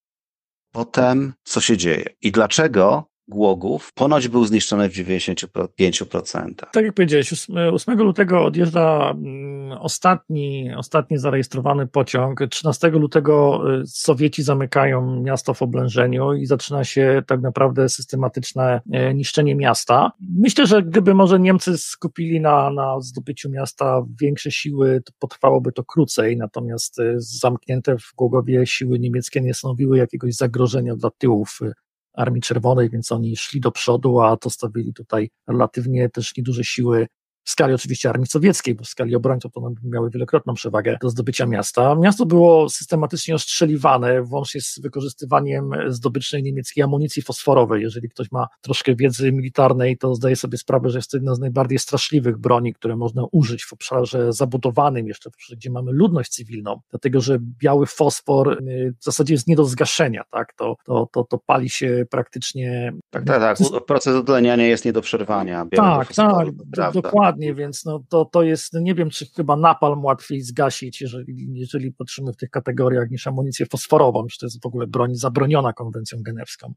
Potem 0.72 1.32
co 1.44 1.60
się 1.60 1.76
dzieje 1.76 2.04
i 2.20 2.32
dlaczego 2.32 3.07
Głogów 3.28 3.92
ponoć 3.92 4.28
był 4.28 4.44
zniszczony 4.44 4.90
w 4.90 4.92
95%. 4.92 6.54
Tak 6.72 6.84
jak 6.84 6.94
powiedziałeś, 6.94 7.48
8 7.72 7.98
lutego 7.98 8.44
odjeżdża 8.44 9.10
mm, 9.10 9.72
ostatni, 9.72 10.70
ostatni 10.76 11.18
zarejestrowany 11.18 11.86
pociąg. 11.86 12.40
13 12.50 12.90
lutego 12.90 13.62
y, 13.80 13.86
Sowieci 13.86 14.42
zamykają 14.42 15.20
miasto 15.22 15.54
w 15.54 15.62
oblężeniu 15.62 16.34
i 16.34 16.46
zaczyna 16.46 16.84
się 16.84 17.22
tak 17.26 17.40
naprawdę 17.40 17.88
systematyczne 17.88 18.80
e, 18.92 19.14
niszczenie 19.14 19.54
miasta. 19.54 20.12
Myślę, 20.38 20.66
że 20.66 20.82
gdyby 20.82 21.14
może 21.14 21.40
Niemcy 21.40 21.78
skupili 21.78 22.40
na, 22.40 22.70
na 22.70 23.00
zdobyciu 23.00 23.50
miasta 23.50 24.02
większe 24.20 24.50
siły, 24.50 25.02
to 25.04 25.12
potrwałoby 25.18 25.72
to 25.72 25.84
krócej, 25.84 26.36
natomiast 26.36 26.98
y, 26.98 27.14
zamknięte 27.18 27.96
w 27.98 28.14
Głogowie 28.16 28.66
siły 28.66 28.98
niemieckie 28.98 29.40
nie 29.40 29.54
stanowiły 29.54 29.98
jakiegoś 29.98 30.34
zagrożenia 30.34 30.96
dla 30.96 31.10
tyłów 31.10 31.58
y, 31.62 31.72
Armii 32.18 32.42
Czerwonej, 32.42 32.90
więc 32.90 33.12
oni 33.12 33.36
szli 33.36 33.60
do 33.60 33.70
przodu, 33.70 34.20
a 34.20 34.36
to 34.36 34.50
stawili 34.50 34.94
tutaj 34.94 35.30
relatywnie 35.46 36.08
też 36.08 36.36
nieduże 36.36 36.64
siły 36.64 37.06
w 37.48 37.50
skali 37.50 37.74
oczywiście 37.74 38.08
armii 38.10 38.26
sowieckiej, 38.26 38.74
bo 38.74 38.84
w 38.84 38.88
skali 38.88 39.14
obrońców 39.14 39.52
to 39.52 39.70
miały 39.84 40.10
wielokrotną 40.10 40.54
przewagę 40.54 40.98
do 41.02 41.10
zdobycia 41.10 41.46
miasta. 41.46 41.94
Miasto 41.94 42.26
było 42.26 42.68
systematycznie 42.68 43.34
ostrzeliwane, 43.34 44.22
włącznie 44.22 44.60
z 44.60 44.78
wykorzystywaniem 44.78 45.70
zdobycznej 45.86 46.42
niemieckiej 46.42 46.84
amunicji 46.84 47.22
fosforowej. 47.22 47.82
Jeżeli 47.82 48.08
ktoś 48.08 48.32
ma 48.32 48.46
troszkę 48.60 48.94
wiedzy 48.94 49.32
militarnej, 49.32 49.98
to 49.98 50.14
zdaje 50.14 50.36
sobie 50.36 50.58
sprawę, 50.58 50.90
że 50.90 50.98
jest 50.98 51.10
to 51.10 51.16
jedna 51.16 51.34
z 51.34 51.38
najbardziej 51.38 51.78
straszliwych 51.78 52.38
broni, 52.38 52.74
które 52.74 52.96
można 52.96 53.22
użyć 53.32 53.64
w 53.64 53.72
obszarze 53.72 54.32
zabudowanym, 54.32 55.06
jeszcze 55.06 55.30
gdzie 55.52 55.70
mamy 55.70 55.92
ludność 55.92 56.30
cywilną, 56.30 56.80
dlatego 56.90 57.20
że 57.20 57.38
biały 57.40 57.86
fosfor 57.86 58.52
y, 58.52 58.94
w 59.00 59.04
zasadzie 59.04 59.34
jest 59.34 59.46
nie 59.46 59.56
do 59.56 59.64
zgaszenia, 59.64 60.24
tak? 60.30 60.52
To, 60.52 60.76
to, 60.84 61.08
to, 61.12 61.24
to 61.24 61.38
pali 61.38 61.70
się 61.70 62.06
praktycznie. 62.10 62.92
Tak, 63.10 63.24
tak, 63.24 63.58
tak. 63.58 63.84
Proces 63.86 64.14
odleniania 64.14 64.66
jest 64.66 64.84
nie 64.84 64.92
do 64.92 65.02
przerwania. 65.02 65.66
Tak, 65.76 66.14
tak, 66.14 66.48
dokładnie 66.92 67.37
dokładnie, 67.38 67.54
więc 67.54 67.84
no 67.84 68.02
to, 68.08 68.24
to 68.24 68.42
jest, 68.42 68.72
nie 68.74 68.94
wiem, 68.94 69.10
czy 69.10 69.26
chyba 69.26 69.56
napalm 69.56 70.04
łatwiej 70.04 70.40
zgasić, 70.40 71.00
jeżeli, 71.00 71.46
jeżeli 71.52 71.92
patrzymy 71.92 72.32
w 72.32 72.36
tych 72.36 72.50
kategoriach, 72.50 73.10
niż 73.10 73.26
amunicję 73.26 73.66
fosforową, 73.66 74.26
że 74.30 74.36
to 74.40 74.46
jest 74.46 74.62
w 74.62 74.66
ogóle 74.66 74.86
broń 74.86 75.14
zabroniona 75.14 75.72
konwencją 75.72 76.18
genewską. 76.22 76.72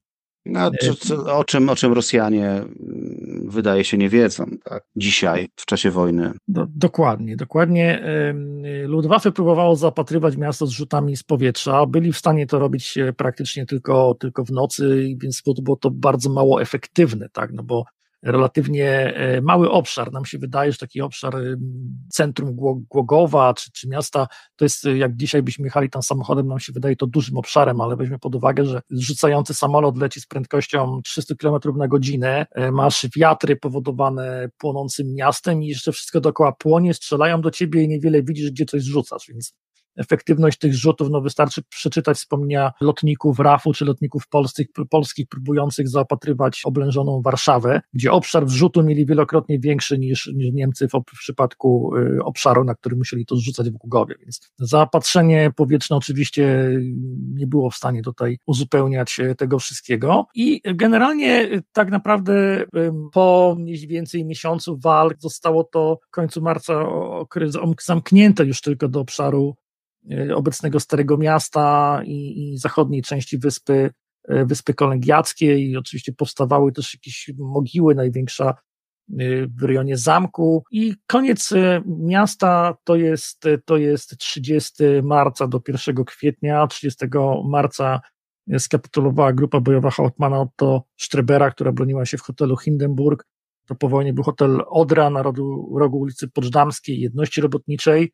No, 0.46 0.72
czy, 0.82 0.96
czy, 0.96 1.18
o, 1.18 1.44
czym, 1.44 1.70
o 1.70 1.76
czym 1.76 1.94
Rosjanie 1.94 2.50
mm, 2.50 3.50
wydaje 3.50 3.84
się 3.84 3.98
nie 3.98 4.10
wiedzą 4.10 4.46
tak? 4.64 4.84
dzisiaj, 4.96 5.50
w 5.56 5.66
czasie 5.66 5.92
wojny. 5.92 6.32
Do, 6.48 6.68
dokładnie, 6.70 7.36
dokładnie. 7.38 8.04
Luftwaffe 8.86 9.32
próbowało 9.32 9.76
zapatrywać 9.76 10.38
miasto 10.38 10.68
z 10.68 10.70
rzutami 10.70 11.18
z 11.18 11.24
powietrza. 11.24 11.86
Byli 11.86 12.14
w 12.14 12.18
stanie 12.18 12.48
to 12.48 12.60
robić 12.60 12.98
e, 12.98 13.14
praktycznie 13.14 13.66
tylko, 13.66 14.16
tylko 14.20 14.44
w 14.44 14.52
nocy, 14.52 15.16
więc 15.18 15.42
było 15.64 15.78
to 15.78 15.92
bardzo 15.92 16.30
mało 16.30 16.62
efektywne, 16.62 17.30
tak? 17.30 17.52
no 17.54 17.64
bo 17.64 17.86
relatywnie 18.24 18.90
e, 19.16 19.42
mały 19.42 19.72
obszar. 19.72 20.12
Nam 20.12 20.26
się 20.26 20.38
wydaje, 20.38 20.72
że 20.72 20.78
taki 20.78 21.02
obszar 21.02 21.36
centrum 22.10 22.56
Głogowa 22.90 23.54
czy, 23.54 23.72
czy 23.72 23.88
miasta, 23.88 24.28
to 24.56 24.66
jest 24.66 24.86
e, 24.86 24.98
jak 24.98 25.16
dzisiaj 25.16 25.44
byśmy 25.44 25.66
jechali 25.66 25.90
tam 25.90 26.04
samochodem, 26.04 26.48
nam 26.48 26.60
się 26.60 26.74
wydaje 26.74 26.96
to 26.96 27.08
dużym 27.08 27.38
obszarem, 27.38 27.82
ale 27.82 27.96
weźmy 27.96 28.20
pod 28.20 28.36
uwagę, 28.36 28.66
że 28.66 28.82
zrzucający 28.90 29.54
samolot 29.54 29.98
leci 29.98 30.22
z 30.22 30.28
prędkością 30.28 31.02
300 31.04 31.36
km 31.36 31.78
na 31.78 31.88
godzinę, 31.88 32.46
e, 32.52 32.72
masz 32.72 33.08
wiatry 33.16 33.56
powodowane 33.56 34.50
płonącym 34.58 35.14
miastem 35.16 35.64
i 35.64 35.68
jeszcze 35.68 35.92
wszystko 35.92 36.22
dookoła 36.22 36.52
płonie, 36.52 36.94
strzelają 36.94 37.42
do 37.42 37.52
ciebie 37.52 37.84
i 37.84 37.88
niewiele 37.88 38.24
widzisz, 38.24 38.52
gdzie 38.52 38.66
coś 38.66 38.82
zrzucasz, 38.82 39.28
więc 39.28 39.54
efektywność 39.98 40.58
tych 40.58 40.74
rzutów, 40.74 41.10
no 41.12 41.22
wystarczy 41.22 41.62
przeczytać 41.70 42.18
wspomnienia 42.18 42.72
lotników 42.82 43.40
RAF-u 43.40 43.74
czy 43.74 43.86
lotników 43.86 44.28
polskich, 44.28 44.68
polskich 44.90 45.28
próbujących 45.28 45.90
zaopatrywać 45.90 46.62
oblężoną 46.66 47.22
Warszawę, 47.22 47.82
gdzie 47.94 48.12
obszar 48.12 48.46
wrzutu 48.46 48.84
mieli 48.84 49.06
wielokrotnie 49.06 49.60
większy 49.60 50.00
niż, 50.00 50.32
niż 50.36 50.54
Niemcy 50.54 50.88
w, 50.88 50.92
w 50.92 51.20
przypadku 51.20 51.96
y, 51.98 52.24
obszaru, 52.24 52.64
na 52.64 52.76
który 52.76 52.96
musieli 52.96 53.26
to 53.26 53.36
zrzucać 53.36 53.70
w 53.70 53.78
Głogowie, 53.78 54.16
więc 54.22 54.52
zaopatrzenie 54.60 55.52
powietrzne 55.56 55.96
oczywiście 55.96 56.70
nie 57.34 57.48
było 57.48 57.70
w 57.70 57.76
stanie 57.76 58.02
tutaj 58.02 58.38
uzupełniać 58.46 59.20
e, 59.20 59.36
tego 59.36 59.60
wszystkiego. 59.60 60.26
I 60.36 60.62
generalnie 60.76 61.44
y, 61.44 61.64
tak 61.74 61.92
naprawdę 61.92 62.64
po 63.14 63.56
mniej 63.60 63.88
więcej 63.88 64.26
miesiącu 64.26 64.78
walk 64.78 65.16
zostało 65.20 65.64
to 65.64 66.00
w 66.08 66.12
końcu 66.12 66.42
marca 66.42 66.86
zamknięte 67.82 68.46
już 68.46 68.62
tylko 68.62 68.88
do 68.88 69.00
obszaru 69.00 69.56
obecnego 70.36 70.80
Starego 70.80 71.18
Miasta 71.18 72.02
i, 72.06 72.52
i 72.54 72.58
zachodniej 72.58 73.02
części 73.02 73.38
wyspy, 73.38 73.90
e, 74.28 74.46
Wyspy 74.46 74.74
Kolęgiackiej 74.74 75.70
i 75.70 75.78
oczywiście 75.78 76.14
powstawały 76.14 76.72
też 76.72 76.94
jakieś 76.94 77.32
mogiły, 77.38 77.96
największa 77.96 78.50
e, 78.50 78.56
w 79.60 79.64
rejonie 79.64 79.98
zamku 79.98 80.64
i 80.72 80.96
koniec 81.08 81.54
miasta 81.86 82.78
to 82.84 82.96
jest, 82.96 83.44
to 83.66 83.78
jest 83.78 84.18
30 84.18 84.84
marca 85.04 85.48
do 85.48 85.62
1 85.68 86.06
kwietnia, 86.06 86.68
30 86.68 87.06
marca 87.46 88.02
skapitulowała 88.60 89.34
grupa 89.34 89.60
bojowa 89.60 89.90
Hauptmana 89.90 90.42
Otto 90.42 90.84
Strebera, 90.98 91.52
która 91.52 91.72
broniła 91.72 92.06
się 92.06 92.18
w 92.18 92.22
hotelu 92.22 92.58
Hindenburg. 92.58 93.26
To 93.68 93.76
po 93.76 93.90
wojnie 93.90 94.14
był 94.14 94.24
hotel 94.24 94.62
Odra 94.68 95.10
na 95.10 95.24
rogu, 95.24 95.78
rogu 95.80 96.00
ulicy 96.00 96.28
Poczdamskiej, 96.28 97.00
Jedności 97.00 97.42
Robotniczej. 97.42 98.14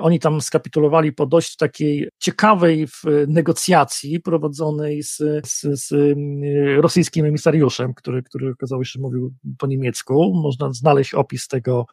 Oni 0.00 0.20
tam 0.20 0.40
skapitulowali 0.40 1.12
po 1.12 1.26
dość 1.26 1.56
takiej 1.56 2.08
ciekawej 2.18 2.86
negocjacji 3.28 4.20
prowadzonej 4.20 5.02
z, 5.02 5.16
z, 5.46 5.60
z 5.60 6.16
rosyjskim 6.80 7.24
emisariuszem, 7.24 7.94
który, 7.94 8.22
który 8.22 8.50
okazało 8.50 8.84
się, 8.84 8.90
że 8.94 9.00
mówił 9.00 9.34
po 9.58 9.66
niemiecku. 9.66 10.32
Można 10.34 10.72
znaleźć 10.72 11.14
opis 11.14 11.48
tego 11.48 11.86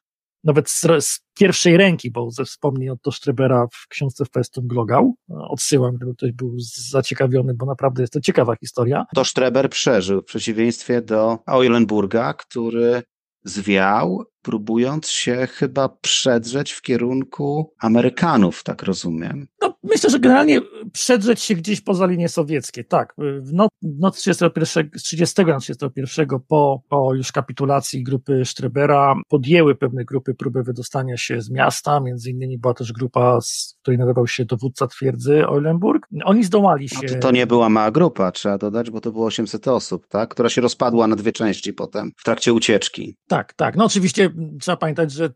nawet 0.44 0.70
z, 0.70 0.82
z 1.00 1.20
pierwszej 1.38 1.78
ręki, 1.78 2.12
bo 2.12 2.32
ze 2.32 2.46
wspomnień 2.46 2.90
od 2.90 3.16
Strebera 3.16 3.68
w 3.74 3.88
książce 3.88 4.26
Festum 4.34 4.68
Glogał. 4.68 5.16
Odsyłam, 5.30 5.96
gdyby 5.96 6.16
ktoś 6.16 6.32
był 6.32 6.56
zaciekawiony, 6.90 7.54
bo 7.54 7.66
naprawdę 7.66 8.04
jest 8.04 8.14
to 8.14 8.22
ciekawa 8.22 8.56
historia. 8.56 9.06
To 9.16 9.26
Streber 9.26 9.70
przeżył, 9.70 10.22
w 10.22 10.26
przeciwieństwie 10.26 11.02
do 11.02 11.38
Eulenburga, 11.48 12.34
który 12.34 13.02
zwiał 13.44 14.24
próbując 14.44 15.10
się 15.10 15.48
chyba 15.52 15.90
przedrzeć 15.90 16.72
w 16.72 16.82
kierunku 16.82 17.74
Amerykanów, 17.80 18.64
tak 18.64 18.84
rozumiem. 18.84 19.48
No, 19.62 19.78
myślę, 19.84 20.10
że 20.10 20.20
generalnie 20.20 20.62
przedrzeć 20.94 21.42
się 21.42 21.56
gdzieś 21.56 21.82
poza 21.82 22.06
linie 22.06 22.30
sowieckie, 22.30 22.84
tak. 22.84 23.14
W 23.18 23.54
noc, 23.54 23.70
noc 23.82 24.18
31, 24.18 24.90
30 24.90 25.46
na 25.46 25.60
31 25.60 26.28
po, 26.48 26.82
po 26.90 27.14
już 27.16 27.32
kapitulacji 27.32 28.04
grupy 28.04 28.46
Strebera 28.46 29.16
podjęły 29.30 29.76
pewne 29.76 30.06
grupy 30.06 30.34
próbę 30.34 30.64
wydostania 30.64 31.18
się 31.18 31.42
z 31.42 31.50
miasta, 31.50 32.00
między 32.00 32.30
innymi 32.30 32.58
była 32.58 32.74
też 32.74 32.94
grupa, 32.94 33.42
z 33.42 33.78
której 33.82 33.98
nadawał 33.98 34.28
się 34.28 34.46
dowódca 34.46 34.88
twierdzy 34.88 35.46
Eulenburg. 35.46 36.08
Oni 36.24 36.44
zdołali 36.44 36.90
się... 36.90 36.98
No 37.04 37.14
to, 37.14 37.20
to 37.20 37.32
nie 37.32 37.48
była 37.48 37.70
mała 37.70 37.92
grupa, 37.92 38.32
trzeba 38.32 38.58
dodać, 38.58 38.90
bo 38.90 39.02
to 39.02 39.12
było 39.12 39.26
800 39.26 39.68
osób, 39.68 40.08
tak? 40.08 40.30
która 40.30 40.50
się 40.50 40.62
rozpadła 40.62 41.08
na 41.08 41.16
dwie 41.16 41.32
części 41.32 41.74
potem 41.74 42.12
w 42.18 42.24
trakcie 42.24 42.54
ucieczki. 42.54 43.16
Tak, 43.28 43.54
tak. 43.54 43.76
No 43.76 43.86
oczywiście 43.86 44.30
trzeba 44.60 44.78
pamiętać, 44.78 45.12
że 45.12 45.30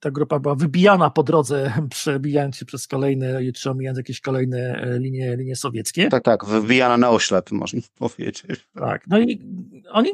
ta 0.00 0.10
grupa 0.10 0.38
była 0.38 0.54
wybijana 0.54 1.10
po 1.10 1.22
drodze, 1.22 1.72
przebijając 1.90 2.56
się 2.56 2.64
przez 2.64 2.86
kolejne, 2.86 3.52
czy 3.52 3.70
omijając 3.70 3.98
jakieś 3.98 4.20
kolejne 4.20 4.58
e, 4.58 4.98
linie, 4.98 5.36
linie 5.36 5.56
sowieckie. 5.56 6.08
Tak, 6.08 6.24
tak, 6.24 6.44
wybijana 6.44 6.96
na 6.96 7.10
oślep, 7.10 7.50
można 7.50 7.80
powiedzieć. 7.98 8.68
Tak, 8.74 9.04
no 9.06 9.20
i 9.20 9.42
oni 9.90 10.10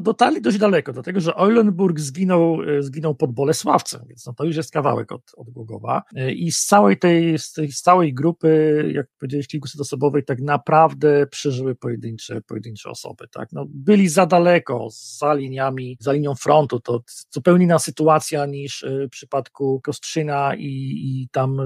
dotarli 0.00 0.42
dość 0.42 0.58
daleko, 0.58 0.92
dlatego 0.92 1.20
że 1.20 1.34
Eulenburg 1.34 2.00
zginął, 2.00 2.62
e, 2.62 2.82
zginął 2.82 3.14
pod 3.14 3.32
Bolesławcem, 3.32 4.00
więc 4.08 4.26
no 4.26 4.32
to 4.32 4.44
już 4.44 4.56
jest 4.56 4.72
kawałek 4.72 5.12
od, 5.12 5.22
od 5.36 5.50
Głogowa. 5.50 6.02
E, 6.16 6.32
I 6.32 6.52
z 6.52 6.66
całej 6.66 6.98
tej, 6.98 7.38
z 7.38 7.52
tej 7.52 7.72
z 7.72 7.82
całej 7.82 8.14
grupy, 8.14 8.84
jak 8.94 9.06
powiedziałeś, 9.18 9.46
kilkusetosobowej, 9.46 10.24
tak 10.24 10.40
naprawdę 10.40 11.26
przeżyły 11.26 11.74
pojedyncze, 11.74 12.40
pojedyncze 12.40 12.90
osoby, 12.90 13.28
tak. 13.28 13.48
No, 13.52 13.66
byli 13.68 14.08
za 14.08 14.26
daleko, 14.26 14.88
za 15.18 15.34
liniami, 15.34 15.96
za 16.00 16.12
linią 16.12 16.34
frontu, 16.34 16.80
to 16.80 17.02
zupełnie 17.30 17.66
inna 17.70 17.78
sytuacja 17.78 18.46
niż 18.46 18.82
e, 18.82 19.06
w 19.06 19.10
przypadku 19.10 19.80
Kostrzyna 19.84 20.54
i, 20.54 20.66
i 21.04 21.28
tam 21.32 21.60
e, 21.60 21.64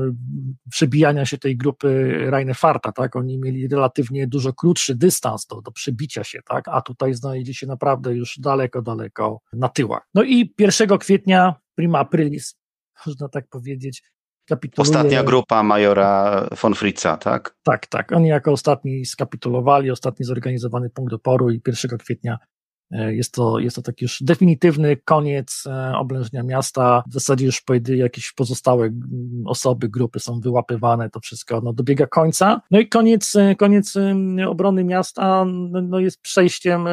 przebijania 0.71 1.27
się 1.27 1.39
tej 1.39 1.57
grupy 1.57 2.19
Rainefarta, 2.31 2.93
tak? 2.93 3.17
Oni 3.17 3.39
mieli 3.39 3.69
relatywnie 3.69 4.27
dużo 4.27 4.53
krótszy 4.53 4.95
dystans 4.95 5.47
do, 5.47 5.61
do 5.63 5.71
przebicia 5.71 6.25
się, 6.25 6.41
tak? 6.49 6.69
A 6.69 6.81
tutaj 6.81 7.15
znaleźli 7.15 7.55
się 7.55 7.67
naprawdę 7.67 8.15
już 8.15 8.39
daleko, 8.39 8.83
daleko 8.83 9.41
na 9.53 9.69
tyłach. 9.69 10.09
No 10.15 10.23
i 10.23 10.55
1 10.59 10.99
kwietnia, 10.99 11.55
prima 11.75 11.99
aprilis, 11.99 12.57
można 13.07 13.29
tak 13.29 13.49
powiedzieć, 13.49 14.03
Kapituluje... 14.49 14.91
Ostatnia 14.91 15.23
grupa 15.23 15.63
majora 15.63 16.49
von 16.63 16.75
Fritza, 16.75 17.17
tak? 17.17 17.57
Tak, 17.63 17.87
tak. 17.87 18.13
Oni 18.13 18.29
jako 18.29 18.53
ostatni 18.53 19.07
skapitulowali, 19.07 19.91
ostatni 19.91 20.27
zorganizowany 20.27 20.91
punkt 20.91 21.13
oporu 21.13 21.51
i 21.51 21.61
1 21.67 21.99
kwietnia 21.99 22.39
jest 22.91 23.35
to, 23.35 23.59
jest 23.59 23.77
to 23.77 23.83
taki 23.83 24.05
już 24.05 24.23
definitywny 24.23 24.97
koniec 24.97 25.65
e, 25.67 25.97
oblężenia 25.97 26.43
miasta. 26.43 27.03
W 27.11 27.13
zasadzie 27.13 27.47
już 27.47 27.61
pojedynie 27.61 27.99
jakieś 27.99 28.33
pozostałe 28.33 28.91
osoby, 29.47 29.89
grupy 29.89 30.21
są 30.21 30.41
wyłapywane, 30.41 31.11
to 31.11 31.21
wszystko 31.21 31.61
no, 31.61 31.73
dobiega 31.73 32.07
końca. 32.07 32.61
No 32.71 32.81
i 32.81 32.89
koniec, 32.89 33.37
e, 33.37 33.55
koniec 33.55 33.95
obrony 34.49 34.85
miasta 34.85 35.45
no, 35.45 35.83
no 35.83 35.99
jest 36.01 36.21
przejściem 36.21 36.85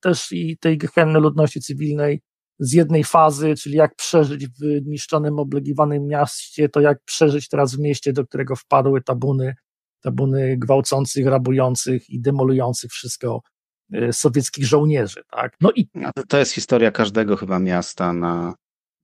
też 0.00 0.32
i 0.32 0.58
tej 0.58 0.78
gehenny 0.78 1.20
ludności 1.20 1.60
cywilnej 1.60 2.20
z 2.58 2.72
jednej 2.72 3.04
fazy, 3.04 3.54
czyli 3.54 3.76
jak 3.76 3.94
przeżyć 3.94 4.46
w 4.48 4.86
niszczonym, 4.86 5.38
oblegiwanym 5.38 6.06
mieście, 6.06 6.68
to 6.68 6.80
jak 6.80 7.04
przeżyć 7.04 7.48
teraz 7.48 7.76
w 7.76 7.78
mieście, 7.78 8.12
do 8.12 8.26
którego 8.26 8.56
wpadły 8.56 9.02
tabuny, 9.02 9.54
tabuny 10.00 10.56
gwałcących, 10.58 11.26
rabujących 11.26 12.10
i 12.10 12.20
demolujących 12.20 12.90
wszystko 12.90 13.42
sowieckich 14.12 14.66
żołnierzy. 14.66 15.22
Tak? 15.30 15.56
No 15.60 15.70
i... 15.76 15.88
To 16.28 16.38
jest 16.38 16.52
historia 16.52 16.90
każdego 16.90 17.36
chyba 17.36 17.58
miasta 17.58 18.12
na, 18.12 18.54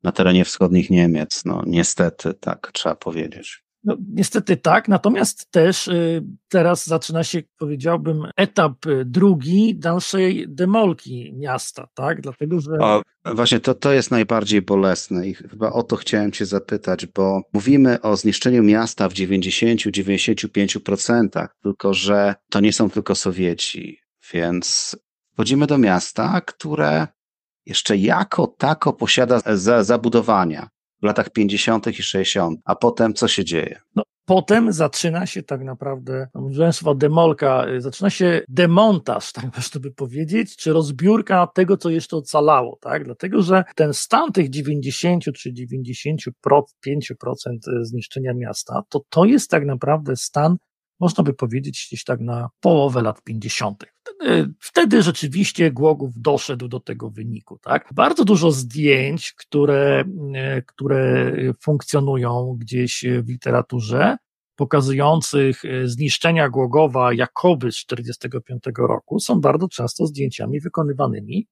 na 0.03 0.13
terenie 0.13 0.45
wschodnich 0.45 0.91
Niemiec. 0.91 1.45
No 1.45 1.63
niestety, 1.67 2.35
tak 2.35 2.71
trzeba 2.73 2.95
powiedzieć. 2.95 3.67
No, 3.87 3.97
niestety 4.13 4.57
tak, 4.57 4.89
natomiast 4.89 5.51
też 5.51 5.89
y, 5.89 6.25
teraz 6.49 6.87
zaczyna 6.87 7.25
się, 7.25 7.43
powiedziałbym, 7.59 8.23
etap 8.37 8.87
y, 8.87 9.05
drugi 9.05 9.77
dalszej 9.77 10.47
demolki 10.49 11.35
miasta, 11.37 11.89
tak? 11.95 12.21
Dlatego, 12.21 12.61
że. 12.61 12.71
O, 12.81 13.03
właśnie 13.35 13.61
to, 13.61 13.75
to 13.75 13.93
jest 13.93 14.11
najbardziej 14.11 14.63
bolesne 14.63 15.29
i 15.29 15.35
chyba 15.35 15.73
o 15.73 15.83
to 15.83 15.97
chciałem 15.97 16.33
Cię 16.33 16.47
zapytać, 16.47 17.07
bo 17.07 17.43
mówimy 17.53 18.01
o 18.01 18.17
zniszczeniu 18.17 18.63
miasta 18.63 19.09
w 19.09 19.15
90-95%, 19.15 21.47
tylko 21.63 21.95
że 21.95 22.35
to 22.51 22.61
nie 22.61 22.73
są 22.73 22.91
tylko 22.91 23.15
Sowieci. 23.15 24.06
Więc 24.33 24.97
wchodzimy 25.33 25.67
do 25.67 25.79
miasta, 25.79 26.41
które 26.41 27.07
jeszcze 27.67 27.97
jako 27.97 28.47
tako 28.47 28.93
posiada 28.93 29.41
za, 29.55 29.85
zabudowania 29.85 30.69
w 31.03 31.05
latach 31.07 31.31
50. 31.31 31.87
i 31.87 32.03
60. 32.03 32.61
A 32.65 32.75
potem 32.75 33.15
co 33.15 33.29
się 33.29 33.45
dzieje? 33.45 33.81
No, 33.97 34.03
potem 34.25 34.73
zaczyna 34.73 35.27
się 35.27 35.43
tak 35.43 35.65
naprawdę, 35.65 36.29
no, 36.35 36.41
mówiąc 36.41 36.77
słowa 36.77 36.99
demolka, 36.99 37.69
y, 37.69 37.81
zaczyna 37.81 38.11
się 38.11 38.43
demontaż, 38.49 39.33
tak 39.33 39.57
można 39.57 39.81
by 39.81 39.91
powiedzieć, 39.91 40.57
czy 40.57 40.73
rozbiórka 40.73 41.47
tego, 41.55 41.77
co 41.77 41.91
jeszcze 41.91 42.17
ocalało, 42.17 42.79
tak? 42.81 43.05
Dlatego, 43.05 43.43
że 43.43 43.65
ten 43.75 43.95
stan 43.95 44.33
tych 44.33 44.51
90 44.51 45.25
czy 45.25 45.53
95% 45.53 46.31
zniszczenia 47.83 48.35
miasta, 48.35 48.83
to 48.89 49.01
to 49.09 49.25
jest 49.25 49.51
tak 49.51 49.67
naprawdę 49.67 50.17
stan 50.17 50.57
można 51.01 51.25
by 51.25 51.35
powiedzieć 51.35 51.87
gdzieś 51.89 52.05
tak 52.05 52.21
na 52.21 52.49
połowę 52.61 53.03
lat 53.03 53.23
50. 53.23 53.85
Wtedy, 54.05 54.55
wtedy 54.61 55.03
rzeczywiście 55.03 55.71
Głogów 55.71 56.11
doszedł 56.17 56.69
do 56.69 56.81
tego 56.81 57.11
wyniku. 57.11 57.59
Tak? 57.59 57.89
Bardzo 57.95 58.25
dużo 58.25 58.51
zdjęć, 58.51 59.33
które, 59.33 60.05
e, 60.35 60.63
które 60.63 61.33
funkcjonują 61.63 62.57
gdzieś 62.59 63.05
w 63.23 63.29
literaturze, 63.29 64.17
pokazujących 64.57 65.65
e, 65.65 65.89
zniszczenia 65.89 66.49
Głogowa 66.49 67.13
jakoby 67.13 67.73
z 67.73 67.87
1945 67.87 68.63
roku, 68.89 69.21
są 69.21 69.41
bardzo 69.41 69.69
często 69.69 70.07
zdjęciami 70.07 70.61
wykonywanymi 70.61 71.49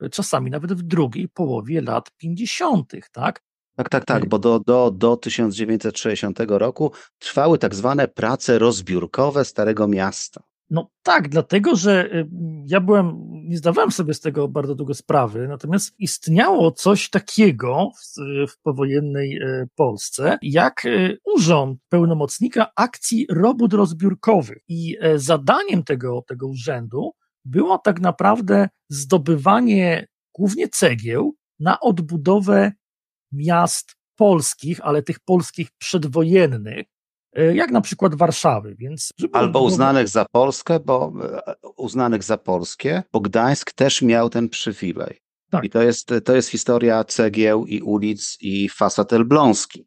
e, 0.00 0.08
czasami 0.08 0.50
nawet 0.50 0.72
w 0.72 0.82
drugiej 0.82 1.28
połowie 1.28 1.80
lat 1.80 2.10
50., 2.16 2.92
tak? 3.12 3.42
Tak, 3.76 3.88
tak, 3.88 4.04
tak, 4.04 4.28
bo 4.28 4.38
do, 4.38 4.60
do, 4.60 4.90
do 4.90 5.16
1960 5.16 6.38
roku 6.48 6.92
trwały 7.18 7.58
tak 7.58 7.74
zwane 7.74 8.08
prace 8.08 8.58
rozbiórkowe 8.58 9.44
Starego 9.44 9.88
Miasta. 9.88 10.42
No 10.70 10.90
tak, 11.02 11.28
dlatego 11.28 11.76
że 11.76 12.14
y, 12.14 12.26
ja 12.66 12.80
byłem, 12.80 13.16
nie 13.30 13.56
zdawałem 13.58 13.90
sobie 13.90 14.14
z 14.14 14.20
tego 14.20 14.48
bardzo 14.48 14.74
długo 14.74 14.94
sprawy, 14.94 15.48
natomiast 15.48 15.94
istniało 15.98 16.72
coś 16.72 17.10
takiego 17.10 17.90
w, 17.96 18.20
w 18.52 18.60
powojennej 18.62 19.36
y, 19.42 19.68
Polsce, 19.74 20.38
jak 20.42 20.84
y, 20.84 21.18
urząd 21.36 21.80
pełnomocnika 21.88 22.70
akcji 22.76 23.26
robót 23.30 23.72
rozbiórkowych. 23.72 24.58
I 24.68 24.96
e, 25.00 25.18
zadaniem 25.18 25.82
tego, 25.82 26.24
tego 26.26 26.46
urzędu 26.46 27.12
było 27.44 27.78
tak 27.78 28.00
naprawdę 28.00 28.68
zdobywanie 28.88 30.06
głównie 30.34 30.68
cegieł 30.68 31.34
na 31.60 31.80
odbudowę 31.80 32.72
miast 33.34 33.94
polskich, 34.16 34.80
ale 34.82 35.02
tych 35.02 35.20
polskich 35.20 35.68
przedwojennych, 35.78 36.86
E, 37.34 37.54
jak 37.54 37.70
na 37.70 37.80
przykład 37.80 38.14
Warszawy. 38.14 38.74
Więc, 38.78 39.12
Albo 39.32 39.62
uznanych 39.62 40.08
za 40.08 40.24
Polskę, 40.32 40.80
bo 40.80 41.12
e, 41.46 41.54
uznanych 41.76 42.22
za 42.22 42.38
polskie, 42.38 43.02
bo 43.12 43.20
Gdańsk 43.20 43.72
też 43.72 44.02
miał 44.02 44.30
ten 44.30 44.48
przywilej. 44.48 45.20
Tak. 45.50 45.64
I 45.64 45.70
to 45.70 45.82
jest, 45.82 46.14
to 46.24 46.36
jest 46.36 46.48
historia 46.48 47.04
cegieł 47.04 47.66
i 47.66 47.80
ulic 47.80 48.36
i 48.40 48.68
fasad 48.68 49.12
elbląski. 49.12 49.86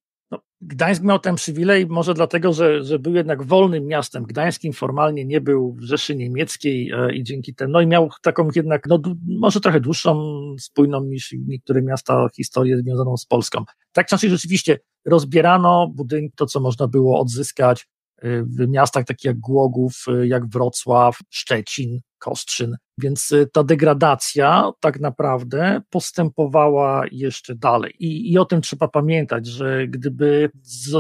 Gdańsk 0.61 1.03
miał 1.03 1.19
ten 1.19 1.35
przywilej 1.35 1.87
może 1.87 2.13
dlatego, 2.13 2.53
że, 2.53 2.83
że 2.83 2.99
był 2.99 3.15
jednak 3.15 3.43
wolnym 3.43 3.85
miastem 3.85 4.23
gdańskim, 4.23 4.73
formalnie 4.73 5.25
nie 5.25 5.41
był 5.41 5.73
w 5.73 5.81
Rzeszy 5.81 6.15
Niemieckiej 6.15 6.91
e, 6.91 7.13
i 7.13 7.23
dzięki 7.23 7.55
temu, 7.55 7.71
no 7.71 7.81
i 7.81 7.87
miał 7.87 8.09
taką 8.21 8.49
jednak, 8.55 8.87
no 8.87 8.99
może 9.27 9.61
trochę 9.61 9.79
dłuższą, 9.79 10.15
spójną 10.59 11.03
niż 11.03 11.35
niektóre 11.47 11.81
miasta 11.81 12.27
historię 12.35 12.77
związaną 12.77 13.17
z 13.17 13.25
Polską. 13.25 13.63
Tak 13.91 14.07
czy 14.07 14.29
rzeczywiście 14.29 14.79
rozbierano 15.05 15.91
budynki, 15.95 16.33
to 16.35 16.45
co 16.45 16.59
można 16.59 16.87
było 16.87 17.19
odzyskać 17.19 17.87
e, 18.17 18.43
w 18.43 18.67
miastach 18.67 19.05
takich 19.05 19.25
jak 19.25 19.39
Głogów, 19.39 20.05
e, 20.07 20.27
jak 20.27 20.47
Wrocław, 20.47 21.17
Szczecin, 21.29 21.99
Kostrzyn. 22.17 22.77
Więc 22.97 23.31
y, 23.31 23.47
ta 23.53 23.63
degradacja 23.63 24.71
tak 24.79 24.99
naprawdę 24.99 25.81
postępowała 25.89 27.03
jeszcze 27.11 27.55
dalej. 27.55 27.93
I, 27.99 28.31
i 28.31 28.37
o 28.37 28.45
tym 28.45 28.61
trzeba 28.61 28.87
pamiętać, 28.87 29.47
że 29.47 29.87
gdyby 29.87 30.51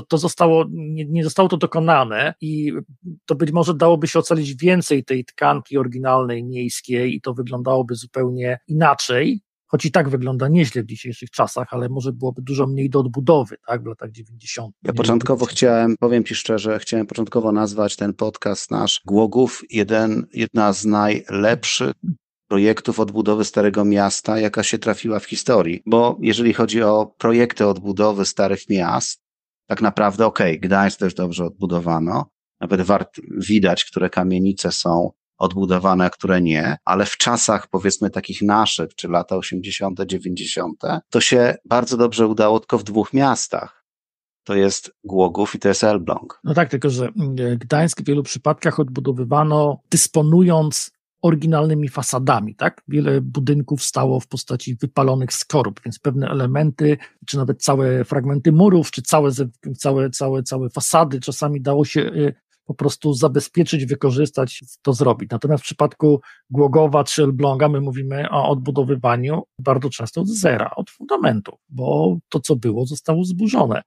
to 0.09 0.17
zostało, 0.17 0.65
nie, 0.69 1.05
nie 1.05 1.23
zostało 1.23 1.49
to 1.49 1.57
dokonane 1.57 2.33
i 2.41 2.73
to 3.25 3.35
być 3.35 3.51
może 3.51 3.73
dałoby 3.73 4.07
się 4.07 4.19
ocalić 4.19 4.55
więcej 4.55 5.03
tej 5.03 5.25
tkanki 5.25 5.77
oryginalnej 5.77 6.43
miejskiej 6.43 7.15
i 7.15 7.21
to 7.21 7.33
wyglądałoby 7.33 7.95
zupełnie 7.95 8.59
inaczej, 8.67 9.41
choć 9.67 9.85
i 9.85 9.91
tak 9.91 10.09
wygląda 10.09 10.47
nieźle 10.47 10.83
w 10.83 10.85
dzisiejszych 10.85 11.29
czasach, 11.29 11.67
ale 11.71 11.89
może 11.89 12.13
byłoby 12.13 12.41
dużo 12.41 12.67
mniej 12.67 12.89
do 12.89 12.99
odbudowy, 12.99 13.55
tak, 13.67 13.83
w 13.83 13.85
latach 13.85 14.11
90. 14.11 14.75
Ja 14.83 14.93
początkowo 14.93 15.45
chciałem, 15.45 15.95
powiem 15.99 16.23
Ci 16.23 16.35
szczerze, 16.35 16.79
chciałem 16.79 17.07
początkowo 17.07 17.51
nazwać 17.51 17.95
ten 17.95 18.13
podcast 18.13 18.71
nasz 18.71 19.01
Głogów, 19.05 19.61
jeden, 19.69 20.25
jedna 20.33 20.73
z 20.73 20.85
najlepszych 20.85 21.93
projektów 22.47 22.99
odbudowy 22.99 23.45
Starego 23.45 23.85
Miasta, 23.85 24.39
jaka 24.39 24.63
się 24.63 24.77
trafiła 24.77 25.19
w 25.19 25.25
historii. 25.25 25.81
Bo 25.85 26.17
jeżeli 26.21 26.53
chodzi 26.53 26.83
o 26.83 27.15
projekty 27.17 27.67
odbudowy 27.67 28.25
starych 28.25 28.69
miast, 28.69 29.21
tak 29.67 29.81
naprawdę 29.81 30.25
okej, 30.25 30.51
okay, 30.51 30.59
Gdańsk 30.59 30.99
też 30.99 31.13
dobrze 31.13 31.45
odbudowano, 31.45 32.29
nawet 32.61 32.81
wart, 32.81 33.19
widać, 33.37 33.85
które 33.85 34.09
kamienice 34.09 34.71
są 34.71 35.11
odbudowane, 35.37 36.09
które 36.09 36.41
nie, 36.41 36.77
ale 36.85 37.05
w 37.05 37.17
czasach 37.17 37.67
powiedzmy 37.67 38.09
takich 38.09 38.41
naszych, 38.41 38.95
czy 38.95 39.07
lata 39.07 39.35
80., 39.35 39.99
90., 40.05 40.81
to 41.09 41.21
się 41.21 41.55
bardzo 41.65 41.97
dobrze 41.97 42.27
udało 42.27 42.59
tylko 42.59 42.77
w 42.77 42.83
dwóch 42.83 43.13
miastach. 43.13 43.85
To 44.43 44.55
jest 44.55 44.91
Głogów 45.03 45.55
i 45.55 45.59
to 45.59 45.67
jest 45.67 45.83
Elbląg. 45.83 46.39
No 46.43 46.53
tak, 46.53 46.69
tylko 46.69 46.89
że 46.89 47.05
mm, 47.05 47.57
Gdańsk 47.57 48.01
w 48.01 48.05
wielu 48.05 48.23
przypadkach 48.23 48.79
odbudowywano 48.79 49.79
dysponując 49.89 50.91
oryginalnymi 51.21 51.89
fasadami, 51.89 52.55
tak? 52.55 52.81
Wiele 52.87 53.21
budynków 53.21 53.83
stało 53.83 54.19
w 54.19 54.27
postaci 54.27 54.75
wypalonych 54.75 55.33
skorup, 55.33 55.81
więc 55.85 55.99
pewne 55.99 56.29
elementy, 56.29 56.97
czy 57.25 57.37
nawet 57.37 57.63
całe 57.63 58.03
fragmenty 58.03 58.51
murów, 58.51 58.91
czy 58.91 59.01
całe, 59.01 59.31
całe, 59.77 60.09
całe, 60.09 60.43
całe 60.43 60.69
fasady 60.69 61.19
czasami 61.19 61.61
dało 61.61 61.85
się 61.85 62.01
y, 62.01 62.35
po 62.67 62.73
prostu 62.73 63.13
zabezpieczyć, 63.13 63.85
wykorzystać, 63.85 64.63
to 64.81 64.93
zrobić. 64.93 65.29
Natomiast 65.31 65.63
w 65.63 65.65
przypadku 65.65 66.21
Głogowa 66.49 67.03
czy 67.03 67.23
Elbląga 67.23 67.69
my 67.69 67.81
mówimy 67.81 68.29
o 68.29 68.49
odbudowywaniu 68.49 69.43
bardzo 69.59 69.89
często 69.89 70.21
od 70.21 70.27
zera, 70.27 70.71
od 70.75 70.89
fundamentów, 70.89 71.59
bo 71.69 72.17
to, 72.29 72.39
co 72.39 72.55
było, 72.55 72.85
zostało 72.85 73.23
zburzone. 73.23 73.81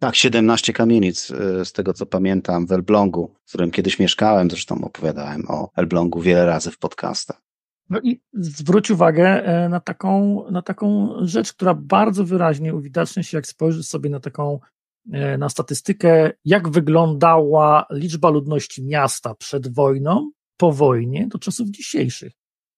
Tak, 0.00 0.16
17 0.16 0.72
kamienic, 0.72 1.30
y, 1.30 1.64
z 1.64 1.72
tego 1.72 1.92
co 1.92 2.06
pamiętam, 2.06 2.66
w 2.66 2.72
Elblągu, 2.72 3.34
w 3.44 3.48
którym 3.48 3.70
kiedyś 3.70 3.98
mieszkałem, 3.98 4.50
zresztą 4.50 4.84
opowiadałem 4.84 5.42
o 5.48 5.70
Elblągu 5.76 6.20
wiele 6.20 6.46
razy 6.46 6.70
w 6.70 6.78
podcastach. 6.78 7.40
No 7.90 8.00
i 8.00 8.20
zwróć 8.32 8.90
uwagę 8.90 9.44
e, 9.44 9.68
na 9.68 9.80
taką, 9.80 10.42
na 10.50 10.62
taką 10.62 11.14
rzecz, 11.20 11.52
która 11.52 11.74
bardzo 11.74 12.24
wyraźnie 12.24 12.74
uwidacznia 12.74 13.22
się, 13.22 13.38
jak 13.38 13.46
spojrzysz 13.46 13.86
sobie 13.86 14.10
na 14.10 14.20
taką 14.20 14.60
na 15.38 15.48
statystykę, 15.48 16.30
jak 16.44 16.68
wyglądała 16.68 17.86
liczba 17.90 18.30
ludności 18.30 18.84
miasta 18.84 19.34
przed 19.34 19.74
wojną, 19.74 20.30
po 20.56 20.72
wojnie, 20.72 21.26
do 21.26 21.38
czasów 21.38 21.70
dzisiejszych. 21.70 22.32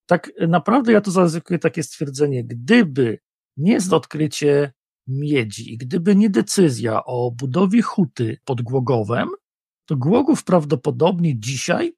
Tak 0.06 0.32
naprawdę 0.48 0.92
ja 0.92 1.00
to 1.00 1.10
zaryzykuję 1.10 1.58
takie 1.58 1.82
stwierdzenie, 1.82 2.44
gdyby 2.44 3.18
nie 3.56 3.72
jest 3.72 3.92
odkrycie 3.92 4.72
miedzi 5.06 5.72
i 5.72 5.78
gdyby 5.78 6.16
nie 6.16 6.30
decyzja 6.30 7.04
o 7.04 7.30
budowie 7.30 7.82
huty 7.82 8.38
pod 8.44 8.62
Głogowem, 8.62 9.28
to 9.86 9.96
Głogów 9.96 10.44
prawdopodobnie 10.44 11.40
dzisiaj 11.40 11.92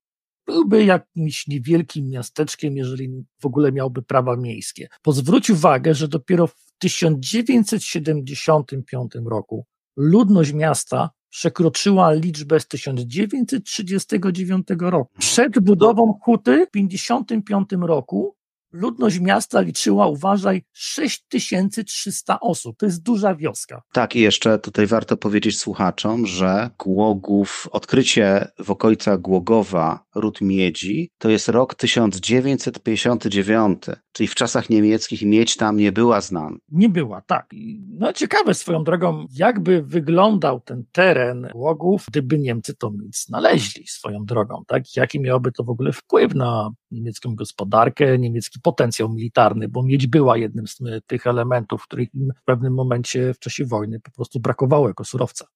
byłby 0.47 0.85
jakimś 0.85 1.47
niewielkim 1.47 2.09
miasteczkiem, 2.09 2.77
jeżeli 2.77 3.25
w 3.41 3.47
ogóle 3.47 3.73
miałby 3.73 4.03
prawa 4.03 4.37
miejskie. 4.37 4.89
Pozwróć 5.03 5.51
uwagę, 5.51 5.95
że 5.95 6.09
dopiero 6.09 6.47
w 6.47 6.73
1975 6.79 9.13
roku 9.27 9.67
ludność 9.97 10.53
miasta 10.53 11.11
przekroczyła 11.31 12.13
liczbę 12.13 12.61
z 12.61 12.69
1939 12.69 14.67
roku. 14.79 15.11
Przed 15.19 15.59
budową 15.59 16.19
huty 16.23 16.67
w 16.67 16.71
1955 16.71 17.89
roku 17.89 18.37
ludność 18.73 19.21
miasta 19.21 19.61
liczyła, 19.61 20.07
uważaj, 20.07 20.63
6300 20.73 22.41
osób. 22.41 22.77
To 22.79 22.87
jest 22.87 23.03
duża 23.03 23.35
wioska. 23.35 23.83
Tak, 23.93 24.17
i 24.17 24.21
jeszcze 24.21 24.59
tutaj 24.59 24.87
warto 24.87 25.17
powiedzieć 25.17 25.59
słuchaczom, 25.59 26.27
że 26.27 26.71
Głogów, 26.79 27.69
odkrycie 27.73 28.49
w 28.65 28.71
okolicach 28.71 29.21
Głogowa 29.21 30.05
ród 30.15 30.41
miedzi, 30.41 31.11
to 31.19 31.31
jest 31.31 31.49
rok 31.49 31.75
1959, 31.75 33.83
czyli 34.13 34.27
w 34.27 34.35
czasach 34.35 34.71
niemieckich 34.71 35.23
miedź 35.23 35.57
tam 35.57 35.77
nie 35.77 35.93
była 35.93 36.21
znana. 36.21 36.57
Nie 36.69 36.89
była, 36.89 37.21
tak. 37.21 37.51
No 37.89 38.13
ciekawe 38.13 38.55
swoją 38.55 38.85
drogą, 38.85 39.27
jakby 39.33 39.83
wyglądał 39.83 40.61
ten 40.61 40.85
teren 40.93 41.49
Głogów, 41.53 42.05
gdyby 42.09 42.39
Niemcy 42.39 42.75
to 42.75 42.91
nic 43.03 43.27
znaleźli 43.27 43.87
swoją 43.87 44.25
drogą, 44.25 44.63
tak? 44.67 44.97
Jaki 44.97 45.21
miałoby 45.21 45.53
to 45.53 45.65
w 45.65 45.71
ogóle 45.71 45.93
wpływ 45.93 46.35
na 46.35 46.71
niemiecką 46.91 47.35
gospodarkę, 47.35 48.19
niemiecki 48.19 48.61
potencjał 48.61 49.09
militarny, 49.09 49.69
bo 49.69 49.83
miedź 49.83 50.07
była 50.07 50.37
jednym 50.37 50.67
z 50.67 50.79
tych 51.07 51.27
elementów, 51.27 51.83
których 51.83 52.15
im 52.15 52.33
w 52.37 52.45
pewnym 52.45 52.75
momencie 52.75 53.35
w 53.35 53.39
czasie 53.39 53.65
wojny 53.65 54.01
po 54.01 54.11
prostu 54.11 54.41
brakowało 54.41 54.89
jako 54.89 55.05
surowca. 55.05 55.47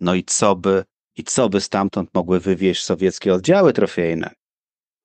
No 0.00 0.14
i 0.14 0.24
co 0.24 0.56
by, 0.56 0.84
i 1.16 1.24
co 1.24 1.48
by 1.48 1.60
stamtąd 1.60 2.10
mogły 2.14 2.40
wywieźć 2.40 2.84
sowieckie 2.84 3.34
oddziały 3.34 3.72
trofejne? 3.72 4.30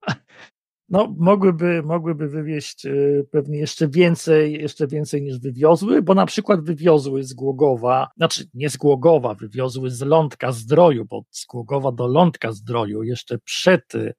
No, 0.94 1.16
mogłyby, 1.18 1.84
mogłyby 1.84 2.30
wywieźć 2.30 2.86
y, 2.86 3.26
pewnie 3.32 3.60
jeszcze 3.60 3.88
więcej, 3.88 4.54
jeszcze 4.54 4.88
więcej 4.88 5.22
niż 5.22 5.40
wywiozły, 5.40 6.02
bo 6.02 6.14
na 6.14 6.26
przykład 6.26 6.62
wywiozły 6.62 7.24
z 7.24 7.34
Głogowa, 7.34 8.10
znaczy 8.18 8.46
nie 8.54 8.70
z 8.70 8.78
Głogowa, 8.78 9.34
wywiozły 9.34 9.90
z 9.90 10.02
Lądka 10.02 10.52
Zdroju, 10.52 11.06
bo 11.06 11.24
z 11.32 11.46
Głogowa 11.46 11.92
do 11.92 12.08
Lądka 12.08 12.52
Zdroju 12.52 13.04
jeszcze 13.04 13.38
przed 13.38 13.96
y, 13.96 14.14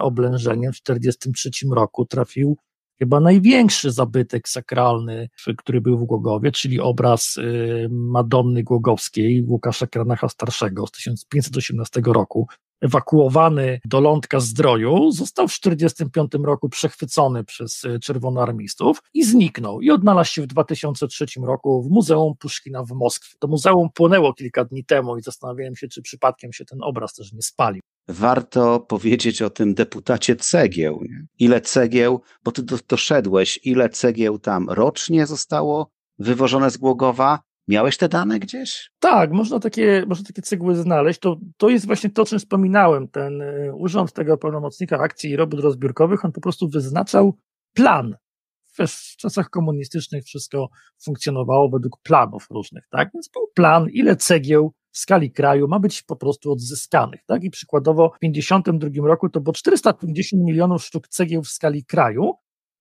oblężeniem 0.00 0.72
w 0.72 0.82
1943 0.82 1.74
roku 1.74 2.04
trafił 2.04 2.56
chyba 2.98 3.20
największy 3.20 3.90
zabytek 3.90 4.48
sakralny, 4.48 5.28
który 5.58 5.80
był 5.80 5.98
w 5.98 6.04
Głogowie, 6.04 6.52
czyli 6.52 6.80
obraz 6.80 7.36
y, 7.36 7.88
Madonny 7.90 8.62
Głogowskiej 8.62 9.44
Łukasza 9.44 9.86
Kranacha 9.86 10.28
Starszego 10.28 10.86
z 10.86 10.90
1518 10.90 12.02
roku, 12.06 12.48
ewakuowany 12.80 13.80
do 13.84 14.00
lądka 14.00 14.40
Zdroju, 14.40 15.10
został 15.10 15.48
w 15.48 15.60
1945 15.60 16.46
roku 16.46 16.68
przechwycony 16.68 17.44
przez 17.44 17.84
y, 17.84 18.00
czerwonoarmistów 18.00 19.02
i 19.14 19.24
zniknął. 19.24 19.80
I 19.80 19.90
odnalazł 19.90 20.30
się 20.30 20.42
w 20.42 20.46
2003 20.46 21.26
roku 21.42 21.82
w 21.82 21.90
Muzeum 21.90 22.34
Puszkina 22.38 22.84
w 22.84 22.92
Moskwie. 22.92 23.36
To 23.38 23.48
muzeum 23.48 23.88
płonęło 23.94 24.34
kilka 24.34 24.64
dni 24.64 24.84
temu 24.84 25.16
i 25.16 25.22
zastanawiałem 25.22 25.76
się, 25.76 25.88
czy 25.88 26.02
przypadkiem 26.02 26.52
się 26.52 26.64
ten 26.64 26.78
obraz 26.82 27.14
też 27.14 27.32
nie 27.32 27.42
spalił 27.42 27.82
warto 28.08 28.80
powiedzieć 28.80 29.42
o 29.42 29.50
tym 29.50 29.74
deputacie 29.74 30.36
cegieł. 30.36 31.00
Nie? 31.02 31.26
Ile 31.38 31.60
cegieł, 31.60 32.20
bo 32.44 32.52
ty 32.52 32.62
doszedłeś, 32.88 33.60
ile 33.64 33.88
cegieł 33.88 34.38
tam 34.38 34.70
rocznie 34.70 35.26
zostało 35.26 35.90
wywożone 36.18 36.70
z 36.70 36.76
Głogowa? 36.76 37.40
Miałeś 37.70 37.96
te 37.96 38.08
dane 38.08 38.38
gdzieś? 38.38 38.90
Tak, 38.98 39.32
można 39.32 39.60
takie, 39.60 40.04
można 40.08 40.26
takie 40.26 40.42
cegły 40.42 40.76
znaleźć. 40.76 41.20
To, 41.20 41.36
to 41.56 41.68
jest 41.68 41.86
właśnie 41.86 42.10
to, 42.10 42.22
o 42.22 42.24
czym 42.24 42.38
wspominałem. 42.38 43.08
Ten 43.08 43.40
y, 43.42 43.72
urząd 43.74 44.12
tego 44.12 44.38
pełnomocnika 44.38 44.98
akcji 44.98 45.30
i 45.30 45.36
robót 45.36 45.60
rozbiórkowych, 45.60 46.24
on 46.24 46.32
po 46.32 46.40
prostu 46.40 46.68
wyznaczał 46.68 47.38
plan. 47.74 48.16
W 48.66 49.16
czasach 49.16 49.50
komunistycznych 49.50 50.24
wszystko 50.24 50.68
funkcjonowało 51.04 51.70
według 51.70 51.98
planów 52.02 52.46
różnych, 52.50 52.84
tak? 52.90 53.10
Więc 53.14 53.28
był 53.28 53.48
plan, 53.54 53.86
ile 53.92 54.16
cegieł 54.16 54.72
w 54.92 54.98
skali 54.98 55.32
kraju 55.32 55.68
ma 55.68 55.78
być 55.78 56.02
po 56.02 56.16
prostu 56.16 56.52
odzyskanych, 56.52 57.20
tak? 57.26 57.44
I 57.44 57.50
przykładowo 57.50 58.08
w 58.08 58.18
1952 58.18 59.08
roku 59.08 59.28
to 59.28 59.40
było 59.40 59.52
450 59.52 60.42
milionów 60.44 60.84
sztuk 60.84 61.08
cegieł 61.08 61.42
w 61.42 61.48
skali 61.48 61.84
kraju, 61.84 62.34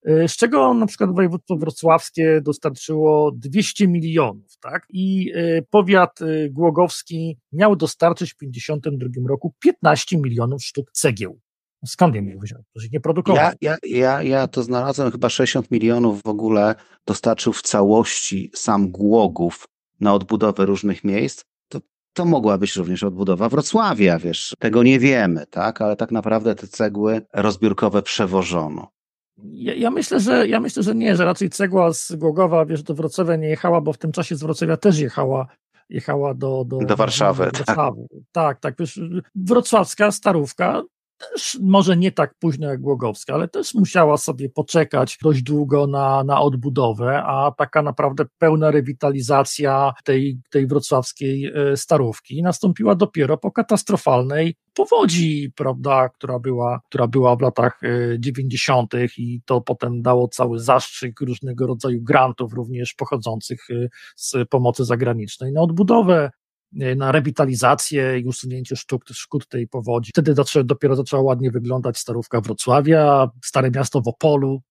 z 0.05 0.31
czego 0.31 0.73
na 0.73 0.85
przykład 0.85 1.15
województwo 1.15 1.57
wrocławskie 1.57 2.41
dostarczyło 2.41 3.31
200 3.31 3.87
milionów, 3.87 4.57
tak? 4.61 4.85
I 4.89 5.31
y, 5.35 5.65
powiat 5.69 6.21
y, 6.21 6.49
głogowski 6.51 7.37
miał 7.51 7.75
dostarczyć 7.75 8.33
w 8.33 8.37
1952 8.37 9.29
roku 9.29 9.53
15 9.59 10.17
milionów 10.17 10.63
sztuk 10.63 10.91
cegieł. 10.91 11.39
No 11.81 11.87
skąd 11.87 12.15
je 12.15 12.21
miał 12.21 12.39
wziąć? 12.39 12.65
To 12.73 12.79
się 12.79 12.87
nie 12.93 12.99
produkował. 12.99 13.43
Ja, 13.43 13.53
ja, 13.61 13.77
ja, 13.83 14.23
ja 14.23 14.47
to 14.47 14.63
znalazłem, 14.63 15.11
chyba 15.11 15.29
60 15.29 15.71
milionów 15.71 16.21
w 16.23 16.27
ogóle 16.27 16.75
dostarczył 17.05 17.53
w 17.53 17.61
całości 17.61 18.51
sam 18.55 18.91
Głogów 18.91 19.67
na 19.99 20.13
odbudowę 20.13 20.65
różnych 20.65 21.03
miejsc. 21.03 21.43
To, 21.67 21.79
to 22.13 22.25
mogła 22.25 22.57
być 22.57 22.75
również 22.75 23.03
odbudowa 23.03 23.49
Wrocławia, 23.49 24.19
wiesz. 24.19 24.55
Tego 24.59 24.83
nie 24.83 24.99
wiemy, 24.99 25.45
tak? 25.45 25.81
Ale 25.81 25.95
tak 25.95 26.11
naprawdę 26.11 26.55
te 26.55 26.67
cegły 26.67 27.21
rozbiórkowe 27.33 28.01
przewożono. 28.01 28.91
Ja, 29.43 29.73
ja, 29.73 29.91
myślę, 29.91 30.19
że 30.19 30.47
ja 30.47 30.59
myślę, 30.59 30.83
że 30.83 30.95
nie, 30.95 31.15
że 31.15 31.25
raczej 31.25 31.49
cegła 31.49 31.93
z 31.93 32.15
Głogowa, 32.15 32.65
wiesz, 32.65 32.83
do 32.83 32.95
Wrocławia 32.95 33.35
nie 33.35 33.47
jechała, 33.47 33.81
bo 33.81 33.93
w 33.93 33.97
tym 33.97 34.11
czasie 34.11 34.35
z 34.35 34.43
Wrocławia 34.43 34.77
też 34.77 34.99
jechała 34.99 35.47
jechała 35.89 36.33
do, 36.33 36.65
do, 36.65 36.77
do 36.77 36.95
Warszawy. 36.95 37.51
Do, 37.51 37.51
Warszawy. 37.65 38.07
Tak. 38.11 38.19
tak, 38.31 38.59
tak. 38.59 38.75
Wiesz, 38.79 38.99
wrocławska 39.35 40.11
starówka 40.11 40.83
też 41.19 41.57
może 41.61 41.97
nie 41.97 42.11
tak 42.11 42.35
późno 42.39 42.67
jak 42.67 42.81
Głogowska, 42.81 43.33
ale 43.33 43.47
też 43.47 43.73
musiała 43.73 44.17
sobie 44.17 44.49
poczekać 44.49 45.17
dość 45.23 45.43
długo 45.43 45.87
na, 45.87 46.23
na 46.23 46.41
odbudowę, 46.41 47.23
a 47.23 47.51
taka 47.57 47.81
naprawdę 47.81 48.25
pełna 48.37 48.71
rewitalizacja 48.71 49.93
tej, 50.03 50.39
tej 50.49 50.67
wrocławskiej 50.67 51.45
e, 51.45 51.77
starówki 51.77 52.43
nastąpiła 52.43 52.95
dopiero 52.95 53.37
po 53.37 53.51
katastrofalnej 53.51 54.55
powodzi, 54.73 55.51
prawda, 55.55 56.09
która 56.09 56.39
była, 56.39 56.79
która 56.89 57.07
była 57.07 57.35
w 57.35 57.41
latach 57.41 57.81
90. 58.19 58.93
E, 58.93 59.05
i 59.17 59.41
to 59.45 59.61
potem 59.61 60.01
dało 60.01 60.27
cały 60.27 60.59
zastrzyk 60.59 61.21
różnego 61.21 61.67
rodzaju 61.67 62.01
grantów, 62.01 62.53
również 62.53 62.93
pochodzących 62.93 63.59
e, 63.69 63.87
z 64.15 64.35
pomocy 64.49 64.85
zagranicznej 64.85 65.53
na 65.53 65.61
odbudowę 65.61 66.31
na 66.71 67.11
rewitalizację 67.11 68.19
i 68.19 68.25
usunięcie 68.25 68.75
sztuk, 68.75 69.03
szkód 69.11 69.47
tej 69.47 69.67
powodzi. 69.67 70.11
Wtedy 70.13 70.33
zaczę, 70.33 70.63
dopiero 70.63 70.95
zaczęła 70.95 71.23
ładnie 71.23 71.51
wyglądać 71.51 71.97
starówka 71.97 72.41
Wrocławia, 72.41 73.29
Stare 73.43 73.71
Miasto 73.71 74.01
w 74.01 74.07
Opolu. 74.07 74.61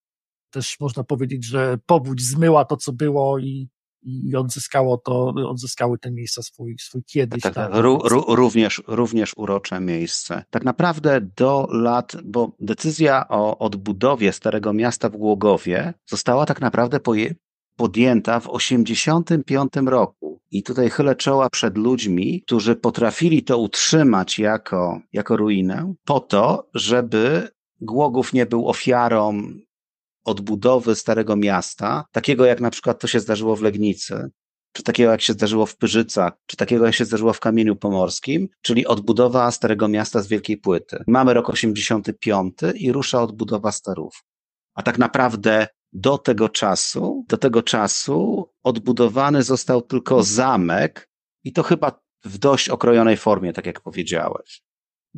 Też 0.51 0.81
można 0.81 1.05
powiedzieć, 1.05 1.45
że 1.45 1.79
powódź 1.87 2.23
zmyła 2.23 2.65
to, 2.65 2.77
co 2.77 2.93
było 2.93 3.39
i, 3.39 3.69
i 4.03 4.37
odzyskało 4.37 4.99
to, 4.99 5.27
odzyskały 5.49 5.99
te 5.99 6.11
miejsca 6.11 6.43
swój, 6.43 6.77
swój 6.79 7.05
kiedyś. 7.05 7.43
Tak, 7.43 7.55
tak. 7.55 7.71
Ró, 7.73 7.99
ró, 8.05 8.25
również, 8.29 8.83
również 8.87 9.33
urocze 9.37 9.81
miejsce. 9.81 10.45
Tak 10.51 10.65
naprawdę 10.65 11.21
do 11.37 11.69
lat, 11.71 12.17
bo 12.25 12.53
decyzja 12.61 13.29
o 13.29 13.59
odbudowie 13.59 14.33
Starego 14.33 14.73
Miasta 14.73 15.09
w 15.09 15.17
Głogowie 15.17 15.95
została 16.07 16.47
tak 16.47 16.61
naprawdę 16.61 17.01
podjęta 17.79 18.41
w 18.41 18.49
85 18.49 19.73
roku. 19.87 20.41
I 20.51 20.63
tutaj 20.63 20.91
chylę 20.91 21.17
czoła 21.17 21.51
przed 21.51 21.77
ludźmi, 21.77 22.43
którzy 22.47 22.77
potrafili 22.77 23.43
to 23.43 23.59
utrzymać 23.59 24.39
jako, 24.39 25.01
jako 25.13 25.37
ruinę, 25.37 25.95
po 26.05 26.21
to, 26.21 26.69
żeby 26.75 27.49
Głogów 27.81 28.33
nie 28.33 28.47
był 28.47 28.69
ofiarą 28.69 29.43
odbudowy 30.25 30.95
Starego 30.95 31.37
Miasta, 31.37 32.05
takiego 32.13 32.45
jak 32.45 32.61
na 32.61 32.71
przykład 32.71 33.01
to 33.01 33.07
się 33.07 33.21
zdarzyło 33.21 33.57
w 33.57 33.63
Legnicy, 33.63 34.31
czy 34.73 34.83
takiego 34.83 35.11
jak 35.11 35.21
się 35.21 35.33
zdarzyło 35.33 35.67
w 35.67 35.77
Pyrzycach, 35.77 36.33
czy 36.47 36.57
takiego 36.57 36.87
jak 36.87 36.95
się 36.95 37.05
zdarzyło 37.05 37.33
w 37.33 37.41
Kamieniu 37.41 37.77
Pomorskim, 37.77 38.49
czyli 38.63 38.87
odbudowa 38.87 39.51
Starego 39.51 39.89
Miasta 39.89 40.23
z 40.23 40.27
Wielkiej 40.27 40.57
Płyty. 40.57 41.05
Mamy 41.07 41.35
rok 41.35 41.49
85 41.51 42.55
i 42.75 42.93
rusza 42.93 43.23
odbudowa 43.23 43.73
Starów. 43.73 44.25
A 44.75 44.83
tak 44.83 44.99
naprawdę 44.99 45.67
do 45.93 46.19
tego 46.19 46.49
czasu, 46.49 47.25
do 47.29 47.37
tego 47.37 47.63
czasu 47.63 48.49
odbudowany 48.63 49.43
został 49.43 49.83
tylko 49.83 50.23
zamek 50.23 51.11
i 51.45 51.53
to 51.53 51.63
chyba 51.63 52.01
w 52.25 52.39
dość 52.39 52.69
okrojonej 52.69 53.17
formie, 53.17 53.53
tak 53.53 53.67
jak 53.67 53.81
powiedziałeś. 53.81 54.63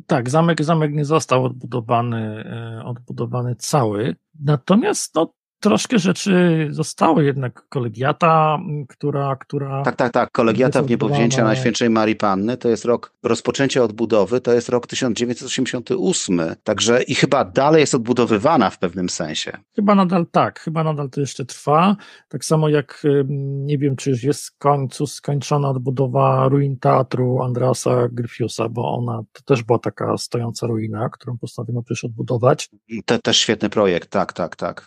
Tak, 0.07 0.29
zamek, 0.29 0.63
zamek 0.63 0.93
nie 0.93 1.05
został 1.05 1.45
odbudowany, 1.45 2.43
e, 2.45 2.83
odbudowany 2.85 3.55
cały. 3.55 4.15
Natomiast 4.39 5.15
no, 5.15 5.33
troszkę 5.61 5.99
rzeczy 5.99 6.67
zostały 6.69 7.25
jednak 7.25 7.69
kolegiata, 7.69 8.59
która, 8.89 9.35
która... 9.35 9.83
Tak, 9.83 9.95
tak, 9.95 10.11
tak, 10.11 10.31
kolegiata 10.31 10.81
w 10.81 10.89
niepowzięcia 10.89 11.43
Najświętszej 11.43 11.89
Marii 11.89 12.15
Panny, 12.15 12.57
to 12.57 12.69
jest 12.69 12.85
rok 12.85 13.13
rozpoczęcia 13.23 13.83
odbudowy, 13.83 14.41
to 14.41 14.53
jest 14.53 14.69
rok 14.69 14.87
1988, 14.87 16.41
także 16.63 17.03
i 17.03 17.15
chyba 17.15 17.45
dalej 17.45 17.79
jest 17.79 17.95
odbudowywana 17.95 18.69
w 18.69 18.79
pewnym 18.79 19.09
sensie. 19.09 19.51
Chyba 19.75 19.95
nadal 19.95 20.25
tak, 20.31 20.59
chyba 20.59 20.83
nadal 20.83 21.09
to 21.09 21.21
jeszcze 21.21 21.45
trwa, 21.45 21.95
tak 22.29 22.45
samo 22.45 22.69
jak 22.69 23.03
nie 23.39 23.77
wiem, 23.77 23.95
czy 23.95 24.09
już 24.09 24.23
jest 24.23 24.47
w 24.47 24.57
końcu 24.57 25.07
skończona 25.07 25.69
odbudowa 25.69 26.47
ruin 26.47 26.77
teatru 26.79 27.41
Andrasa 27.41 28.07
Gryfiusa, 28.11 28.69
bo 28.69 28.97
ona 28.97 29.21
to 29.31 29.41
też 29.45 29.63
była 29.63 29.79
taka 29.79 30.17
stojąca 30.17 30.67
ruina, 30.67 31.09
którą 31.09 31.37
postanowiono 31.37 31.83
przecież 31.83 32.03
odbudować. 32.03 32.69
To 33.05 33.19
też 33.19 33.37
świetny 33.37 33.69
projekt, 33.69 34.09
tak, 34.09 34.33
tak, 34.33 34.55
tak. 34.55 34.85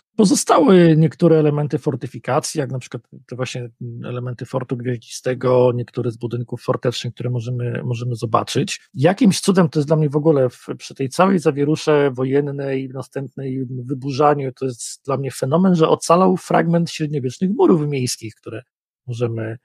Pozostały 0.65 0.97
niektóre 0.97 1.39
elementy 1.39 1.79
fortyfikacji, 1.79 2.59
jak 2.59 2.71
na 2.71 2.79
przykład 2.79 3.03
te 3.27 3.35
właśnie 3.35 3.69
elementy 4.05 4.45
fortu 4.45 4.77
gwiaździstego, 4.77 5.71
niektóre 5.75 6.11
z 6.11 6.17
budynków 6.17 6.61
fortecznych, 6.61 7.13
które 7.13 7.29
możemy, 7.29 7.81
możemy 7.83 8.15
zobaczyć. 8.15 8.81
Jakimś 8.93 9.39
cudem 9.39 9.69
to 9.69 9.79
jest 9.79 9.89
dla 9.89 9.95
mnie 9.95 10.09
w 10.09 10.15
ogóle 10.15 10.49
w, 10.49 10.65
przy 10.77 10.95
tej 10.95 11.09
całej 11.09 11.39
zawierusze 11.39 12.11
wojennej, 12.11 12.89
następnej 12.89 13.65
wyburzaniu, 13.69 14.51
to 14.53 14.65
jest 14.65 15.05
dla 15.05 15.17
mnie 15.17 15.31
fenomen, 15.31 15.75
że 15.75 15.89
ocalał 15.89 16.37
fragment 16.37 16.91
średniowiecznych 16.91 17.51
murów 17.51 17.87
miejskich, 17.87 18.35
które 18.35 18.61
możemy 19.07 19.57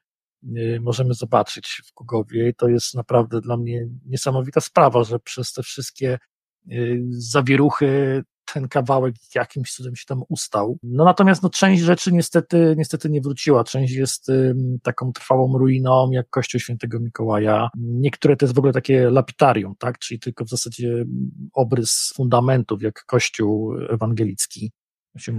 y, 0.57 0.79
możemy 0.83 1.15
zobaczyć 1.15 1.83
w 1.87 1.93
Kugowie 1.93 2.49
i 2.49 2.55
to 2.55 2.69
jest 2.69 2.95
naprawdę 2.95 3.41
dla 3.41 3.57
mnie 3.57 3.89
niesamowita 4.07 4.61
sprawa, 4.61 5.05
że 5.05 5.19
przez 5.19 5.53
te 5.53 5.63
wszystkie 5.63 6.19
y, 6.73 7.03
zawieruchy 7.11 8.23
ten 8.55 8.69
kawałek 8.69 9.15
jakimś 9.35 9.73
cudem 9.73 9.97
się 9.97 10.05
tam 10.07 10.23
ustał. 10.29 10.79
No 10.83 11.05
natomiast 11.05 11.43
no, 11.43 11.51
część 11.51 11.83
rzeczy 11.83 12.13
niestety, 12.13 12.75
niestety 12.79 13.11
nie 13.11 13.21
wróciła. 13.21 13.65
Część 13.65 13.93
jest 13.93 14.27
taką 14.83 15.13
trwałą 15.13 15.59
ruiną, 15.59 16.11
jak 16.13 16.31
kościół 16.31 16.61
świętego 16.61 17.01
Mikołaja. 17.01 17.69
Niektóre 17.79 18.37
to 18.37 18.47
jest 18.47 18.55
w 18.55 18.59
ogóle 18.59 18.73
takie 18.73 19.11
lapitarium, 19.11 19.75
tak? 19.79 19.99
Czyli 19.99 20.21
tylko 20.21 20.45
w 20.45 20.49
zasadzie 20.49 21.05
obrys 21.53 22.13
fundamentów, 22.15 22.83
jak 22.83 23.05
kościół 23.05 23.75
ewangelicki. 23.91 24.73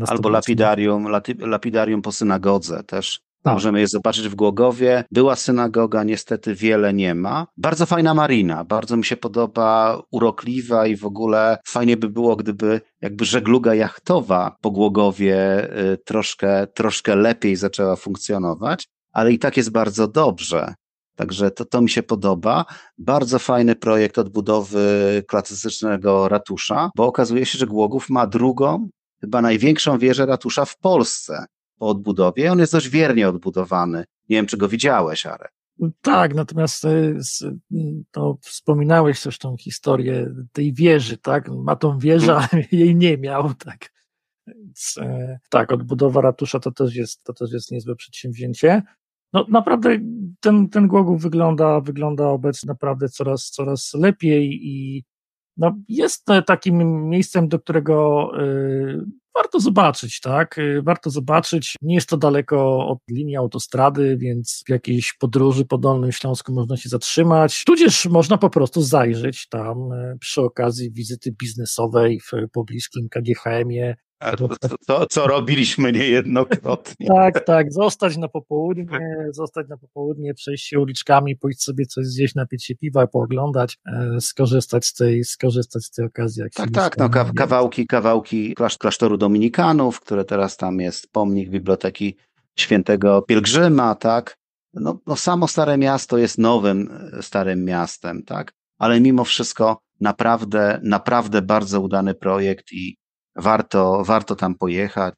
Albo 0.07 0.29
lapidarium, 0.29 1.07
lapidarium 1.39 2.01
po 2.01 2.11
synagodze 2.11 2.83
też 2.83 3.21
tak. 3.43 3.53
Możemy 3.53 3.79
je 3.79 3.87
zobaczyć 3.87 4.29
w 4.29 4.35
Głogowie. 4.35 5.03
Była 5.11 5.35
synagoga, 5.35 6.03
niestety 6.03 6.55
wiele 6.55 6.93
nie 6.93 7.15
ma. 7.15 7.47
Bardzo 7.57 7.85
fajna 7.85 8.13
marina, 8.13 8.63
bardzo 8.63 8.97
mi 8.97 9.05
się 9.05 9.17
podoba, 9.17 10.01
urokliwa 10.11 10.87
i 10.87 10.95
w 10.95 11.05
ogóle 11.05 11.57
fajnie 11.67 11.97
by 11.97 12.09
było, 12.09 12.35
gdyby 12.35 12.81
jakby 13.01 13.25
żegluga 13.25 13.75
jachtowa 13.75 14.55
po 14.61 14.71
Głogowie 14.71 15.67
y, 15.93 15.97
troszkę, 15.97 16.67
troszkę 16.67 17.15
lepiej 17.15 17.55
zaczęła 17.55 17.95
funkcjonować, 17.95 18.87
ale 19.11 19.31
i 19.31 19.39
tak 19.39 19.57
jest 19.57 19.71
bardzo 19.71 20.07
dobrze. 20.07 20.73
Także 21.15 21.51
to, 21.51 21.65
to 21.65 21.81
mi 21.81 21.89
się 21.89 22.03
podoba. 22.03 22.65
Bardzo 22.97 23.39
fajny 23.39 23.75
projekt 23.75 24.17
odbudowy 24.17 25.23
klasycznego 25.27 26.29
ratusza, 26.29 26.89
bo 26.95 27.05
okazuje 27.05 27.45
się, 27.45 27.57
że 27.57 27.67
Głogów 27.67 28.09
ma 28.09 28.27
drugą, 28.27 28.89
chyba 29.21 29.41
największą 29.41 29.97
wieżę 29.97 30.25
ratusza 30.25 30.65
w 30.65 30.77
Polsce 30.77 31.45
po 31.81 31.87
odbudowie. 31.87 32.51
On 32.51 32.59
jest 32.59 32.73
dość 32.73 32.89
wiernie 32.89 33.29
odbudowany. 33.29 34.05
Nie 34.29 34.35
wiem, 34.35 34.45
czy 34.45 34.57
go 34.57 34.67
widziałeś, 34.67 35.25
Arek. 35.25 35.53
Tak, 36.01 36.35
natomiast 36.35 36.87
to 38.11 38.37
wspominałeś 38.41 39.21
też 39.21 39.37
tą 39.37 39.57
historię 39.57 40.33
tej 40.51 40.73
wieży, 40.73 41.17
tak? 41.17 41.49
Ma 41.49 41.75
tą 41.75 41.99
wieżę, 41.99 42.35
ale 42.35 42.63
jej 42.71 42.95
nie 42.95 43.17
miał, 43.17 43.53
tak. 43.53 43.89
Więc, 44.47 44.95
e, 45.01 45.39
tak, 45.49 45.71
odbudowa 45.71 46.21
ratusza 46.21 46.59
to 46.59 46.71
też 46.71 46.95
jest, 46.95 47.23
to 47.23 47.33
też 47.33 47.51
jest 47.51 47.71
niezłe 47.71 47.95
przedsięwzięcie. 47.95 48.81
No 49.33 49.45
naprawdę 49.49 49.99
ten, 50.39 50.69
ten 50.69 50.87
Głogów 50.87 51.21
wygląda, 51.21 51.79
wygląda 51.79 52.27
obecnie 52.27 52.67
naprawdę 52.67 53.09
coraz, 53.09 53.49
coraz 53.49 53.93
lepiej 53.93 54.59
i 54.67 55.03
no, 55.57 55.75
jest 55.87 56.25
takim 56.45 57.09
miejscem, 57.09 57.47
do 57.47 57.59
którego 57.59 58.27
y, 58.41 59.05
warto 59.35 59.59
zobaczyć, 59.59 60.19
tak? 60.19 60.57
Y, 60.57 60.81
warto 60.81 61.09
zobaczyć. 61.09 61.75
Nie 61.81 61.95
jest 61.95 62.09
to 62.09 62.17
daleko 62.17 62.87
od 62.87 62.99
linii 63.11 63.35
autostrady, 63.35 64.17
więc 64.17 64.63
w 64.67 64.69
jakiejś 64.69 65.13
podróży 65.13 65.65
po 65.65 65.77
Dolnym 65.77 66.11
Śląsku 66.11 66.53
można 66.53 66.77
się 66.77 66.89
zatrzymać, 66.89 67.63
tudzież 67.65 68.05
można 68.05 68.37
po 68.37 68.49
prostu 68.49 68.81
zajrzeć 68.81 69.47
tam 69.47 69.91
y, 69.91 70.17
przy 70.19 70.41
okazji 70.41 70.91
wizyty 70.91 71.31
biznesowej 71.31 72.19
w 72.19 72.31
pobliskim 72.51 73.09
KGHM-ie, 73.09 73.95
to, 74.87 75.05
co 75.05 75.27
robiliśmy 75.27 75.91
niejednokrotnie. 75.91 77.07
tak, 77.07 77.45
tak, 77.45 77.73
zostać 77.73 78.17
na 78.17 78.27
popołudnie, 78.27 79.27
zostać 79.31 79.67
na 79.69 79.77
popołudnie, 79.77 80.33
przejść 80.33 80.67
się 80.67 80.79
uliczkami, 80.79 81.35
pójść 81.35 81.63
sobie 81.63 81.85
coś 81.85 82.05
zjeść, 82.05 82.35
napić 82.35 82.65
się 82.65 82.75
piwa, 82.75 83.07
pooglądać, 83.07 83.77
e, 83.85 84.21
skorzystać 84.21 84.85
z 84.85 84.93
tej, 84.93 85.23
skorzystać 85.23 85.83
z 85.83 85.91
tej 85.91 86.05
okazji. 86.05 86.43
Tak, 86.55 86.71
tak, 86.71 86.97
no, 86.97 87.09
kawałki, 87.35 87.87
kawałki 87.87 88.55
klasztoru 88.79 89.17
dominikanów, 89.17 89.99
które 89.99 90.25
teraz 90.25 90.57
tam 90.57 90.79
jest 90.79 91.11
pomnik 91.11 91.49
Biblioteki 91.49 92.17
Świętego 92.59 93.21
Pielgrzyma, 93.21 93.95
tak, 93.95 94.37
no, 94.73 94.99
no 95.07 95.15
samo 95.15 95.47
Stare 95.47 95.77
Miasto 95.77 96.17
jest 96.17 96.37
nowym 96.37 96.89
e, 97.17 97.23
Starym 97.23 97.65
Miastem, 97.65 98.23
tak, 98.23 98.53
ale 98.77 98.99
mimo 98.99 99.23
wszystko 99.23 99.81
naprawdę, 100.01 100.79
naprawdę 100.83 101.41
bardzo 101.41 101.81
udany 101.81 102.13
projekt 102.13 102.71
i 102.71 103.00
warto, 103.35 104.03
warto 104.05 104.35
tam 104.35 104.55
pojechać. 104.55 105.13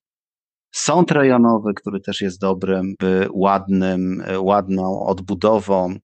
Sąd 0.71 1.11
rejonowy, 1.11 1.73
który 1.73 1.99
też 1.99 2.21
jest 2.21 2.39
dobrym, 2.39 2.95
ładnym, 3.31 4.23
ładną 4.37 5.05
odbudową. 5.05 5.95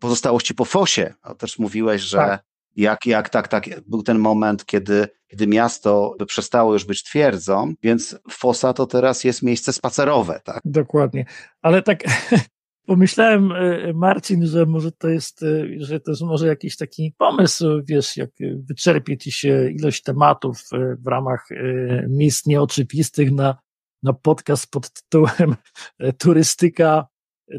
Pozostałości 0.00 0.54
po 0.54 0.64
fosie. 0.64 1.14
O, 1.22 1.34
też 1.34 1.58
mówiłeś, 1.58 2.02
że 2.02 2.16
tak. 2.16 2.44
jak, 2.76 3.06
jak 3.06 3.28
tak, 3.28 3.48
tak, 3.48 3.64
był 3.86 4.02
ten 4.02 4.18
moment, 4.18 4.66
kiedy, 4.66 5.08
kiedy 5.26 5.46
miasto 5.46 6.14
przestało 6.26 6.72
już 6.72 6.84
być 6.84 7.02
twierdzą, 7.02 7.74
więc 7.82 8.18
fosa 8.30 8.72
to 8.72 8.86
teraz 8.86 9.24
jest 9.24 9.42
miejsce 9.42 9.72
spacerowe, 9.72 10.40
tak? 10.44 10.60
Dokładnie. 10.64 11.24
Ale 11.62 11.82
tak 11.82 12.04
pomyślałem, 12.86 13.52
e, 13.52 13.92
Marcin, 13.92 14.46
że 14.46 14.66
może 14.66 14.92
to 14.92 15.08
jest, 15.08 15.42
e, 15.42 15.66
że 15.78 16.00
to 16.00 16.10
jest 16.10 16.22
może 16.22 16.46
jakiś 16.46 16.76
taki 16.76 17.14
pomysł, 17.18 17.64
wiesz, 17.84 18.16
jak 18.16 18.30
wyczerpie 18.68 19.18
ci 19.18 19.32
się 19.32 19.70
ilość 19.70 20.02
tematów 20.02 20.60
e, 20.72 20.96
w 20.96 21.06
ramach 21.06 21.48
miejsc 22.08 22.46
nieoczywistych 22.46 23.32
na, 23.32 23.58
na 24.02 24.12
podcast 24.12 24.70
pod 24.70 24.92
tytułem 24.92 25.56
turystyka, 26.18 27.06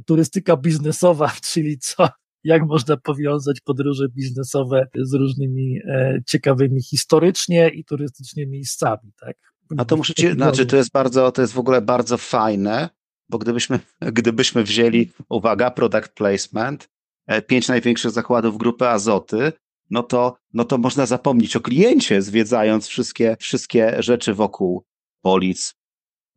turystyka 0.06 0.58
biznesowa, 0.58 1.32
czyli 1.52 1.78
co, 1.80 2.10
jak 2.44 2.66
można 2.66 2.98
powiązać 2.98 3.62
podróże 3.62 4.06
biznesowe 4.10 4.88
z 4.96 5.14
różnymi 5.14 5.80
ciekawymi 6.26 6.84
historycznie 6.84 7.70
i 7.70 7.86
turystycznie 7.86 8.48
miejscami, 8.48 9.12
tak? 9.20 9.36
A 9.78 9.86
to 9.86 9.98
muszę 9.98 10.14
ci, 10.14 10.32
znaczy 10.32 10.66
to 10.66 10.78
jest 10.78 10.92
bardzo, 10.92 11.32
to 11.32 11.42
jest 11.42 11.54
w 11.54 11.60
ogóle 11.60 11.82
bardzo 11.82 12.18
fajne, 12.18 12.90
bo 13.30 13.38
gdybyśmy, 13.38 13.80
gdybyśmy 14.02 14.64
wzięli, 14.64 15.12
uwaga, 15.30 15.72
product 15.72 16.10
placement, 16.10 16.90
e, 17.28 17.42
pięć 17.42 17.68
największych 17.68 18.12
zakładów 18.12 18.58
grupy 18.58 18.88
Azoty, 18.88 19.52
no 19.90 20.04
to, 20.04 20.38
no 20.54 20.66
to 20.66 20.78
można 20.78 21.06
zapomnieć 21.06 21.56
o 21.56 21.62
kliencie, 21.62 22.22
zwiedzając 22.22 22.88
wszystkie, 22.88 23.38
wszystkie 23.40 23.96
rzeczy 24.00 24.34
wokół 24.34 24.84
Polic, 25.22 25.76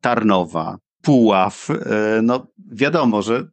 Tarnowa, 0.01 0.79
Puław. 1.03 1.69
E, 1.71 2.21
no 2.23 2.47
wiadomo, 2.73 3.23
że 3.23 3.49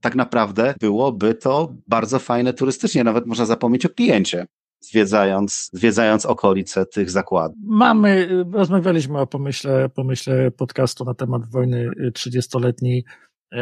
tak 0.00 0.14
naprawdę 0.14 0.74
byłoby 0.80 1.34
to 1.34 1.74
bardzo 1.88 2.18
fajne 2.18 2.52
turystycznie, 2.52 3.04
nawet 3.04 3.26
można 3.26 3.46
zapomnieć 3.46 3.86
o 3.86 3.88
kliencie 3.88 4.46
zwiedzając, 4.82 5.70
zwiedzając 5.72 6.26
okolice 6.26 6.86
tych 6.86 7.10
zakładów. 7.10 7.56
Mamy, 7.64 8.28
rozmawialiśmy 8.52 9.18
o 9.18 9.26
pomyśle, 9.26 9.88
pomyśle 9.88 10.50
podcastu 10.50 11.04
na 11.04 11.14
temat 11.14 11.50
wojny 11.50 11.90
30-letniej 12.12 13.04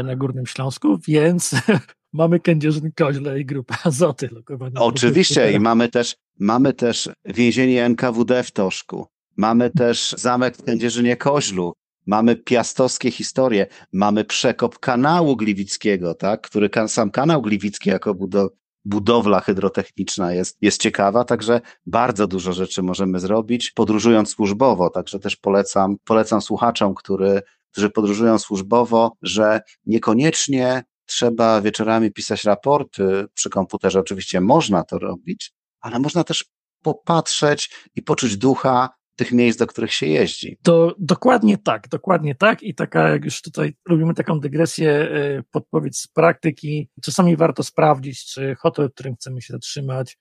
na 0.04 0.16
Górnym 0.16 0.46
Śląsku, 0.46 0.98
więc 1.08 1.54
mamy 2.12 2.40
Kędzierzyn 2.40 2.92
Koźle 2.96 3.40
i 3.40 3.44
grupę 3.44 3.74
Azoty. 3.84 4.28
Oczywiście 4.74 5.52
i 5.52 5.60
mamy 5.60 5.88
też, 5.88 6.16
mamy 6.38 6.72
też 6.72 7.08
więzienie 7.24 7.84
NKWD 7.84 8.42
w 8.42 8.50
Toszku. 8.50 9.06
Mamy 9.36 9.70
też 9.70 10.14
zamek 10.18 10.56
w 10.56 10.64
Kędzierzynie 10.64 11.16
Koźlu. 11.16 11.72
Mamy 12.06 12.36
piastowskie 12.36 13.10
historie, 13.10 13.66
mamy 13.92 14.24
przekop 14.24 14.78
kanału 14.78 15.36
gliwickiego, 15.36 16.14
tak, 16.14 16.40
który 16.40 16.70
sam 16.86 17.10
kanał 17.10 17.42
gliwicki 17.42 17.90
jako 17.90 18.14
budow 18.14 18.50
budowla 18.84 19.40
hydrotechniczna 19.40 20.32
jest, 20.32 20.58
jest 20.60 20.82
ciekawa, 20.82 21.24
także 21.24 21.60
bardzo 21.86 22.26
dużo 22.26 22.52
rzeczy 22.52 22.82
możemy 22.82 23.20
zrobić, 23.20 23.70
podróżując 23.70 24.30
służbowo, 24.30 24.90
także 24.90 25.18
też 25.18 25.36
polecam, 25.36 25.96
polecam 26.04 26.42
słuchaczom, 26.42 26.94
który, 26.94 27.42
którzy 27.72 27.90
podróżują 27.90 28.38
służbowo, 28.38 29.12
że 29.22 29.60
niekoniecznie 29.86 30.84
trzeba 31.06 31.60
wieczorami 31.60 32.12
pisać 32.12 32.44
raporty. 32.44 33.26
Przy 33.34 33.50
komputerze, 33.50 34.00
oczywiście 34.00 34.40
można 34.40 34.84
to 34.84 34.98
robić, 34.98 35.52
ale 35.80 35.98
można 35.98 36.24
też 36.24 36.44
popatrzeć 36.82 37.70
i 37.94 38.02
poczuć 38.02 38.36
ducha 38.36 38.88
tych 39.20 39.32
miejsc, 39.32 39.58
do 39.58 39.66
których 39.66 39.94
się 39.94 40.06
jeździ. 40.06 40.58
To 40.62 40.94
dokładnie 40.98 41.58
tak, 41.58 41.88
dokładnie 41.88 42.34
tak 42.34 42.62
i 42.62 42.74
taka, 42.74 43.08
jak 43.08 43.24
już 43.24 43.42
tutaj 43.42 43.74
robimy 43.88 44.14
taką 44.14 44.40
dygresję, 44.40 44.90
e, 44.90 45.42
podpowiedź 45.50 45.98
z 45.98 46.06
praktyki, 46.06 46.88
czasami 47.02 47.36
warto 47.36 47.62
sprawdzić, 47.62 48.24
czy 48.24 48.54
hotel, 48.54 48.88
w 48.88 48.92
którym 48.92 49.16
chcemy 49.16 49.42
się 49.42 49.52
zatrzymać, 49.52 50.18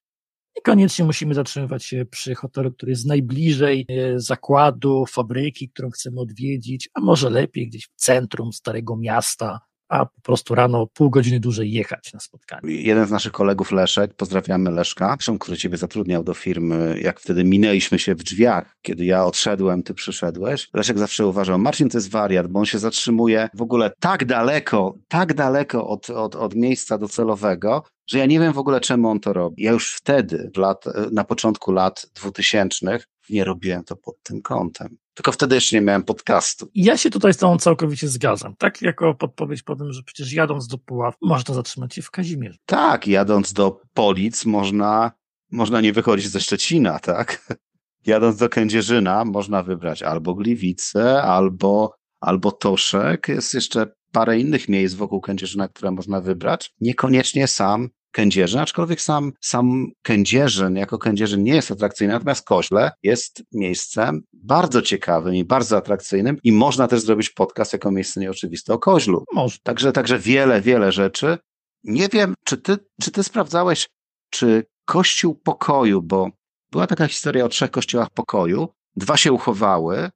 Niekoniecznie 0.55 1.05
musimy 1.05 1.33
zatrzymywać 1.33 1.85
się 1.85 2.05
przy 2.05 2.35
hotelu, 2.35 2.71
który 2.71 2.91
jest 2.91 3.05
najbliżej 3.05 3.85
e, 3.89 4.19
zakładu, 4.19 5.05
fabryki, 5.05 5.69
którą 5.69 5.89
chcemy 5.89 6.21
odwiedzić, 6.21 6.89
a 6.93 7.01
może 7.01 7.29
lepiej 7.29 7.67
gdzieś 7.67 7.87
w 7.87 7.95
centrum 7.95 8.53
starego 8.53 8.97
miasta, 8.97 9.59
a 9.89 10.05
po 10.05 10.21
prostu 10.21 10.55
rano 10.55 10.87
pół 10.87 11.09
godziny 11.09 11.39
dłużej 11.39 11.71
jechać 11.71 12.13
na 12.13 12.19
spotkanie. 12.19 12.81
Jeden 12.81 13.07
z 13.07 13.11
naszych 13.11 13.31
kolegów, 13.31 13.71
Leszek, 13.71 14.13
pozdrawiamy 14.13 14.71
Leszka, 14.71 15.17
który 15.39 15.57
ciebie 15.57 15.77
zatrudniał 15.77 16.23
do 16.23 16.33
firmy, 16.33 16.99
jak 17.01 17.19
wtedy 17.19 17.43
minęliśmy 17.43 17.99
się 17.99 18.15
w 18.15 18.23
drzwiach, 18.23 18.75
kiedy 18.81 19.05
ja 19.05 19.25
odszedłem, 19.25 19.83
ty 19.83 19.93
przyszedłeś. 19.93 20.69
Leszek 20.73 20.99
zawsze 20.99 21.27
uważał, 21.27 21.59
Marcin 21.59 21.89
to 21.89 21.97
jest 21.97 22.11
wariat, 22.11 22.47
bo 22.47 22.59
on 22.59 22.65
się 22.65 22.79
zatrzymuje 22.79 23.49
w 23.53 23.61
ogóle 23.61 23.91
tak 23.99 24.25
daleko, 24.25 24.95
tak 25.07 25.33
daleko 25.33 25.87
od, 25.87 26.09
od, 26.09 26.35
od 26.35 26.55
miejsca 26.55 26.97
docelowego, 26.97 27.83
że 28.07 28.17
ja 28.17 28.25
nie 28.25 28.39
wiem 28.39 28.53
w 28.53 28.57
ogóle 28.57 28.81
czemu 28.81 29.09
on 29.09 29.19
to 29.19 29.33
robi. 29.33 29.63
Ja 29.63 29.71
już 29.71 29.95
wtedy, 29.95 30.51
lat, 30.57 30.85
na 31.11 31.23
początku 31.23 31.71
lat 31.71 32.05
dwutysięcznych, 32.15 33.07
nie 33.29 33.43
robiłem 33.43 33.83
to 33.83 33.95
pod 33.95 34.15
tym 34.23 34.41
kątem. 34.41 34.97
Tylko 35.20 35.32
wtedy 35.32 35.55
jeszcze 35.55 35.76
nie 35.76 35.82
miałem 35.82 36.03
podcastu. 36.03 36.70
Ja 36.76 36.97
się 36.97 37.09
tutaj 37.09 37.34
z 37.34 37.38
tą 37.38 37.57
całkowicie 37.57 38.07
zgadzam. 38.07 38.55
Tak 38.55 38.82
jako 38.82 39.15
podpowiedź 39.15 39.63
po 39.63 39.76
tym, 39.76 39.93
że 39.93 40.03
przecież 40.03 40.34
jadąc 40.34 40.67
do 40.67 40.78
Puław 40.78 41.15
można 41.22 41.55
zatrzymać 41.55 41.95
się 41.95 42.01
w 42.01 42.11
Kazimierzu. 42.11 42.59
Tak, 42.65 43.07
jadąc 43.07 43.53
do 43.53 43.82
Polic 43.93 44.45
można, 44.45 45.11
można 45.51 45.82
nie 45.82 45.93
wychodzić 45.93 46.28
ze 46.30 46.41
Szczecina, 46.41 46.99
tak? 46.99 47.47
Jadąc 48.05 48.38
do 48.38 48.49
Kędzierzyna 48.49 49.26
można 49.26 49.63
wybrać 49.63 50.03
albo 50.03 50.36
Gliwice, 50.36 51.22
albo, 51.22 51.95
albo 52.20 52.51
Toszek. 52.51 53.28
Jest 53.28 53.53
jeszcze 53.53 53.88
parę 54.11 54.39
innych 54.39 54.70
miejsc 54.70 54.95
wokół 54.95 55.22
Kędzierzyna, 55.22 55.67
które 55.67 55.91
można 55.91 56.22
wybrać. 56.22 56.74
Niekoniecznie 56.82 57.47
sam 57.47 57.89
Kędzierzyn, 58.12 58.60
aczkolwiek 58.60 59.01
sam, 59.01 59.32
sam 59.41 59.88
Kędzierzyn 60.01 60.76
jako 60.76 60.97
Kędzierzyn 60.97 61.43
nie 61.43 61.55
jest 61.55 61.72
atrakcyjny, 61.72 62.14
natomiast 62.14 62.45
Koźle 62.45 62.91
jest 63.03 63.43
miejscem 63.51 64.22
bardzo 64.34 64.82
ciekawym 64.82 65.36
i 65.36 65.45
bardzo 65.45 65.78
atrakcyjnym 65.78 66.38
i 66.43 66.51
można 66.51 66.88
też 66.88 67.01
zrobić 67.01 67.30
podcast 67.30 67.74
jako 67.74 67.91
miejsce 67.91 68.20
nieoczywiste 68.20 68.74
o 68.74 68.80
Koźlu. 68.80 69.26
Może. 69.34 69.57
Także, 69.64 69.91
także 69.91 70.20
wiele, 70.20 70.62
wiele 70.62 70.91
rzeczy. 70.91 71.38
Nie 71.84 72.07
wiem, 72.07 72.36
czy 72.45 72.57
ty, 72.57 72.78
czy 73.01 73.12
ty 73.12 73.24
sprawdzałeś, 73.24 73.89
czy 74.30 74.64
Kościół 74.86 75.36
Pokoju, 75.36 76.01
bo 76.01 76.30
była 76.72 76.88
taka 76.88 77.07
historia 77.07 77.45
o 77.45 77.49
trzech 77.49 77.72
kościołach 77.72 78.10
pokoju, 78.10 78.68
dwa 78.95 79.18
się 79.18 79.32
uchowały, 79.32 80.10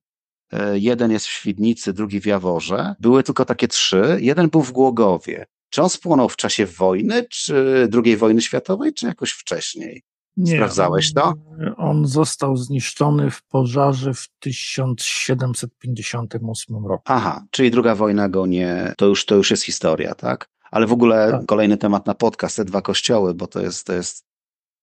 e, 0.52 0.80
jeden 0.80 1.12
jest 1.12 1.26
w 1.26 1.32
Świdnicy, 1.32 1.94
drugi 1.94 2.22
w 2.22 2.26
Jaworze. 2.26 2.96
Były 3.00 3.24
tylko 3.24 3.46
takie 3.46 3.68
trzy. 3.68 4.18
Jeden 4.22 4.50
był 4.50 4.62
w 4.62 4.72
Głogowie. 4.72 5.46
Czy 5.74 5.82
on 5.82 5.90
spłonął 5.90 6.30
w 6.30 6.36
czasie 6.36 6.66
wojny, 6.66 7.26
czy 7.30 7.90
II 8.06 8.18
wojny 8.18 8.42
światowej, 8.42 8.94
czy 8.94 9.06
jakoś 9.06 9.32
wcześniej? 9.32 10.04
Nie, 10.38 10.56
Sprawdzałeś 10.56 11.14
to? 11.14 11.34
On 11.78 12.08
został 12.08 12.58
zniszczony 12.58 13.32
w 13.32 13.44
pożarze 13.44 14.14
w 14.14 14.28
1758 14.40 16.88
roku. 16.88 17.04
Aha, 17.06 17.46
czyli 17.52 17.72
druga 17.72 17.96
wojna 17.96 18.30
go 18.30 18.46
nie, 18.46 18.94
to 18.98 19.06
już, 19.06 19.26
to 19.26 19.36
już 19.36 19.52
jest 19.52 19.64
historia, 19.64 20.16
tak? 20.16 20.50
Ale 20.72 20.88
w 20.88 20.94
ogóle 20.94 21.32
tak. 21.32 21.46
kolejny 21.46 21.78
temat 21.78 22.06
na 22.06 22.14
podcast, 22.14 22.56
te 22.56 22.66
dwa 22.66 22.82
kościoły, 22.82 23.34
bo 23.34 23.48
to 23.48 23.62
jest, 23.62 23.88
to 23.88 23.94
jest 23.94 24.26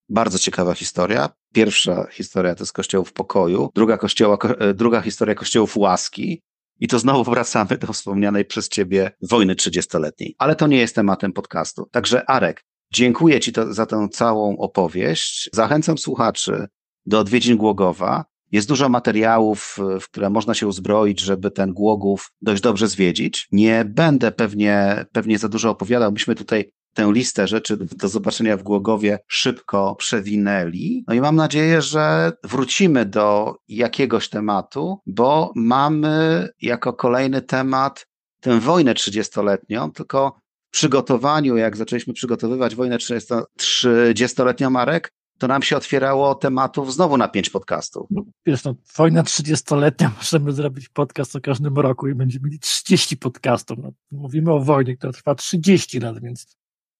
bardzo 0.08 0.38
ciekawa 0.38 0.74
historia. 0.74 1.28
Pierwsza 1.54 2.06
historia 2.10 2.54
to 2.54 2.62
jest 2.62 2.72
kościołów 2.72 3.08
w 3.08 3.12
pokoju, 3.12 3.70
druga, 3.74 3.98
kościoła, 3.98 4.38
e, 4.58 4.74
druga 4.74 5.00
historia 5.00 5.34
kościołów 5.34 5.76
łaski, 5.76 6.42
i 6.80 6.88
to 6.88 6.98
znowu 6.98 7.30
wracamy 7.30 7.78
do 7.78 7.92
wspomnianej 7.92 8.44
przez 8.44 8.68
ciebie 8.68 9.10
wojny 9.22 9.54
trzydziestoletniej. 9.54 10.34
Ale 10.38 10.56
to 10.56 10.66
nie 10.66 10.76
jest 10.76 10.94
tematem 10.94 11.32
podcastu. 11.32 11.88
Także 11.90 12.30
Arek, 12.30 12.64
dziękuję 12.92 13.40
Ci 13.40 13.52
to, 13.52 13.72
za 13.74 13.86
tę 13.86 14.08
całą 14.12 14.56
opowieść. 14.58 15.50
Zachęcam 15.52 15.98
słuchaczy 15.98 16.66
do 17.06 17.18
odwiedzin 17.18 17.56
Głogowa. 17.56 18.24
Jest 18.52 18.68
dużo 18.68 18.88
materiałów, 18.88 19.76
w 20.00 20.04
które 20.04 20.30
można 20.30 20.54
się 20.54 20.66
uzbroić, 20.66 21.20
żeby 21.20 21.50
ten 21.50 21.72
Głogów 21.72 22.32
dość 22.42 22.62
dobrze 22.62 22.88
zwiedzić. 22.88 23.48
Nie 23.52 23.84
będę 23.84 24.32
pewnie, 24.32 25.04
pewnie 25.12 25.38
za 25.38 25.48
dużo 25.48 25.70
opowiadał. 25.70 26.12
Myśmy 26.12 26.34
tutaj 26.34 26.72
tę 26.94 27.12
listę 27.12 27.48
rzeczy 27.48 27.76
do 27.76 28.08
zobaczenia 28.08 28.56
w 28.56 28.62
Głogowie 28.62 29.18
szybko 29.26 29.94
przewinęli. 29.94 31.04
No 31.08 31.14
i 31.14 31.20
mam 31.20 31.36
nadzieję, 31.36 31.82
że 31.82 32.32
wrócimy 32.44 33.06
do 33.06 33.56
jakiegoś 33.68 34.28
tematu, 34.28 35.00
bo 35.06 35.52
mamy 35.56 36.48
jako 36.62 36.92
kolejny 36.92 37.42
temat 37.42 38.06
tę 38.40 38.60
wojnę 38.60 38.94
30-letnią, 38.94 39.92
tylko 39.92 40.40
w 40.68 40.72
przygotowaniu, 40.72 41.56
jak 41.56 41.76
zaczęliśmy 41.76 42.14
przygotowywać 42.14 42.74
wojnę 42.74 42.96
30-letnią 42.96 44.70
Marek, 44.70 45.12
to 45.38 45.48
nam 45.48 45.62
się 45.62 45.76
otwierało 45.76 46.34
tematów 46.34 46.94
znowu 46.94 47.16
na 47.16 47.28
pięć 47.28 47.50
podcastów. 47.50 48.06
No, 48.10 48.22
wiesz, 48.46 48.64
no, 48.64 48.74
wojna 48.96 49.22
30-letnia, 49.22 50.10
możemy 50.18 50.52
zrobić 50.52 50.88
podcast 50.88 51.36
o 51.36 51.40
każdym 51.40 51.78
roku 51.78 52.08
i 52.08 52.14
będziemy 52.14 52.44
mieli 52.44 52.58
30 52.58 53.16
podcastów. 53.16 53.78
No, 53.82 53.92
mówimy 54.12 54.52
o 54.52 54.60
wojnie, 54.60 54.96
która 54.96 55.12
trwa 55.12 55.34
30 55.34 56.00
lat, 56.00 56.20
więc 56.20 56.56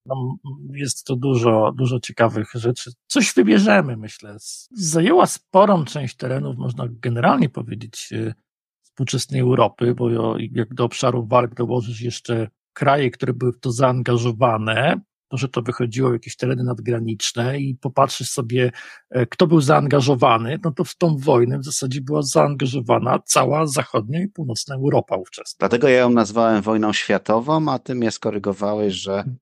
no, 0.07 0.37
jest 0.73 1.05
to 1.05 1.17
dużo, 1.17 1.73
dużo 1.77 2.01
ciekawych 2.01 2.51
rzeczy. 2.55 2.91
Coś 3.07 3.35
wybierzemy, 3.35 3.97
myślę. 3.97 4.37
Zajęła 4.71 5.27
sporą 5.27 5.85
część 5.85 6.17
terenów, 6.17 6.57
można 6.57 6.85
generalnie 6.91 7.49
powiedzieć, 7.49 8.13
e, 8.13 8.35
współczesnej 8.83 9.41
Europy, 9.41 9.95
bo 9.95 10.35
jak 10.39 10.75
do 10.75 10.85
obszaru 10.85 11.27
walk 11.27 11.55
dołożysz 11.55 12.01
jeszcze 12.01 12.49
kraje, 12.73 13.11
które 13.11 13.33
były 13.33 13.53
w 13.53 13.61
to 13.61 13.73
zaangażowane, 13.73 15.01
to, 15.29 15.37
że 15.37 15.49
to 15.49 15.63
wychodziło 15.63 16.13
jakieś 16.13 16.37
tereny 16.37 16.65
nadgraniczne 16.65 17.61
i 17.61 17.75
popatrzysz 17.75 18.31
sobie, 18.31 18.71
e, 19.11 19.27
kto 19.27 19.47
był 19.47 19.61
zaangażowany, 19.61 20.59
no 20.65 20.71
to 20.71 20.85
w 20.85 20.97
tą 20.97 21.17
wojnę 21.17 21.59
w 21.59 21.65
zasadzie 21.65 22.01
była 22.01 22.23
zaangażowana 22.23 23.19
cała 23.25 23.67
zachodnia 23.67 24.23
i 24.23 24.29
północna 24.29 24.75
Europa 24.75 25.17
ówczesna. 25.17 25.57
Dlatego 25.59 25.89
ja 25.89 25.99
ją 25.99 26.11
nazwałem 26.11 26.63
wojną 26.63 26.93
światową, 26.93 27.73
a 27.73 27.79
ty 27.79 27.95
mnie 27.95 28.11
skorygowałeś, 28.11 28.95
że 28.95 29.13
hmm. 29.13 29.37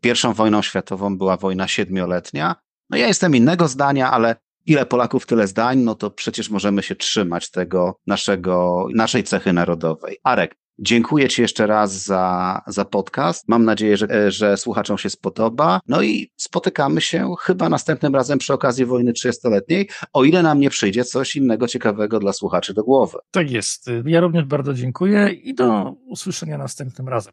Pierwszą 0.00 0.32
wojną 0.32 0.62
światową 0.62 1.18
była 1.18 1.36
wojna 1.36 1.68
siedmioletnia. 1.68 2.54
No 2.90 2.96
ja 2.96 3.06
jestem 3.06 3.36
innego 3.36 3.68
zdania, 3.68 4.10
ale 4.10 4.36
ile 4.66 4.86
Polaków, 4.86 5.26
tyle 5.26 5.46
zdań, 5.46 5.78
no 5.78 5.94
to 5.94 6.10
przecież 6.10 6.50
możemy 6.50 6.82
się 6.82 6.94
trzymać 6.94 7.50
tego 7.50 8.00
naszego, 8.06 8.86
naszej 8.94 9.24
cechy 9.24 9.52
narodowej. 9.52 10.18
Arek, 10.22 10.56
Dziękuję 10.78 11.28
Ci 11.28 11.42
jeszcze 11.42 11.66
raz 11.66 12.04
za, 12.04 12.62
za 12.66 12.84
podcast. 12.84 13.48
Mam 13.48 13.64
nadzieję, 13.64 13.96
że, 13.96 14.30
że 14.30 14.56
słuchaczom 14.56 14.98
się 14.98 15.10
spodoba. 15.10 15.80
No 15.88 16.02
i 16.02 16.30
spotykamy 16.36 17.00
się 17.00 17.34
chyba 17.40 17.68
następnym 17.68 18.14
razem 18.14 18.38
przy 18.38 18.52
okazji 18.52 18.84
wojny 18.84 19.12
30-letniej, 19.12 19.88
o 20.12 20.24
ile 20.24 20.42
nam 20.42 20.60
nie 20.60 20.70
przyjdzie 20.70 21.04
coś 21.04 21.36
innego 21.36 21.68
ciekawego 21.68 22.18
dla 22.18 22.32
słuchaczy 22.32 22.74
do 22.74 22.84
głowy. 22.84 23.18
Tak 23.30 23.50
jest. 23.50 23.90
Ja 24.04 24.20
również 24.20 24.44
bardzo 24.44 24.74
dziękuję 24.74 25.28
i 25.28 25.54
do 25.54 25.94
usłyszenia 26.06 26.58
następnym 26.58 27.08
razem. 27.08 27.32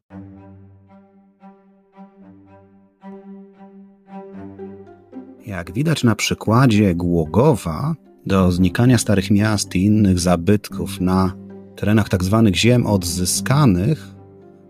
Jak 5.46 5.74
widać 5.74 6.04
na 6.04 6.16
przykładzie 6.16 6.96
Głogowa, 6.96 7.96
do 8.26 8.52
znikania 8.52 8.98
starych 8.98 9.32
miast 9.32 9.76
i 9.76 9.86
innych 9.86 10.20
zabytków 10.20 11.02
na 11.02 11.34
terenach 11.76 12.10
tzw. 12.10 12.42
Tak 12.46 12.56
ziem 12.56 12.88
odzyskanych, 12.88 14.16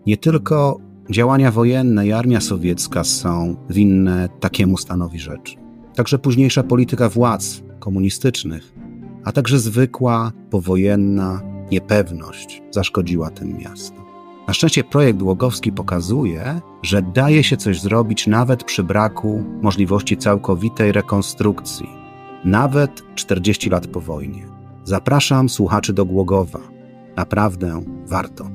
nie 0.06 0.16
tylko 0.16 0.80
działania 1.10 1.50
wojenne 1.50 2.06
i 2.06 2.12
armia 2.12 2.40
sowiecka 2.40 3.04
są 3.04 3.56
winne 3.70 4.28
takiemu 4.40 4.76
stanowi 4.76 5.18
rzeczy. 5.18 5.56
Także 5.94 6.18
późniejsza 6.18 6.62
polityka 6.62 7.08
władz 7.08 7.62
komunistycznych, 7.78 8.72
a 9.24 9.32
także 9.32 9.58
zwykła 9.58 10.32
powojenna 10.50 11.42
niepewność 11.70 12.62
zaszkodziła 12.70 13.30
tym 13.30 13.58
miastom. 13.58 14.01
Na 14.46 14.54
szczęście 14.54 14.84
projekt 14.84 15.22
Łogowski 15.22 15.72
pokazuje, 15.72 16.60
że 16.82 17.02
daje 17.02 17.44
się 17.44 17.56
coś 17.56 17.80
zrobić 17.80 18.26
nawet 18.26 18.64
przy 18.64 18.82
braku 18.82 19.44
możliwości 19.62 20.16
całkowitej 20.16 20.92
rekonstrukcji, 20.92 21.88
nawet 22.44 23.02
40 23.14 23.70
lat 23.70 23.86
po 23.86 24.00
wojnie. 24.00 24.46
Zapraszam 24.84 25.48
słuchaczy 25.48 25.92
do 25.92 26.04
Głogowa. 26.04 26.60
Naprawdę 27.16 27.82
warto. 28.06 28.50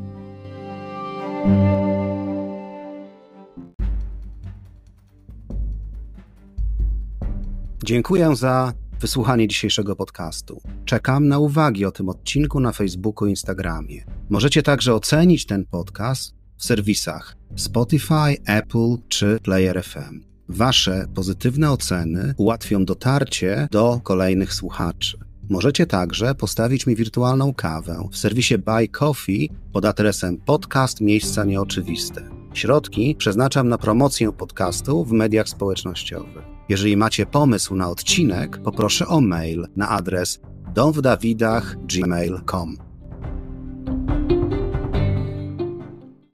Dziękuję 7.83 8.35
za 8.35 8.73
wysłuchanie 9.01 9.47
dzisiejszego 9.47 9.95
podcastu. 9.95 10.61
Czekam 10.85 11.27
na 11.27 11.39
uwagi 11.39 11.85
o 11.85 11.91
tym 11.91 12.09
odcinku 12.09 12.59
na 12.59 12.71
Facebooku 12.71 13.27
i 13.27 13.29
Instagramie. 13.29 14.05
Możecie 14.29 14.63
także 14.63 14.93
ocenić 14.93 15.45
ten 15.45 15.65
podcast 15.65 16.33
w 16.57 16.65
serwisach 16.65 17.35
Spotify, 17.55 18.37
Apple 18.45 18.95
czy 19.07 19.39
Player 19.43 19.83
FM. 19.83 20.21
Wasze 20.49 21.05
pozytywne 21.15 21.71
oceny 21.71 22.33
ułatwią 22.37 22.85
dotarcie 22.85 23.67
do 23.71 24.01
kolejnych 24.03 24.53
słuchaczy. 24.53 25.17
Możecie 25.49 25.85
także 25.85 26.35
postawić 26.35 26.87
mi 26.87 26.95
wirtualną 26.95 27.53
kawę 27.53 28.07
w 28.11 28.17
serwisie 28.17 28.57
Buy 28.57 28.87
Coffee 28.87 29.49
pod 29.73 29.85
adresem 29.85 30.37
podcast 30.37 31.01
Miejsca 31.01 31.43
Nieoczywiste. 31.43 32.21
Środki 32.53 33.15
przeznaczam 33.15 33.69
na 33.69 33.77
promocję 33.77 34.31
podcastu 34.31 35.05
w 35.05 35.11
mediach 35.11 35.49
społecznościowych. 35.49 36.56
Jeżeli 36.69 36.97
macie 36.97 37.25
pomysł 37.25 37.75
na 37.75 37.89
odcinek, 37.89 38.57
poproszę 38.63 39.07
o 39.07 39.21
mail 39.21 39.67
na 39.75 39.89
adres 39.89 40.39
domwdawidach.gmail.com. 40.73 42.86